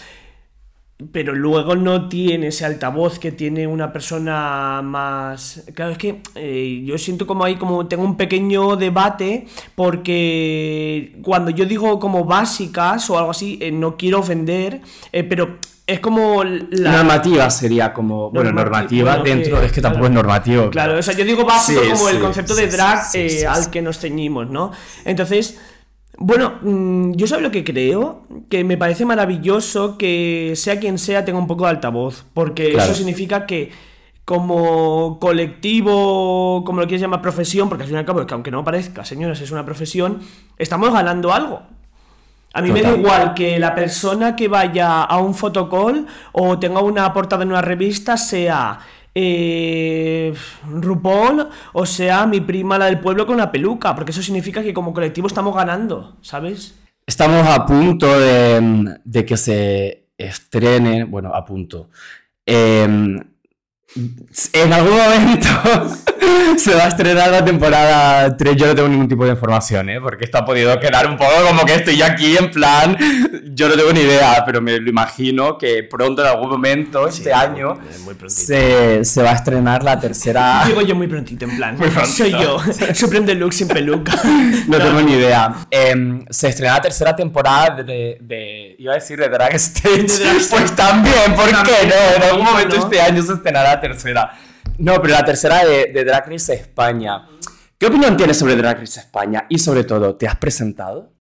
Pero 1.12 1.32
luego 1.32 1.76
no 1.76 2.08
tiene 2.08 2.48
ese 2.48 2.64
altavoz 2.64 3.20
que 3.20 3.30
tiene 3.30 3.66
una 3.68 3.92
persona 3.92 4.80
más. 4.82 5.62
Claro, 5.74 5.92
es 5.92 5.98
que 5.98 6.22
eh, 6.34 6.82
yo 6.84 6.98
siento 6.98 7.24
como 7.26 7.44
ahí, 7.44 7.54
como 7.56 7.86
tengo 7.86 8.02
un 8.04 8.16
pequeño 8.16 8.74
debate, 8.76 9.46
porque 10.02 11.16
cuando 11.22 11.50
yo 11.50 11.66
digo 11.66 11.98
como 11.98 12.24
básicas 12.24 13.08
o 13.10 13.18
algo 13.18 13.30
así, 13.30 13.58
eh, 13.60 13.70
no 13.70 13.96
quiero 13.96 14.18
ofender, 14.20 14.80
eh, 15.12 15.22
pero 15.24 15.58
es 15.86 16.00
como 16.00 16.42
la. 16.44 16.92
Normativa 16.98 17.48
sería 17.48 17.92
como, 17.92 18.30
bueno, 18.30 18.50
Normati- 18.50 18.54
normativa 18.54 19.16
bueno, 19.18 19.24
dentro, 19.36 19.60
que- 19.60 19.66
es 19.66 19.72
que 19.72 19.80
tampoco 19.80 20.00
claro. 20.02 20.12
es 20.12 20.14
normativo. 20.22 20.70
Claro, 20.70 20.98
o 20.98 21.02
sea, 21.02 21.14
yo 21.14 21.24
digo 21.24 21.44
básico 21.44 21.80
Sí, 21.82 21.90
como 21.92 22.08
el 22.08 22.20
concepto 22.20 22.54
sí, 22.54 22.62
de 22.62 22.68
drag 22.68 23.04
eh, 23.14 23.46
al 23.46 23.70
que 23.70 23.82
nos 23.82 23.98
ceñimos, 23.98 24.50
¿no? 24.50 24.72
Entonces, 25.04 25.58
bueno, 26.18 26.54
mm, 26.62 27.12
yo 27.12 27.26
sabes 27.26 27.42
lo 27.44 27.50
que 27.50 27.64
creo, 27.64 28.24
que 28.50 28.64
me 28.64 28.76
parece 28.76 29.04
maravilloso 29.04 29.96
que 29.96 30.52
sea 30.56 30.80
quien 30.80 30.98
sea 30.98 31.24
tenga 31.24 31.38
un 31.38 31.46
poco 31.46 31.64
de 31.64 31.70
altavoz, 31.70 32.24
porque 32.34 32.70
Claro. 32.70 32.84
eso 32.90 32.94
significa 32.94 33.46
que 33.46 33.70
como 34.24 35.18
colectivo, 35.20 36.62
como 36.66 36.80
lo 36.80 36.86
quieres 36.86 37.00
llamar 37.00 37.22
profesión, 37.22 37.68
porque 37.68 37.84
al 37.84 37.88
fin 37.88 37.96
y 37.96 37.98
al 38.00 38.04
cabo, 38.04 38.20
es 38.20 38.26
que 38.26 38.34
aunque 38.34 38.50
no 38.50 38.62
parezca, 38.62 39.04
señores, 39.04 39.40
es 39.40 39.50
una 39.52 39.64
profesión, 39.64 40.18
estamos 40.58 40.92
ganando 40.92 41.32
algo. 41.32 41.62
A 42.52 42.60
mí 42.62 42.70
me 42.72 42.82
da 42.82 42.96
igual 42.96 43.34
que 43.34 43.58
la 43.58 43.74
persona 43.74 44.34
que 44.34 44.48
vaya 44.48 45.02
a 45.02 45.18
un 45.18 45.34
fotocall 45.34 46.06
o 46.32 46.58
tenga 46.58 46.80
una 46.80 47.12
portada 47.12 47.42
en 47.44 47.50
una 47.50 47.62
revista 47.62 48.16
sea 48.16 48.80
eh, 49.14 50.34
o 51.72 51.86
sea 51.86 52.26
mi 52.26 52.40
prima 52.40 52.78
la 52.78 52.86
del 52.86 53.00
pueblo 53.00 53.26
con 53.26 53.36
la 53.36 53.50
peluca, 53.50 53.94
porque 53.94 54.12
eso 54.12 54.22
significa 54.22 54.62
que 54.62 54.74
como 54.74 54.92
colectivo 54.92 55.26
estamos 55.26 55.54
ganando, 55.54 56.16
¿sabes? 56.20 56.74
Estamos 57.06 57.46
a 57.46 57.64
punto 57.64 58.18
de, 58.18 58.98
de 59.04 59.24
que 59.24 59.36
se 59.36 60.08
estrene, 60.18 61.04
bueno, 61.04 61.34
a 61.34 61.44
punto. 61.44 61.88
Em, 62.44 63.18
en 64.52 64.72
algún 64.72 64.96
momento 64.96 65.48
se 66.56 66.74
va 66.74 66.84
a 66.84 66.88
estrenar 66.88 67.30
la 67.30 67.44
temporada 67.44 68.36
3. 68.36 68.56
Yo 68.56 68.66
no 68.66 68.74
tengo 68.74 68.88
ningún 68.88 69.08
tipo 69.08 69.24
de 69.24 69.30
información, 69.30 69.88
¿eh? 69.90 70.00
Porque 70.00 70.24
esto 70.24 70.38
ha 70.38 70.44
podido 70.44 70.78
quedar 70.80 71.08
un 71.08 71.16
poco 71.16 71.32
como 71.46 71.64
que 71.64 71.74
estoy 71.74 72.00
aquí 72.02 72.36
en 72.36 72.50
plan. 72.50 72.96
Yo 73.54 73.68
no 73.68 73.74
tengo 73.76 73.92
ni 73.92 74.00
idea, 74.00 74.42
pero 74.46 74.60
me 74.60 74.78
lo 74.78 74.88
imagino 74.88 75.58
que 75.58 75.82
pronto, 75.84 76.22
en 76.22 76.28
algún 76.28 76.50
momento, 76.50 77.08
este 77.08 77.32
año, 77.32 77.72
eh, 77.74 77.98
muy 78.04 78.14
se, 78.28 79.04
se 79.04 79.22
va 79.22 79.30
a 79.32 79.34
estrenar 79.34 79.82
la 79.82 79.98
tercera. 79.98 80.62
Digo 80.66 80.82
yo 80.82 80.94
muy 80.94 81.06
prontito, 81.08 81.44
en 81.44 81.56
plan, 81.56 81.76
Muy 81.76 81.88
prontito. 81.88 82.16
soy 82.16 82.30
yo, 82.32 82.58
Supreme 82.94 83.26
Deluxe 83.26 83.58
sin 83.58 83.68
peluca. 83.68 84.12
No 84.68 84.78
tengo 84.78 85.00
ni 85.02 85.12
idea. 85.14 85.66
Em, 85.70 86.24
se 86.30 86.48
estrena 86.48 86.74
la 86.74 86.82
tercera 86.82 87.16
temporada 87.16 87.82
de, 87.82 88.18
de- 88.20 88.76
Iba 88.78 88.92
a 88.92 88.94
decir 88.96 89.18
de 89.18 89.28
Drag 89.28 89.54
Stage. 89.56 90.02
De 90.02 90.18
Drag 90.18 90.36
Stage. 90.36 90.60
Pues 90.60 90.76
también, 90.76 91.34
¿por 91.34 91.46
qué 91.46 91.86
no? 91.86 92.16
En 92.16 92.22
algún 92.22 92.44
¿no? 92.44 92.50
momento 92.52 92.76
este 92.76 93.00
año 93.00 93.22
se 93.22 93.32
estrenará 93.32 93.70
la 93.70 93.80
tercera. 93.80 93.87
No, 94.78 95.00
pero 95.00 95.14
la 95.14 95.24
tercera 95.24 95.64
de, 95.64 95.92
de 95.92 96.04
Drag 96.04 96.28
Race 96.28 96.52
España. 96.52 97.26
¿Qué 97.78 97.86
opinión 97.86 98.16
tienes 98.16 98.38
sobre 98.38 98.56
Drag 98.56 98.78
Race 98.78 99.00
España? 99.00 99.46
Y 99.48 99.58
sobre 99.58 99.84
todo, 99.84 100.16
¿te 100.16 100.26
has 100.26 100.36
presentado? 100.36 101.12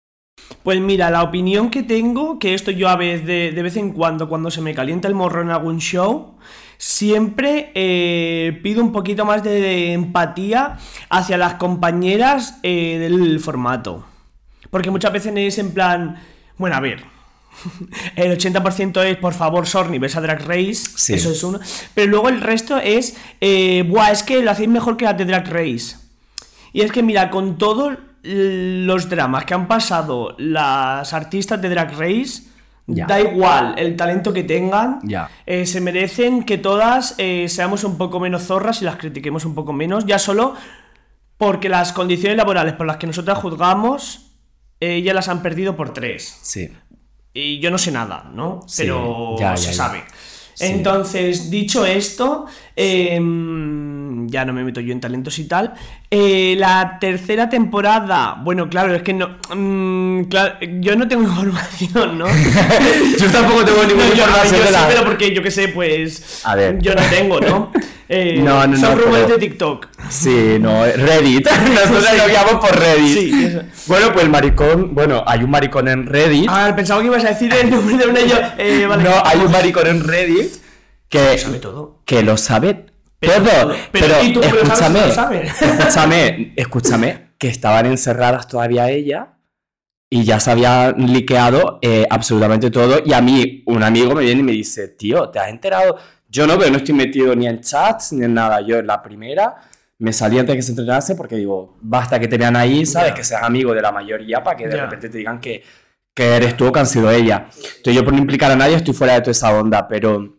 Pues 0.63 0.80
mira, 0.80 1.09
la 1.09 1.24
opinión 1.24 1.70
que 1.70 1.84
tengo, 1.84 2.39
que 2.39 2.53
esto 2.53 2.72
yo 2.72 2.89
a 2.89 2.95
vez 2.95 3.26
de, 3.26 3.51
de 3.51 3.63
vez 3.63 3.76
en 3.78 3.91
cuando, 3.91 4.30
cuando 4.30 4.51
se 4.51 4.61
me 4.61 4.74
calienta 4.74 5.07
el 5.07 5.15
morro 5.15 5.41
en 5.41 5.49
algún 5.49 5.80
show, 5.80 6.38
siempre 6.78 7.72
eh, 7.74 8.59
pido 8.63 8.82
un 8.82 8.91
poquito 8.91 9.26
más 9.26 9.43
de 9.43 9.93
empatía 9.93 10.78
hacia 11.09 11.38
las 11.38 11.55
compañeras 11.55 12.59
eh, 12.63 12.97
del 12.99 13.39
formato. 13.39 14.05
Porque 14.70 14.91
muchas 14.91 15.13
veces 15.13 15.34
es 15.36 15.57
en 15.57 15.74
plan, 15.74 16.22
bueno, 16.57 16.76
a 16.76 16.80
ver, 16.80 17.03
el 18.15 18.37
80% 18.37 19.03
es, 19.05 19.17
por 19.17 19.33
favor, 19.33 19.67
Sorny, 19.67 19.99
ves 19.99 20.15
a 20.15 20.21
Drag 20.21 20.41
Race, 20.47 20.75
Sí. 20.95 21.13
eso 21.13 21.31
es 21.31 21.43
uno. 21.43 21.59
Pero 21.93 22.07
luego 22.11 22.29
el 22.29 22.41
resto 22.41 22.77
es, 22.77 23.15
eh, 23.41 23.83
buah, 23.87 24.11
es 24.11 24.23
que 24.23 24.41
lo 24.41 24.51
hacéis 24.51 24.69
mejor 24.69 24.97
que 24.97 25.05
la 25.05 25.13
de 25.13 25.25
Drag 25.25 25.47
Race. 25.47 25.97
Y 26.73 26.81
es 26.81 26.91
que 26.91 27.01
mira, 27.03 27.29
con 27.29 27.57
todos 27.57 27.97
los 28.23 29.09
dramas 29.09 29.45
que 29.45 29.53
han 29.53 29.67
pasado 29.67 30.35
las 30.37 31.13
artistas 31.13 31.61
de 31.61 31.69
Drag 31.69 31.91
Race, 31.97 32.43
Ya. 32.89 33.05
da 33.05 33.19
igual 33.19 33.75
el 33.77 33.95
talento 33.97 34.31
que 34.31 34.43
tengan, 34.43 34.99
Ya. 35.03 35.29
eh, 35.45 35.65
se 35.65 35.81
merecen 35.81 36.43
que 36.43 36.57
todas 36.57 37.15
eh, 37.17 37.47
seamos 37.49 37.83
un 37.83 37.97
poco 37.97 38.19
menos 38.19 38.43
zorras 38.43 38.81
y 38.81 38.85
las 38.85 38.95
critiquemos 38.95 39.43
un 39.45 39.55
poco 39.55 39.73
menos, 39.73 40.05
ya 40.05 40.19
solo 40.19 40.55
porque 41.37 41.67
las 41.69 41.91
condiciones 41.93 42.37
laborales 42.37 42.73
por 42.73 42.87
las 42.87 42.95
que 42.97 43.05
nosotras 43.07 43.37
juzgamos, 43.39 44.31
eh, 44.79 45.01
ya 45.01 45.13
las 45.13 45.27
han 45.27 45.41
perdido 45.41 45.75
por 45.75 45.91
tres. 45.93 46.37
Sí. 46.41 46.69
Y 47.39 47.59
yo 47.59 47.69
no 47.69 47.77
sé 47.77 47.91
nada, 47.91 48.29
¿no? 48.33 48.61
Sí, 48.67 48.83
Pero 48.83 49.35
ya, 49.39 49.55
se 49.55 49.65
ya, 49.65 49.71
ya. 49.71 49.77
sabe. 49.77 50.03
Sí. 50.55 50.65
Entonces, 50.65 51.51
dicho 51.51 51.85
esto, 51.85 52.47
em, 52.75 54.27
ya 54.27 54.43
no 54.45 54.53
me 54.53 54.63
meto 54.63 54.79
yo 54.81 54.91
en 54.91 54.99
talentos 54.99 55.38
y 55.39 55.43
tal. 55.47 55.73
Eh, 56.09 56.55
la 56.57 56.97
tercera 56.99 57.47
temporada, 57.49 58.41
bueno, 58.43 58.67
claro, 58.69 58.95
es 58.95 59.03
que 59.03 59.13
no. 59.13 59.38
mm, 59.55 60.23
claro, 60.23 60.55
yo 60.79 60.95
no 60.95 61.07
tengo 61.07 61.23
información, 61.27 62.17
¿no? 62.17 62.25
Yo 63.19 63.29
tampoco 63.31 63.65
tengo 63.65 63.83
ninguna 63.88 64.05
No, 64.07 64.13
información 64.13 64.59
yo 64.61 64.67
sí, 64.67 64.73
la- 64.73 64.88
pero 64.88 65.03
porque 65.05 65.33
yo 65.33 65.43
qué 65.43 65.51
sé, 65.51 65.67
pues. 65.69 66.41
A 66.43 66.55
ver. 66.55 66.79
Yo 66.79 66.95
no 66.95 67.01
tengo, 67.09 67.39
¿no? 67.39 67.71
Eh, 68.09 68.39
No, 68.41 68.65
no, 68.65 68.77
son 68.77 68.89
no, 68.95 68.95
rumores 69.01 69.25
pero- 69.25 69.37
de 69.37 69.47
TikTok. 69.47 69.87
Sí, 70.09 70.57
no, 70.59 70.85
Reddit. 70.85 71.47
Nosotros 71.73 72.05
Sí. 72.09 72.17
lo 72.17 72.27
llamamos 72.27 72.65
por 72.65 72.79
Reddit. 72.79 73.17
Sí, 73.17 73.45
eso. 73.45 73.61
Bueno, 73.87 74.13
pues 74.13 74.23
el 74.25 74.31
maricón, 74.31 74.95
bueno, 74.95 75.23
hay 75.27 75.43
un 75.43 75.49
maricón 75.49 75.87
en 75.87 76.05
Reddit. 76.05 76.47
Ah, 76.49 76.71
pensaba 76.75 77.01
que 77.01 77.07
ibas 77.07 77.25
a 77.25 77.29
decir 77.29 77.53
el 77.53 77.69
nombre 77.69 77.97
de 77.97 78.21
y 78.25 78.29
yo. 78.29 78.35
Eh, 78.57 78.85
vale. 78.87 79.03
No, 79.03 79.11
hay 79.25 79.39
un 79.39 79.51
maricón 79.51 79.87
en 79.87 80.03
Reddit 80.07 80.53
que, 81.09 81.37
sabe 81.37 81.59
todo. 81.59 82.01
que 82.05 82.23
lo 82.23 82.37
sabe 82.37 82.85
Pero- 83.19 83.33
todo. 83.43 83.75
pero- 83.91 84.07
Pero, 84.07 84.23
¿y 84.23 84.33
tú 84.33 84.41
cómo 84.41 84.53
lo 84.55 84.65
sabes 84.65 84.77
si 84.77 84.83
escúchame, 84.83 85.07
lo 85.07 85.13
sabe? 85.13 85.41
escúchame, 85.61 86.53
escúchame, 86.55 87.27
que 87.37 87.47
estaban 87.49 87.85
encerradas 87.87 88.47
todavía 88.47 88.89
ella 88.89 89.33
y 90.09 90.23
ya 90.23 90.39
se 90.39 90.51
había 90.51 90.93
liqueado 90.97 91.79
eh, 91.81 92.07
absolutamente 92.09 92.71
todo. 92.71 93.01
Y 93.05 93.11
a 93.13 93.21
mí, 93.21 93.63
un 93.65 93.83
amigo 93.83 94.15
me 94.15 94.21
viene 94.23 94.39
y 94.39 94.43
me 94.43 94.51
dice, 94.53 94.87
tío, 94.87 95.29
¿te 95.29 95.39
has 95.39 95.49
enterado? 95.49 95.97
Yo 96.30 96.45
no, 96.45 96.57
pero 96.57 96.71
no 96.71 96.78
estoy 96.78 96.93
metido 96.93 97.36
ni 97.36 97.47
en 97.47 97.61
chats 97.61 98.13
ni 98.13 98.25
en 98.25 98.34
nada. 98.34 98.61
Yo 98.61 98.78
en 98.78 98.88
la 98.88 99.01
primera 99.01 99.55
me 99.99 100.13
salí 100.13 100.38
antes 100.38 100.53
de 100.53 100.57
que 100.57 100.61
se 100.61 100.71
entrenase 100.71 101.15
porque 101.15 101.36
digo, 101.36 101.78
basta 101.82 102.19
que 102.19 102.28
te 102.28 102.38
vean 102.38 102.55
ahí, 102.55 102.86
¿sabes? 102.86 103.09
Ya. 103.09 103.15
Que 103.15 103.23
seas 103.23 103.43
amigo 103.43 103.73
de 103.73 103.82
la 103.82 103.91
mayoría 103.91 104.43
para 104.43 104.55
que 104.55 104.67
de 104.67 104.78
repente 104.78 105.09
te 105.09 105.17
digan 105.17 105.39
que, 105.39 105.63
que 106.13 106.36
eres 106.36 106.55
tú 106.55 106.67
o 106.67 106.71
que 106.71 106.80
han 106.80 106.88
sido 106.88 107.09
ella. 107.09 107.47
Entonces 107.55 107.95
yo 107.95 108.03
por 108.03 108.13
no 108.13 108.19
implicar 108.19 108.51
a 108.51 108.55
nadie 108.55 108.75
estoy 108.75 108.93
fuera 108.93 109.13
de 109.13 109.21
toda 109.21 109.32
esa 109.32 109.57
onda, 109.57 109.88
pero 109.88 110.38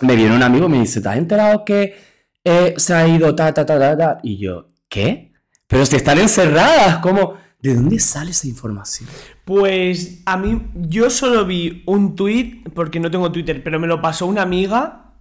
me 0.00 0.16
viene 0.16 0.34
un 0.34 0.42
amigo 0.42 0.66
y 0.66 0.70
me 0.70 0.80
dice, 0.80 1.00
¿te 1.00 1.08
has 1.08 1.16
enterado 1.16 1.64
que 1.64 1.96
eh, 2.44 2.74
se 2.76 2.94
ha 2.94 3.06
ido 3.06 3.34
ta, 3.34 3.52
ta, 3.52 3.66
ta, 3.66 3.78
ta, 3.78 3.96
ta? 3.96 4.18
Y 4.22 4.38
yo, 4.38 4.66
¿qué? 4.88 5.32
Pero 5.66 5.84
si 5.86 5.96
están 5.96 6.18
encerradas, 6.18 6.98
¿cómo? 6.98 7.34
¿De 7.62 7.74
dónde 7.74 7.98
sale 7.98 8.30
esa 8.30 8.46
información? 8.46 9.08
Pues 9.44 10.22
a 10.24 10.36
mí, 10.36 10.62
yo 10.74 11.10
solo 11.10 11.44
vi 11.44 11.82
un 11.86 12.16
tweet, 12.16 12.62
porque 12.74 13.00
no 13.00 13.10
tengo 13.10 13.30
Twitter, 13.30 13.62
pero 13.62 13.78
me 13.78 13.86
lo 13.86 14.00
pasó 14.00 14.26
una 14.26 14.42
amiga. 14.42 15.12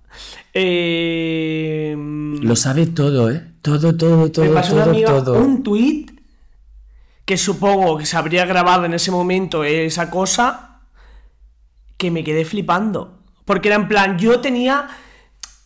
Eh, 0.53 1.95
Lo 2.41 2.55
sabe 2.55 2.87
todo, 2.87 3.29
¿eh? 3.29 3.43
Todo, 3.61 3.95
todo, 3.95 4.31
todo, 4.31 4.45
me 4.45 4.51
pasó 4.51 4.73
una 4.73 4.83
todo, 4.83 4.91
amiga 4.93 5.09
todo. 5.09 5.33
un 5.39 5.63
tweet 5.63 6.05
que 7.25 7.37
supongo 7.37 7.97
que 7.97 8.05
se 8.05 8.17
habría 8.17 8.45
grabado 8.45 8.85
en 8.85 8.93
ese 8.93 9.11
momento 9.11 9.63
esa 9.63 10.09
cosa, 10.09 10.79
que 11.97 12.09
me 12.09 12.23
quedé 12.23 12.45
flipando. 12.45 13.19
Porque 13.45 13.67
era 13.67 13.75
en 13.75 13.87
plan, 13.87 14.17
yo 14.17 14.39
tenía 14.39 14.87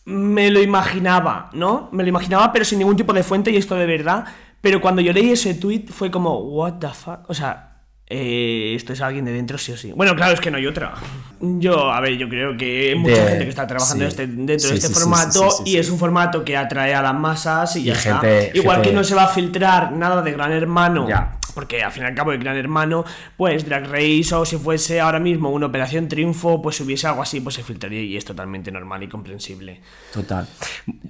me 0.06 0.50
lo 0.50 0.60
imaginaba, 0.60 1.48
¿no? 1.54 1.88
Me 1.92 2.02
lo 2.02 2.08
imaginaba, 2.10 2.52
pero 2.52 2.64
sin 2.64 2.78
ningún 2.78 2.96
tipo 2.96 3.12
de 3.12 3.22
fuente 3.22 3.50
y 3.50 3.56
esto 3.56 3.74
de 3.74 3.86
verdad. 3.86 4.26
Pero 4.64 4.80
cuando 4.80 5.02
yo 5.02 5.12
leí 5.12 5.30
ese 5.30 5.52
tweet 5.54 5.84
fue 5.90 6.10
como, 6.10 6.38
what 6.38 6.78
the 6.80 6.88
fuck. 6.88 7.28
O 7.28 7.34
sea, 7.34 7.82
eh, 8.06 8.72
esto 8.74 8.94
es 8.94 9.02
alguien 9.02 9.26
de 9.26 9.32
dentro, 9.32 9.58
sí 9.58 9.72
o 9.72 9.76
sí. 9.76 9.92
Bueno, 9.94 10.16
claro, 10.16 10.32
es 10.32 10.40
que 10.40 10.50
no 10.50 10.56
hay 10.56 10.66
otra. 10.66 10.94
Yo, 11.38 11.92
a 11.92 12.00
ver, 12.00 12.16
yo 12.16 12.26
creo 12.30 12.56
que 12.56 12.88
hay 12.90 12.94
mucha 12.94 13.22
De- 13.24 13.28
gente 13.28 13.44
que 13.44 13.50
está 13.50 13.66
trabajando 13.66 14.04
sí. 14.04 14.08
este- 14.08 14.26
dentro 14.26 14.58
Sí, 14.60 14.68
de 14.70 14.74
este 14.76 14.88
sí, 14.88 14.94
formato 14.94 15.48
y 15.66 15.76
es 15.76 15.90
un 15.90 15.98
formato 15.98 16.42
que 16.44 16.56
atrae 16.56 16.94
a 16.94 17.02
las 17.02 17.14
masas 17.14 17.76
y, 17.76 17.80
Y 17.80 17.84
ya 17.84 17.92
está. 17.92 18.20
gente- 18.20 18.52
Igual 18.54 18.76
gente- 18.76 18.88
que 18.88 18.94
no 18.94 19.04
se 19.04 19.14
va 19.14 19.24
a 19.24 19.28
filtrar 19.28 19.92
nada 19.92 20.22
de 20.22 20.32
Gran 20.32 20.52
Hermano. 20.52 21.06
Ya. 21.06 21.32
Porque 21.54 21.82
al 21.82 21.92
fin 21.92 22.02
y 22.02 22.06
al 22.06 22.14
cabo 22.14 22.32
el 22.32 22.38
Gran 22.38 22.56
Hermano, 22.56 23.04
pues 23.36 23.64
Drag 23.64 23.86
Race 23.90 24.34
o 24.34 24.44
si 24.44 24.56
fuese 24.56 25.00
ahora 25.00 25.20
mismo 25.20 25.50
una 25.50 25.66
Operación 25.66 26.08
Triunfo, 26.08 26.60
pues 26.60 26.76
si 26.76 26.82
hubiese 26.82 27.06
algo 27.06 27.22
así, 27.22 27.40
pues 27.40 27.54
se 27.54 27.62
filtraría 27.62 28.02
y 28.02 28.16
es 28.16 28.24
totalmente 28.24 28.70
normal 28.72 29.02
y 29.02 29.08
comprensible. 29.08 29.80
Total. 30.12 30.46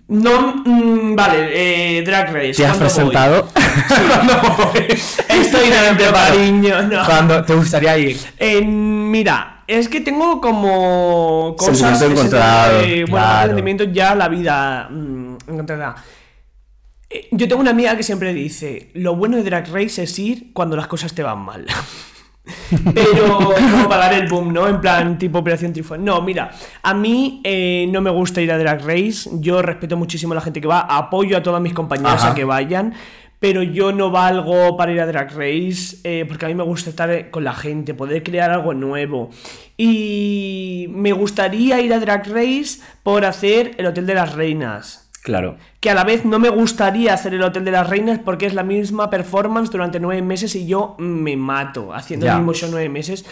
No, 0.09 0.63
mm, 0.65 1.15
vale, 1.17 1.99
eh, 1.99 2.03
Drag 2.03 2.33
Race. 2.33 2.53
¿Te 2.55 2.67
has 2.67 2.77
¿cuándo 2.77 2.95
voy? 2.95 3.11
presentado? 3.13 3.49
Estoy 5.29 5.71
dando 5.71 6.13
cariño, 6.13 6.83
no. 6.83 7.05
¿Cuándo 7.05 7.43
te 7.45 7.55
gustaría 7.55 7.97
ir? 7.99 8.19
Eh, 8.39 8.63
mira, 8.63 9.63
es 9.67 9.89
que 9.89 10.01
tengo 10.01 10.41
como 10.41 11.55
cosas 11.59 11.93
que 11.93 12.07
se- 12.07 12.13
encontrado, 12.13 12.81
eh, 12.81 13.05
bueno, 13.09 13.27
claro. 13.27 13.85
ya 13.93 14.15
la 14.15 14.29
vida 14.29 14.89
mm, 14.91 15.37
encontrada. 15.49 15.95
Eh, 17.11 17.29
Yo 17.31 17.49
tengo 17.49 17.61
una 17.61 17.71
amiga 17.71 17.97
que 17.97 18.03
siempre 18.03 18.33
dice, 18.35 18.91
lo 18.95 19.17
bueno 19.17 19.37
de 19.37 19.45
Drag 19.45 19.69
Race 19.73 20.03
es 20.03 20.19
ir 20.19 20.53
cuando 20.53 20.77
las 20.77 20.87
cosas 20.87 21.15
te 21.15 21.23
van 21.23 21.41
mal. 21.41 21.67
Pero 22.95 23.39
como 23.71 23.89
para 23.89 24.05
dar 24.05 24.15
el 24.15 24.29
boom, 24.29 24.53
¿no? 24.53 24.69
En 24.69 24.81
plan, 24.81 25.19
tipo 25.19 25.39
Operación 25.39 25.73
Triunfo. 25.73 25.97
No, 25.97 26.21
mira, 26.21 26.51
a 26.83 26.93
mí 26.93 27.41
eh, 27.45 27.87
no 27.91 28.01
me 28.03 28.11
gusta 28.11 28.41
ir 28.43 28.53
a 28.53 28.59
Drag 28.59 28.85
Race. 28.85 29.31
Yo 29.41 29.63
respeto 29.63 29.97
muchísimo 29.97 30.33
a 30.33 30.37
la 30.37 30.41
gente 30.43 30.61
que 30.61 30.69
va, 30.69 30.81
apoyo 30.81 31.37
a 31.39 31.43
todas 31.43 31.63
mis 31.63 31.73
compañeras 31.73 32.23
Ajá. 32.23 32.33
a 32.33 32.35
que 32.35 32.45
vayan. 32.45 32.95
Pero 33.41 33.63
yo 33.63 33.93
no 33.93 34.11
valgo 34.11 34.77
para 34.77 34.93
ir 34.93 35.01
a 35.01 35.07
Drag 35.07 35.31
Race 35.37 35.99
eh, 36.05 36.25
porque 36.27 36.47
a 36.47 36.49
mí 36.49 36.55
me 36.55 36.63
gusta 36.63 36.89
estar 36.91 37.31
con 37.31 37.45
la 37.45 37.53
gente, 37.53 37.93
poder 37.93 38.23
crear 38.23 38.51
algo 38.51 38.73
nuevo. 38.75 39.31
Y 39.77 40.87
me 40.91 41.13
gustaría 41.13 41.81
ir 41.81 41.93
a 41.93 41.99
Drag 41.99 42.27
Race 42.29 42.81
por 43.03 43.25
hacer 43.25 43.73
el 43.77 43.87
Hotel 43.87 44.07
de 44.07 44.15
las 44.15 44.35
Reinas 44.35 45.04
Claro. 45.25 45.57
que 45.81 45.89
a 45.91 45.95
la 45.95 46.05
vez 46.05 46.25
no 46.27 46.39
me 46.39 46.51
gustaría 46.51 47.15
hacer 47.15 47.33
el 47.35 47.43
Hotel 47.43 47.65
de 47.65 47.71
las 47.71 47.89
Reinas 47.89 48.19
porque 48.23 48.45
es 48.47 48.53
la 48.55 48.63
misma 48.63 49.09
performance 49.09 49.71
durante 49.71 49.99
nueve 49.99 50.21
meses 50.23 50.55
y 50.55 50.67
yo 50.67 50.95
me 50.99 51.35
mato 51.37 51.93
haciendo 51.95 52.27
Ya. 52.27 52.33
el 52.35 52.39
mismo 52.41 52.53
show 52.53 52.69
nueve 52.71 52.89
meses. 52.91 53.25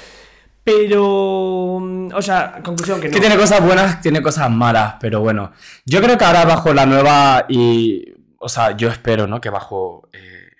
Pero, 0.64 1.78
mm, 1.80 2.08
o 2.14 2.22
sea, 2.22 2.60
conclusión 2.64 3.00
que 3.00 3.08
no. 3.08 3.14
Que 3.14 3.20
tiene 3.20 3.36
cosas 3.36 3.64
buenas, 3.64 4.00
tiene 4.00 4.22
cosas 4.22 4.50
malas, 4.50 4.94
pero 5.00 5.20
bueno. 5.20 5.52
Yo 5.84 6.00
creo 6.00 6.16
que 6.16 6.24
ahora 6.24 6.44
bajo 6.44 6.72
la 6.72 6.86
nueva 6.86 7.44
y. 7.48 8.04
O 8.38 8.48
sea, 8.48 8.76
yo 8.76 8.88
espero, 8.88 9.26
¿no? 9.26 9.40
Que 9.40 9.50
bajo 9.50 10.08
eh, 10.12 10.50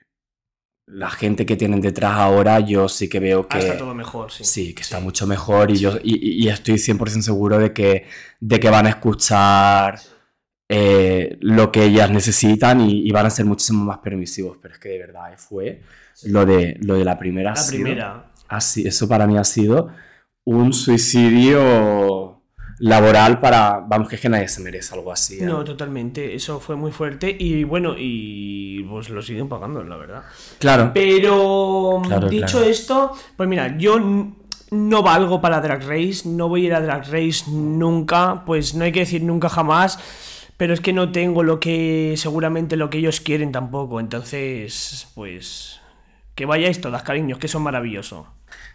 la 0.87 1.09
gente 1.11 1.47
que 1.47 1.57
tienen 1.57 1.81
detrás 1.81 2.13
ahora, 2.15 2.61
yo 2.61 2.89
sí 2.89 3.09
que 3.09 3.21
veo 3.21 3.47
que. 3.49 3.57
Ah, 3.57 3.61
está 3.61 3.79
todo 3.79 3.95
mejor, 3.95 4.31
sí. 4.33 4.45
Sí, 4.45 4.75
que 4.75 4.83
está 4.83 5.01
mucho 5.01 5.27
mejor 5.27 5.71
y 5.71 5.77
yo 5.77 5.93
y, 6.03 6.15
y- 6.43 6.45
y 6.45 6.49
estoy 6.49 6.75
100% 6.75 7.23
seguro 7.23 7.59
de 7.59 7.73
que, 7.73 8.07
de 8.41 8.61
que 8.61 8.71
van 8.71 8.87
a 8.87 8.91
escuchar 8.91 9.99
eh, 10.69 11.37
lo 11.41 11.71
que 11.73 11.85
ellas 11.85 12.11
necesitan 12.11 12.81
y, 12.81 13.07
y 13.07 13.11
van 13.11 13.27
a 13.27 13.31
ser 13.31 13.45
muchísimo 13.47 13.85
más 13.85 13.99
permisivos. 13.99 14.59
Pero 14.61 14.75
es 14.75 14.81
que 14.81 14.89
de 14.91 14.99
verdad 14.99 15.33
eh, 15.33 15.37
fue 15.37 15.83
lo 16.25 16.47
de, 16.47 16.77
lo 16.81 16.95
de 16.95 17.05
la 17.05 17.19
primera. 17.19 17.51
La 17.51 17.57
sido- 17.57 17.83
primera. 17.85 18.33
ha 18.49 18.61
si- 18.61 18.87
eso 18.87 19.09
para 19.09 19.27
mí 19.27 19.37
ha 19.37 19.45
sido 19.45 19.89
un 20.45 20.73
suicidio 20.73 22.43
laboral 22.79 23.39
para... 23.39 23.79
Vamos, 23.87 24.09
que 24.09 24.17
es 24.17 24.21
que 24.23 24.29
nadie 24.29 24.49
se 24.49 24.61
merece 24.61 24.95
algo 24.95 25.13
así. 25.13 25.39
¿eh? 25.41 25.45
No, 25.45 25.63
totalmente. 25.63 26.35
Eso 26.35 26.59
fue 26.59 26.75
muy 26.75 26.91
fuerte 26.91 27.35
y 27.39 27.63
bueno, 27.65 27.95
y 27.97 28.83
pues 28.85 29.09
lo 29.11 29.23
siguen 29.23 29.49
pagando, 29.49 29.85
la 29.85 29.97
verdad. 29.97 30.23
Claro. 30.59 30.91
Pero 30.93 32.03
Claro, 32.05 32.29
dicho 32.29 32.59
claro. 32.59 32.67
esto, 32.67 33.13
pues 33.37 33.49
mira, 33.49 33.77
yo 33.79 34.01
no 34.71 35.03
valgo 35.03 35.41
para 35.41 35.61
Drag 35.61 35.83
Race, 35.87 36.23
no 36.29 36.49
voy 36.49 36.65
a 36.65 36.67
ir 36.67 36.75
a 36.75 36.81
Drag 36.81 37.05
Race 37.05 37.45
nunca, 37.51 38.43
pues 38.45 38.75
no 38.75 38.85
hay 38.85 38.91
que 38.93 39.01
decir 39.01 39.23
nunca 39.23 39.49
jamás, 39.49 39.99
pero 40.63 40.75
es 40.75 40.81
que 40.81 40.93
no 40.93 41.11
tengo 41.11 41.43
lo 41.43 41.59
que 41.59 42.15
seguramente 42.17 42.77
lo 42.77 42.89
que 42.89 42.99
ellos 42.99 43.21
quieren 43.21 43.51
tampoco, 43.51 43.99
entonces, 43.99 45.09
pues 45.17 45.81
que 46.37 46.47
vayáis 46.47 46.81
todas, 46.81 47.03
cariños, 47.03 47.41
que 47.41 47.49
son 47.49 47.63
maravillosos. 47.65 48.29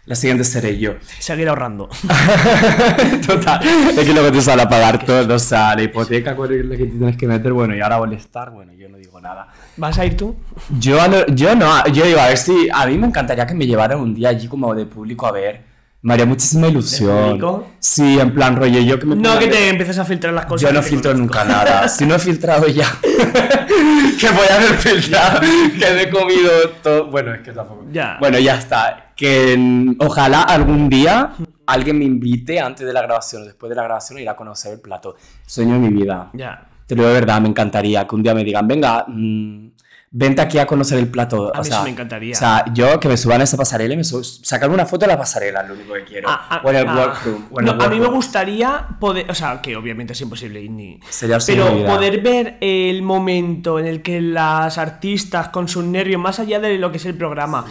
La 0.04 0.14
siguiente 0.14 0.44
seré 0.44 0.78
yo. 0.78 0.96
Seguir 1.18 1.48
ahorrando. 1.48 1.88
Total. 3.26 3.60
Es 3.66 4.04
que 4.04 4.12
luego 4.12 4.30
te 4.30 4.42
sale 4.42 4.60
a 4.64 4.68
pagar 4.68 5.02
todo, 5.02 5.34
o 5.34 5.38
sea, 5.38 5.74
la 5.74 5.82
hipoteca 5.84 6.36
con 6.36 6.68
la 6.68 6.76
que 6.76 6.84
tienes 6.84 7.16
que 7.16 7.26
meter, 7.26 7.54
bueno, 7.54 7.74
y 7.74 7.80
ahora 7.80 7.96
molestar, 7.96 8.50
bueno, 8.50 8.74
yo 8.74 8.90
no 8.90 8.98
digo 8.98 9.18
nada. 9.22 9.48
¿Vas 9.78 9.98
a 9.98 10.04
ir 10.04 10.14
tú? 10.14 10.36
Yo, 10.78 11.08
no- 11.08 11.24
yo 11.28 11.54
no, 11.54 11.86
yo 11.88 12.04
digo, 12.04 12.20
a 12.20 12.28
ver 12.28 12.36
si, 12.36 12.68
a 12.70 12.84
mí 12.86 12.98
me 12.98 13.06
encantaría 13.06 13.46
que 13.46 13.54
me 13.54 13.66
llevaran 13.66 13.98
un 13.98 14.14
día 14.14 14.28
allí 14.28 14.46
como 14.46 14.74
de 14.74 14.84
público 14.84 15.26
a 15.26 15.32
ver. 15.32 15.67
Me 16.00 16.14
haría 16.14 16.26
muchísima 16.26 16.68
ilusión. 16.68 17.64
Sí, 17.80 18.20
en 18.20 18.32
plan 18.32 18.54
rollo, 18.54 18.80
yo 18.80 18.98
que 18.98 19.06
me 19.06 19.16
No 19.16 19.38
que 19.38 19.48
te 19.48 19.68
empieces 19.68 19.98
a 19.98 20.04
filtrar 20.04 20.32
las 20.32 20.46
cosas. 20.46 20.68
Yo 20.68 20.72
no 20.72 20.82
filtro 20.82 21.12
nunca 21.14 21.44
nada. 21.44 21.88
Si 21.88 22.06
no 22.06 22.14
he 22.14 22.18
filtrado 22.18 22.68
ya, 22.68 22.86
que 23.02 24.30
voy 24.30 24.46
a 24.50 24.54
haber 24.54 24.74
filtrado, 24.78 25.40
que 25.40 25.94
me 25.94 26.02
he 26.02 26.10
comido 26.10 26.50
todo. 26.82 27.06
Bueno, 27.10 27.34
es 27.34 27.40
que 27.40 27.52
tampoco. 27.52 27.86
Ya. 27.90 28.16
Bueno, 28.20 28.38
ya 28.38 28.56
está. 28.56 29.12
Que 29.16 29.96
ojalá 29.98 30.42
algún 30.42 30.88
día 30.88 31.32
alguien 31.66 31.98
me 31.98 32.04
invite 32.04 32.60
antes 32.60 32.86
de 32.86 32.92
la 32.92 33.02
grabación 33.02 33.42
o 33.42 33.44
después 33.44 33.68
de 33.68 33.76
la 33.76 33.82
grabación 33.82 34.18
a 34.18 34.22
ir 34.22 34.28
a 34.28 34.36
conocer 34.36 34.74
el 34.74 34.80
plato. 34.80 35.16
Sueño 35.46 35.74
de 35.74 35.80
mi 35.80 35.88
vida. 35.88 36.30
Ya. 36.34 36.68
Te 36.86 36.94
lo 36.94 37.02
digo 37.02 37.12
de 37.12 37.20
verdad, 37.20 37.40
me 37.40 37.48
encantaría 37.48 38.06
que 38.06 38.14
un 38.14 38.22
día 38.22 38.34
me 38.34 38.44
digan, 38.44 38.66
venga, 38.66 39.04
mm, 39.08 39.68
vente 40.10 40.40
aquí 40.40 40.58
a 40.58 40.66
conocer 40.66 40.98
el 40.98 41.08
plato. 41.08 41.54
A 41.54 41.60
o 41.60 41.62
mí 41.62 41.68
sea, 41.68 41.78
sí 41.78 41.84
me 41.84 41.90
encantaría. 41.90 42.34
O 42.34 42.38
sea, 42.38 42.64
yo 42.72 42.98
que 42.98 43.08
me 43.08 43.16
suban 43.16 43.40
a 43.40 43.44
esa 43.44 43.56
pasarela 43.56 43.94
y 43.94 43.96
me 43.96 44.04
subo, 44.04 44.22
sacarme 44.24 44.74
una 44.74 44.86
foto 44.86 45.04
de 45.06 45.12
la 45.12 45.18
pasarela, 45.18 45.62
lo 45.62 45.74
único 45.74 45.94
que 45.94 46.04
quiero. 46.04 46.28
Ah, 46.30 46.46
ah, 46.50 46.60
o 46.64 46.70
en 46.70 46.76
el 46.76 46.88
ah. 46.88 46.94
workroom. 46.94 47.44
No, 47.62 47.72
a 47.72 47.88
mí 47.88 48.00
me 48.00 48.08
gustaría 48.08 48.88
poder, 48.98 49.30
o 49.30 49.34
sea, 49.34 49.60
que 49.60 49.76
obviamente 49.76 50.14
es 50.14 50.20
imposible 50.20 50.66
ni. 50.68 51.00
Sería 51.10 51.38
Pero 51.44 51.84
poder 51.84 52.20
ver 52.22 52.56
el 52.60 53.02
momento 53.02 53.78
en 53.78 53.86
el 53.86 54.02
que 54.02 54.20
las 54.20 54.78
artistas 54.78 55.48
con 55.48 55.68
sus 55.68 55.84
nervios, 55.84 56.20
más 56.20 56.38
allá 56.38 56.58
de 56.58 56.78
lo 56.78 56.90
que 56.90 56.96
es 56.96 57.04
el 57.04 57.14
programa, 57.14 57.66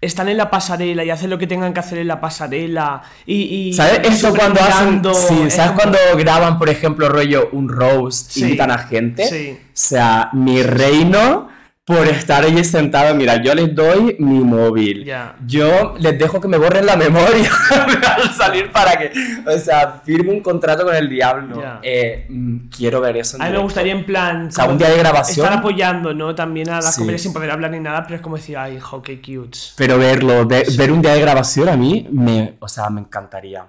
están 0.00 0.28
en 0.28 0.36
la 0.36 0.50
pasarela 0.50 1.04
y 1.04 1.10
hacen 1.10 1.30
lo 1.30 1.38
que 1.38 1.46
tengan 1.46 1.72
que 1.72 1.80
hacer 1.80 1.98
en 1.98 2.08
la 2.08 2.20
pasarela 2.20 3.02
y. 3.24 3.68
y 3.68 3.72
¿Sabes 3.72 4.00
eso 4.04 4.34
cuando 4.34 4.60
hacen? 4.60 5.02
Sí, 5.14 5.42
es 5.46 5.54
¿sabes 5.54 5.72
como- 5.72 5.92
cuando 5.92 5.98
graban, 6.18 6.58
por 6.58 6.68
ejemplo, 6.68 7.08
rollo 7.08 7.48
un 7.52 7.68
roast, 7.68 8.32
Sí, 8.32 8.42
invitan 8.42 8.70
a 8.72 8.78
gente? 8.78 9.26
sí. 9.28 9.58
O 9.60 9.68
sea, 9.72 10.30
mi 10.32 10.62
reino 10.62 11.48
por 11.86 12.04
estar 12.08 12.42
allí 12.44 12.64
sentado, 12.64 13.14
mira, 13.14 13.40
yo 13.40 13.54
les 13.54 13.72
doy 13.72 14.16
mi 14.18 14.40
móvil. 14.40 15.04
Ya. 15.04 15.36
Yo 15.46 15.94
les 16.00 16.18
dejo 16.18 16.40
que 16.40 16.48
me 16.48 16.58
borren 16.58 16.84
la 16.84 16.96
memoria 16.96 17.48
al 18.16 18.34
salir 18.34 18.72
para 18.72 18.98
que, 18.98 19.12
o 19.46 19.56
sea, 19.56 20.00
firme 20.04 20.32
un 20.32 20.40
contrato 20.40 20.84
con 20.84 20.96
el 20.96 21.08
diablo. 21.08 21.60
Ya. 21.62 21.78
Eh, 21.84 22.26
mm, 22.28 22.56
quiero 22.76 23.00
ver 23.00 23.18
eso. 23.18 23.36
en 23.36 23.42
A 23.42 23.44
mí 23.44 23.50
me 23.50 23.52
directo. 23.52 23.62
gustaría 23.62 23.92
en 23.92 24.04
plan. 24.04 24.46
O 24.48 24.50
sea, 24.50 24.64
un 24.64 24.78
día 24.78 24.90
de 24.90 24.98
grabación. 24.98 25.46
Estar 25.46 25.58
apoyando, 25.60 26.12
¿no? 26.12 26.34
También 26.34 26.68
a 26.70 26.80
las 26.80 26.94
Sí. 26.96 27.02
comedias 27.02 27.22
sin 27.22 27.32
poder 27.32 27.52
hablar 27.52 27.70
ni 27.70 27.78
nada, 27.78 28.02
pero 28.02 28.16
es 28.16 28.20
como 28.20 28.34
decir, 28.34 28.58
ay, 28.58 28.78
hijo, 28.78 29.00
qué 29.00 29.20
cute. 29.20 29.56
Pero 29.76 29.96
verlo, 29.96 30.44
ve- 30.44 30.66
ver 30.76 30.90
un 30.90 31.00
día 31.00 31.12
de 31.14 31.20
grabación 31.20 31.68
a 31.68 31.76
mí, 31.76 32.08
me, 32.10 32.56
o 32.58 32.66
sea, 32.66 32.90
me 32.90 33.00
encantaría. 33.00 33.64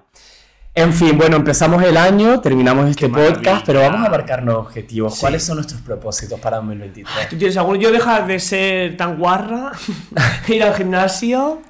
En 0.80 0.92
fin, 0.92 1.18
bueno, 1.18 1.34
empezamos 1.34 1.82
el 1.82 1.96
año, 1.96 2.40
terminamos 2.40 2.88
este 2.88 3.08
podcast, 3.08 3.66
pero 3.66 3.80
vamos 3.80 4.06
a 4.06 4.10
marcarnos 4.10 4.54
objetivos. 4.58 5.14
Sí. 5.14 5.20
¿Cuáles 5.22 5.42
son 5.42 5.56
nuestros 5.56 5.80
propósitos 5.80 6.38
para 6.38 6.58
2023? 6.58 7.30
¿Tú 7.30 7.36
tienes 7.36 7.56
alguno? 7.56 7.80
Yo 7.80 7.90
dejar 7.90 8.28
de 8.28 8.38
ser 8.38 8.96
tan 8.96 9.18
guarra, 9.18 9.72
ir 10.46 10.62
al 10.62 10.72
gimnasio 10.76 11.62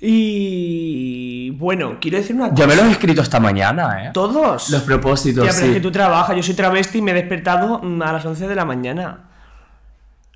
y... 0.00 1.50
Bueno, 1.50 1.98
quiero 2.00 2.16
decir 2.18 2.34
una 2.34 2.50
cosa. 2.50 2.60
Yo 2.60 2.66
me 2.66 2.74
los 2.74 2.86
he 2.86 2.90
escrito 2.90 3.22
esta 3.22 3.38
mañana, 3.38 4.06
¿eh? 4.06 4.10
¿Todos? 4.12 4.68
Los 4.70 4.82
propósitos, 4.82 5.44
Tía, 5.44 5.52
pero 5.54 5.66
es 5.68 5.74
que 5.74 5.80
tú 5.80 5.92
trabajas, 5.92 6.34
yo 6.34 6.42
soy 6.42 6.54
travesti 6.54 6.98
y 6.98 7.02
me 7.02 7.12
he 7.12 7.14
despertado 7.14 7.78
mm, 7.84 8.02
a 8.02 8.14
las 8.14 8.26
11 8.26 8.48
de 8.48 8.54
la 8.56 8.64
mañana. 8.64 9.28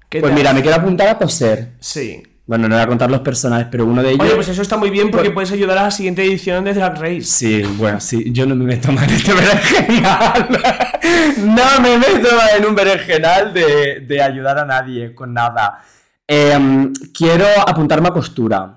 ¿Qué 0.09 0.21
Pues 0.21 0.31
tal? 0.31 0.39
mira, 0.39 0.53
me 0.53 0.63
quiero 0.63 0.77
apuntar 0.77 1.09
a 1.09 1.19
coser. 1.19 1.73
Sí. 1.81 2.23
Bueno, 2.49 2.67
no 2.67 2.77
voy 2.77 2.83
a 2.83 2.87
contar 2.87 3.11
los 3.11 3.21
personajes, 3.21 3.69
pero 3.71 3.85
uno 3.85 4.03
de 4.03 4.09
ellos... 4.13 4.25
Oye, 4.25 4.35
pues 4.35 4.49
eso 4.49 4.63
está 4.63 4.79
muy 4.79 4.89
bien 4.89 5.11
porque 5.11 5.31
puedes 5.31 5.53
ayudar 5.53 5.77
a 5.77 5.83
la 5.83 5.91
siguiente 5.91 6.25
edición 6.25 6.65
de 6.65 6.73
Drag 6.73 6.99
Race. 6.99 7.21
Sí, 7.25 7.63
bueno, 7.77 8.01
sí, 8.01 8.33
yo 8.33 8.47
no 8.47 8.55
me 8.57 8.65
meto 8.65 8.91
más 8.91 9.05
en 9.07 9.11
este 9.11 9.35
berenjenal. 9.35 10.49
no 11.45 11.81
me 11.83 11.99
meto 11.99 12.35
más 12.37 12.55
en 12.57 12.65
un 12.65 12.75
berenjenal 12.75 13.53
de, 13.53 14.01
de 14.01 14.23
ayudar 14.23 14.59
a 14.59 14.65
nadie 14.65 15.15
con 15.15 15.35
nada. 15.35 15.85
Em, 16.27 16.91
quiero 17.13 17.45
apuntarme 17.67 18.09
a 18.09 18.13
costura. 18.13 18.75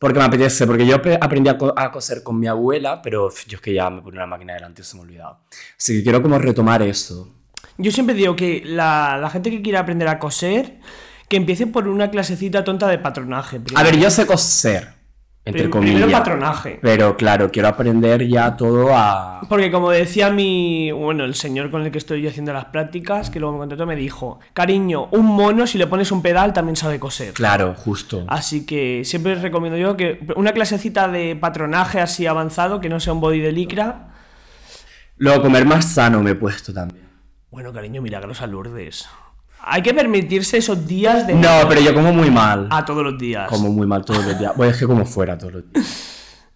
Porque 0.00 0.18
me 0.18 0.24
apetece, 0.24 0.66
porque 0.66 0.84
yo 0.84 0.96
aprendí 1.20 1.48
a, 1.48 1.56
co- 1.56 1.72
a 1.76 1.92
coser 1.92 2.24
con 2.24 2.40
mi 2.40 2.48
abuela, 2.48 3.00
pero 3.00 3.30
yo 3.46 3.56
es 3.58 3.62
que 3.62 3.72
ya 3.72 3.88
me 3.88 4.02
pone 4.02 4.16
una 4.16 4.26
máquina 4.26 4.54
delante 4.54 4.82
y 4.82 4.84
se 4.84 4.96
me 4.96 5.02
ha 5.02 5.04
olvidado. 5.04 5.38
Así 5.78 5.96
que 5.98 6.02
quiero 6.02 6.20
como 6.20 6.36
retomar 6.40 6.82
eso. 6.82 7.32
Yo 7.78 7.92
siempre 7.92 8.16
digo 8.16 8.34
que 8.34 8.62
la, 8.66 9.16
la 9.20 9.30
gente 9.30 9.48
que 9.50 9.62
quiere 9.62 9.78
aprender 9.78 10.08
a 10.08 10.18
coser 10.18 10.80
que 11.32 11.38
empiece 11.38 11.66
por 11.66 11.88
una 11.88 12.10
clasecita 12.10 12.62
tonta 12.62 12.86
de 12.88 12.98
patronaje. 12.98 13.58
A 13.74 13.82
ver, 13.82 13.98
yo 13.98 14.10
sé 14.10 14.26
coser, 14.26 14.88
entre 15.46 15.70
comillas. 15.70 15.94
Primero 15.94 16.18
patronaje. 16.18 16.78
Pero 16.82 17.16
claro, 17.16 17.50
quiero 17.50 17.68
aprender 17.68 18.28
ya 18.28 18.54
todo 18.54 18.94
a... 18.94 19.40
Porque 19.48 19.70
como 19.70 19.90
decía 19.90 20.28
mi, 20.28 20.92
bueno, 20.92 21.24
el 21.24 21.34
señor 21.34 21.70
con 21.70 21.86
el 21.86 21.90
que 21.90 21.96
estoy 21.96 22.28
haciendo 22.28 22.52
las 22.52 22.66
prácticas, 22.66 23.30
que 23.30 23.40
luego 23.40 23.54
me 23.54 23.60
contrató, 23.60 23.86
me 23.86 23.96
dijo, 23.96 24.40
cariño, 24.52 25.08
un 25.10 25.24
mono 25.24 25.66
si 25.66 25.78
le 25.78 25.86
pones 25.86 26.12
un 26.12 26.20
pedal 26.20 26.52
también 26.52 26.76
sabe 26.76 27.00
coser. 27.00 27.32
Claro, 27.32 27.72
justo. 27.74 28.26
Así 28.28 28.66
que 28.66 29.00
siempre 29.06 29.34
recomiendo 29.36 29.78
yo 29.78 29.96
que 29.96 30.20
una 30.36 30.52
clasecita 30.52 31.08
de 31.08 31.34
patronaje 31.34 31.98
así 31.98 32.26
avanzado, 32.26 32.78
que 32.78 32.90
no 32.90 33.00
sea 33.00 33.14
un 33.14 33.22
body 33.22 33.40
de 33.40 33.52
licra. 33.52 34.12
Luego, 35.16 35.40
comer 35.40 35.64
más 35.64 35.94
sano 35.94 36.22
me 36.22 36.32
he 36.32 36.34
puesto 36.34 36.74
también. 36.74 37.08
Bueno, 37.50 37.72
cariño, 37.72 38.02
milagros 38.02 38.42
a 38.42 38.46
Lourdes. 38.46 39.08
Hay 39.64 39.82
que 39.82 39.94
permitirse 39.94 40.58
esos 40.58 40.86
días 40.86 41.26
de... 41.26 41.34
No, 41.34 41.68
pero 41.68 41.80
yo 41.80 41.94
como 41.94 42.12
muy 42.12 42.30
mal. 42.30 42.68
A 42.70 42.84
todos 42.84 43.04
los 43.04 43.18
días. 43.18 43.48
Como 43.48 43.70
muy 43.70 43.86
mal 43.86 44.04
todos 44.04 44.24
los 44.24 44.38
días. 44.38 44.56
Bueno, 44.56 44.72
es 44.72 44.78
que 44.78 44.86
como 44.86 45.06
fuera 45.06 45.38
todos 45.38 45.52
los 45.54 45.72
días. 45.72 46.46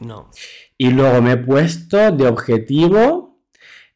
No. 0.00 0.30
Y 0.76 0.90
luego 0.90 1.22
me 1.22 1.32
he 1.32 1.36
puesto 1.36 2.10
de 2.10 2.26
objetivo 2.26 3.40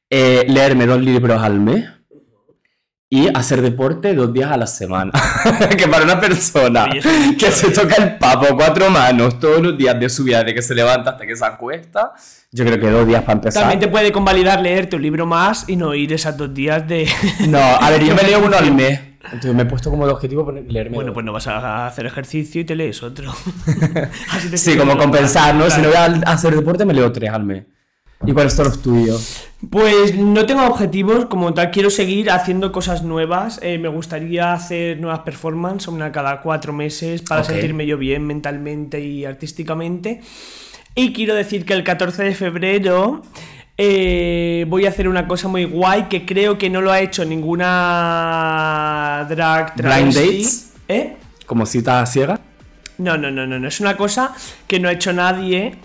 eh, 0.09 0.47
leerme 0.49 0.86
dos 0.86 1.01
libros 1.01 1.43
al 1.43 1.61
mes 1.61 1.99
y 3.13 3.27
hacer 3.37 3.61
deporte 3.61 4.15
dos 4.15 4.33
días 4.33 4.53
a 4.53 4.57
la 4.57 4.69
semana. 4.69 5.11
que 5.77 5.89
para 5.89 6.05
una 6.05 6.21
persona 6.21 6.85
Oye, 6.85 7.01
que 7.37 7.51
se 7.51 7.71
toca 7.71 7.97
el 7.97 8.19
papo 8.19 8.47
cuatro 8.55 8.89
manos 8.89 9.41
todos 9.41 9.61
los 9.61 9.77
días 9.77 9.99
de 9.99 10.09
su 10.09 10.23
vida, 10.23 10.45
de 10.45 10.55
que 10.55 10.63
se 10.63 10.77
levanta 10.77 11.11
hasta 11.11 11.27
que 11.27 11.35
se 11.35 11.45
acuesta, 11.45 12.13
yo 12.53 12.65
creo 12.65 12.79
que 12.79 12.89
dos 12.89 13.07
días 13.09 13.23
para 13.23 13.33
empezar. 13.35 13.63
También 13.63 13.81
te 13.81 13.89
puede 13.89 14.13
convalidar 14.13 14.61
leerte 14.61 14.95
un 14.95 15.03
libro 15.03 15.27
más 15.27 15.69
y 15.69 15.75
no 15.75 15.93
ir 15.93 16.13
esos 16.13 16.37
dos 16.37 16.55
días 16.55 16.87
de... 16.87 17.09
No, 17.49 17.59
a 17.59 17.91
ver, 17.91 18.05
yo 18.05 18.15
me 18.15 18.23
leo 18.23 18.45
uno 18.45 18.57
al 18.57 18.73
mes. 18.75 19.01
Entonces 19.25 19.55
me 19.55 19.63
he 19.63 19.67
puesto 19.67 19.91
como 19.91 20.07
de 20.07 20.13
objetivo 20.13 20.51
leerme 20.51 20.95
Bueno, 20.95 21.09
dos. 21.09 21.15
pues 21.15 21.27
no 21.27 21.33
vas 21.33 21.47
a 21.49 21.87
hacer 21.89 22.07
ejercicio 22.07 22.61
y 22.61 22.65
te 22.65 22.75
lees 22.77 23.03
otro. 23.03 23.31
Así 24.31 24.49
te 24.51 24.57
Sí, 24.57 24.77
como 24.77 24.97
compensar, 24.97 25.55
¿no? 25.55 25.67
claro. 25.67 25.75
Si 25.75 25.83
no 25.83 25.89
voy 25.89 26.23
a 26.25 26.33
hacer 26.33 26.55
deporte, 26.55 26.85
me 26.85 26.95
leo 26.95 27.11
tres 27.13 27.31
al 27.31 27.45
mes. 27.45 27.65
¿Y 28.27 28.33
cuáles 28.33 28.53
son 28.53 28.66
los 28.66 28.83
tuyos? 28.83 29.47
Pues 29.71 30.14
no 30.14 30.45
tengo 30.45 30.66
objetivos, 30.66 31.27
como 31.27 31.55
tal, 31.55 31.71
quiero 31.71 31.89
seguir 31.91 32.31
haciendo 32.31 32.71
cosas 32.71 33.03
nuevas. 33.03 33.59
eh, 33.62 33.79
me 33.79 33.89
gustaría 33.89 34.53
hacer 34.53 35.01
nuevas 35.01 35.21
performances, 35.21 35.89
una 35.89 36.12
cada 36.12 36.41
cuatro 36.41 36.73
meses, 36.73 37.23
para 37.23 37.45
sentirme 37.45 37.87
yo 37.87 37.97
bien 37.97 38.27
mentalmente 38.27 39.01
y 39.01 39.25
artísticamente. 39.25 40.21
Y 40.95 41.12
quiero 41.12 41.35
decir 41.35 41.64
que 41.64 41.73
el 41.73 41.83
14 41.83 42.25
de 42.25 42.35
febrero 42.35 43.23
eh, 43.79 44.66
voy 44.68 44.85
a 44.85 44.91
hacer 44.91 45.09
una 45.09 45.27
cosa 45.27 45.49
muy 45.49 45.64
guay 45.64 46.05
que 46.11 46.27
creo 46.27 46.59
que 46.59 46.68
no 46.68 46.83
lo 46.83 46.93
ha 46.93 47.01
hecho 47.01 47.25
ninguna 47.25 47.66
drag 49.31 49.75
Blind 49.77 50.12
dates? 50.12 50.73
¿Eh? 50.87 51.16
¿Como 51.47 51.64
cita 51.64 52.05
ciega? 52.05 52.39
No, 52.99 53.16
no, 53.16 53.31
no, 53.31 53.47
no, 53.47 53.59
no. 53.59 53.68
Es 53.68 53.81
una 53.81 53.97
cosa 53.97 54.35
que 54.66 54.79
no 54.79 54.91
ha 54.91 54.93
hecho 54.93 55.14
nadie 55.14 55.79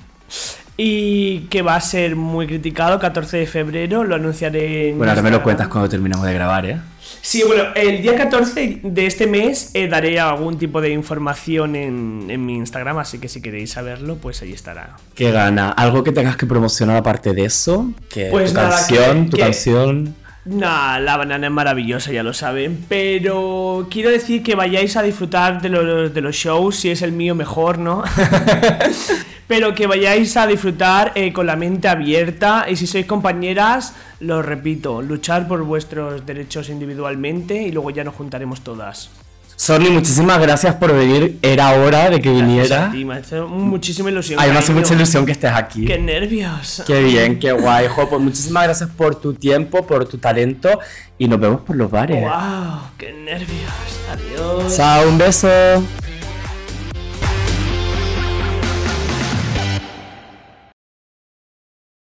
y 0.77 1.39
que 1.49 1.61
va 1.61 1.75
a 1.75 1.81
ser 1.81 2.15
muy 2.15 2.47
criticado 2.47 2.99
14 2.99 3.37
de 3.37 3.47
febrero. 3.47 4.03
Lo 4.03 4.15
anunciaré 4.15 4.89
en 4.89 4.97
Bueno, 4.97 5.11
ahora 5.11 5.21
me 5.21 5.31
lo 5.31 5.41
cuentas 5.43 5.67
cuando 5.67 5.89
terminemos 5.89 6.25
de 6.25 6.33
grabar, 6.33 6.65
¿eh? 6.65 6.77
Sí, 7.21 7.43
bueno, 7.47 7.63
el 7.75 8.01
día 8.03 8.15
14 8.15 8.81
de 8.83 9.05
este 9.07 9.25
mes 9.25 9.71
eh, 9.73 9.87
daré 9.87 10.19
algún 10.19 10.57
tipo 10.59 10.79
de 10.81 10.89
información 10.91 11.75
en, 11.75 12.25
en 12.29 12.45
mi 12.45 12.55
Instagram, 12.55 12.97
así 12.99 13.17
que 13.19 13.29
si 13.29 13.41
queréis 13.41 13.71
saberlo, 13.71 14.17
pues 14.17 14.41
ahí 14.43 14.51
estará. 14.53 14.95
Qué 15.15 15.31
gana. 15.31 15.71
¿Algo 15.71 16.03
que 16.03 16.11
tengas 16.11 16.35
que 16.37 16.45
promocionar 16.45 16.97
aparte 16.97 17.33
de 17.33 17.45
eso? 17.45 17.91
Que 18.09 18.27
Pues 18.29 18.51
tu 18.51 18.57
nada, 18.57 18.69
canción, 18.71 19.25
que- 19.25 19.29
tu 19.31 19.37
que- 19.37 19.43
canción. 19.43 20.15
Nah, 20.45 20.99
la 20.99 21.17
banana 21.17 21.47
es 21.47 21.53
maravillosa, 21.53 22.11
ya 22.11 22.21
lo 22.21 22.31
saben. 22.31 22.85
Pero 22.87 23.87
quiero 23.89 24.11
decir 24.11 24.43
que 24.43 24.53
vayáis 24.53 24.95
a 24.95 25.01
disfrutar 25.01 25.59
de 25.59 25.69
los, 25.69 26.13
de 26.13 26.21
los 26.21 26.35
shows, 26.35 26.75
si 26.75 26.91
es 26.91 27.01
el 27.01 27.11
mío 27.13 27.33
mejor, 27.33 27.79
¿no? 27.79 28.03
pero 29.47 29.75
que 29.75 29.87
vayáis 29.87 30.37
a 30.37 30.47
disfrutar 30.47 31.11
eh, 31.15 31.31
con 31.33 31.45
la 31.45 31.55
mente 31.55 31.87
abierta 31.87 32.65
y 32.69 32.75
si 32.75 32.87
sois 32.87 33.05
compañeras, 33.05 33.93
lo 34.19 34.41
repito, 34.41 35.01
luchar 35.01 35.47
por 35.47 35.63
vuestros 35.63 36.25
derechos 36.25 36.69
individualmente 36.69 37.61
y 37.61 37.71
luego 37.71 37.91
ya 37.91 38.03
nos 38.03 38.15
juntaremos 38.15 38.61
todas. 38.61 39.09
Sorry, 39.57 39.89
muchísimas 39.89 40.39
gracias 40.39 40.75
por 40.75 40.93
venir. 40.93 41.39
Era 41.41 41.71
hora 41.71 42.09
de 42.09 42.19
que 42.21 42.29
viniera. 42.29 42.87
a 42.87 42.91
ti, 42.91 43.05
me 43.05 43.21
muchísima 43.47 44.11
ilusión. 44.11 44.37
Ay, 44.39 44.51
me 44.51 44.57
hace 44.57 44.73
mucha 44.73 44.93
ilusión 44.93 45.25
que 45.25 45.31
estés 45.31 45.51
aquí. 45.51 45.85
Qué 45.85 45.97
nervios. 45.97 46.83
Qué 46.85 47.01
bien, 47.01 47.39
qué 47.39 47.53
guay. 47.53 47.87
Jo, 47.87 48.09
pues 48.09 48.21
muchísimas 48.21 48.65
gracias 48.65 48.89
por 48.89 49.15
tu 49.15 49.33
tiempo, 49.33 49.87
por 49.87 50.05
tu 50.07 50.17
talento 50.17 50.79
y 51.17 51.27
nos 51.27 51.39
vemos 51.39 51.61
por 51.61 51.77
los 51.77 51.89
bares. 51.89 52.21
Wow, 52.21 52.79
qué 52.97 53.13
nervios. 53.13 53.71
Adiós. 54.11 54.75
Chao, 54.75 55.07
un 55.07 55.17
beso. 55.17 55.47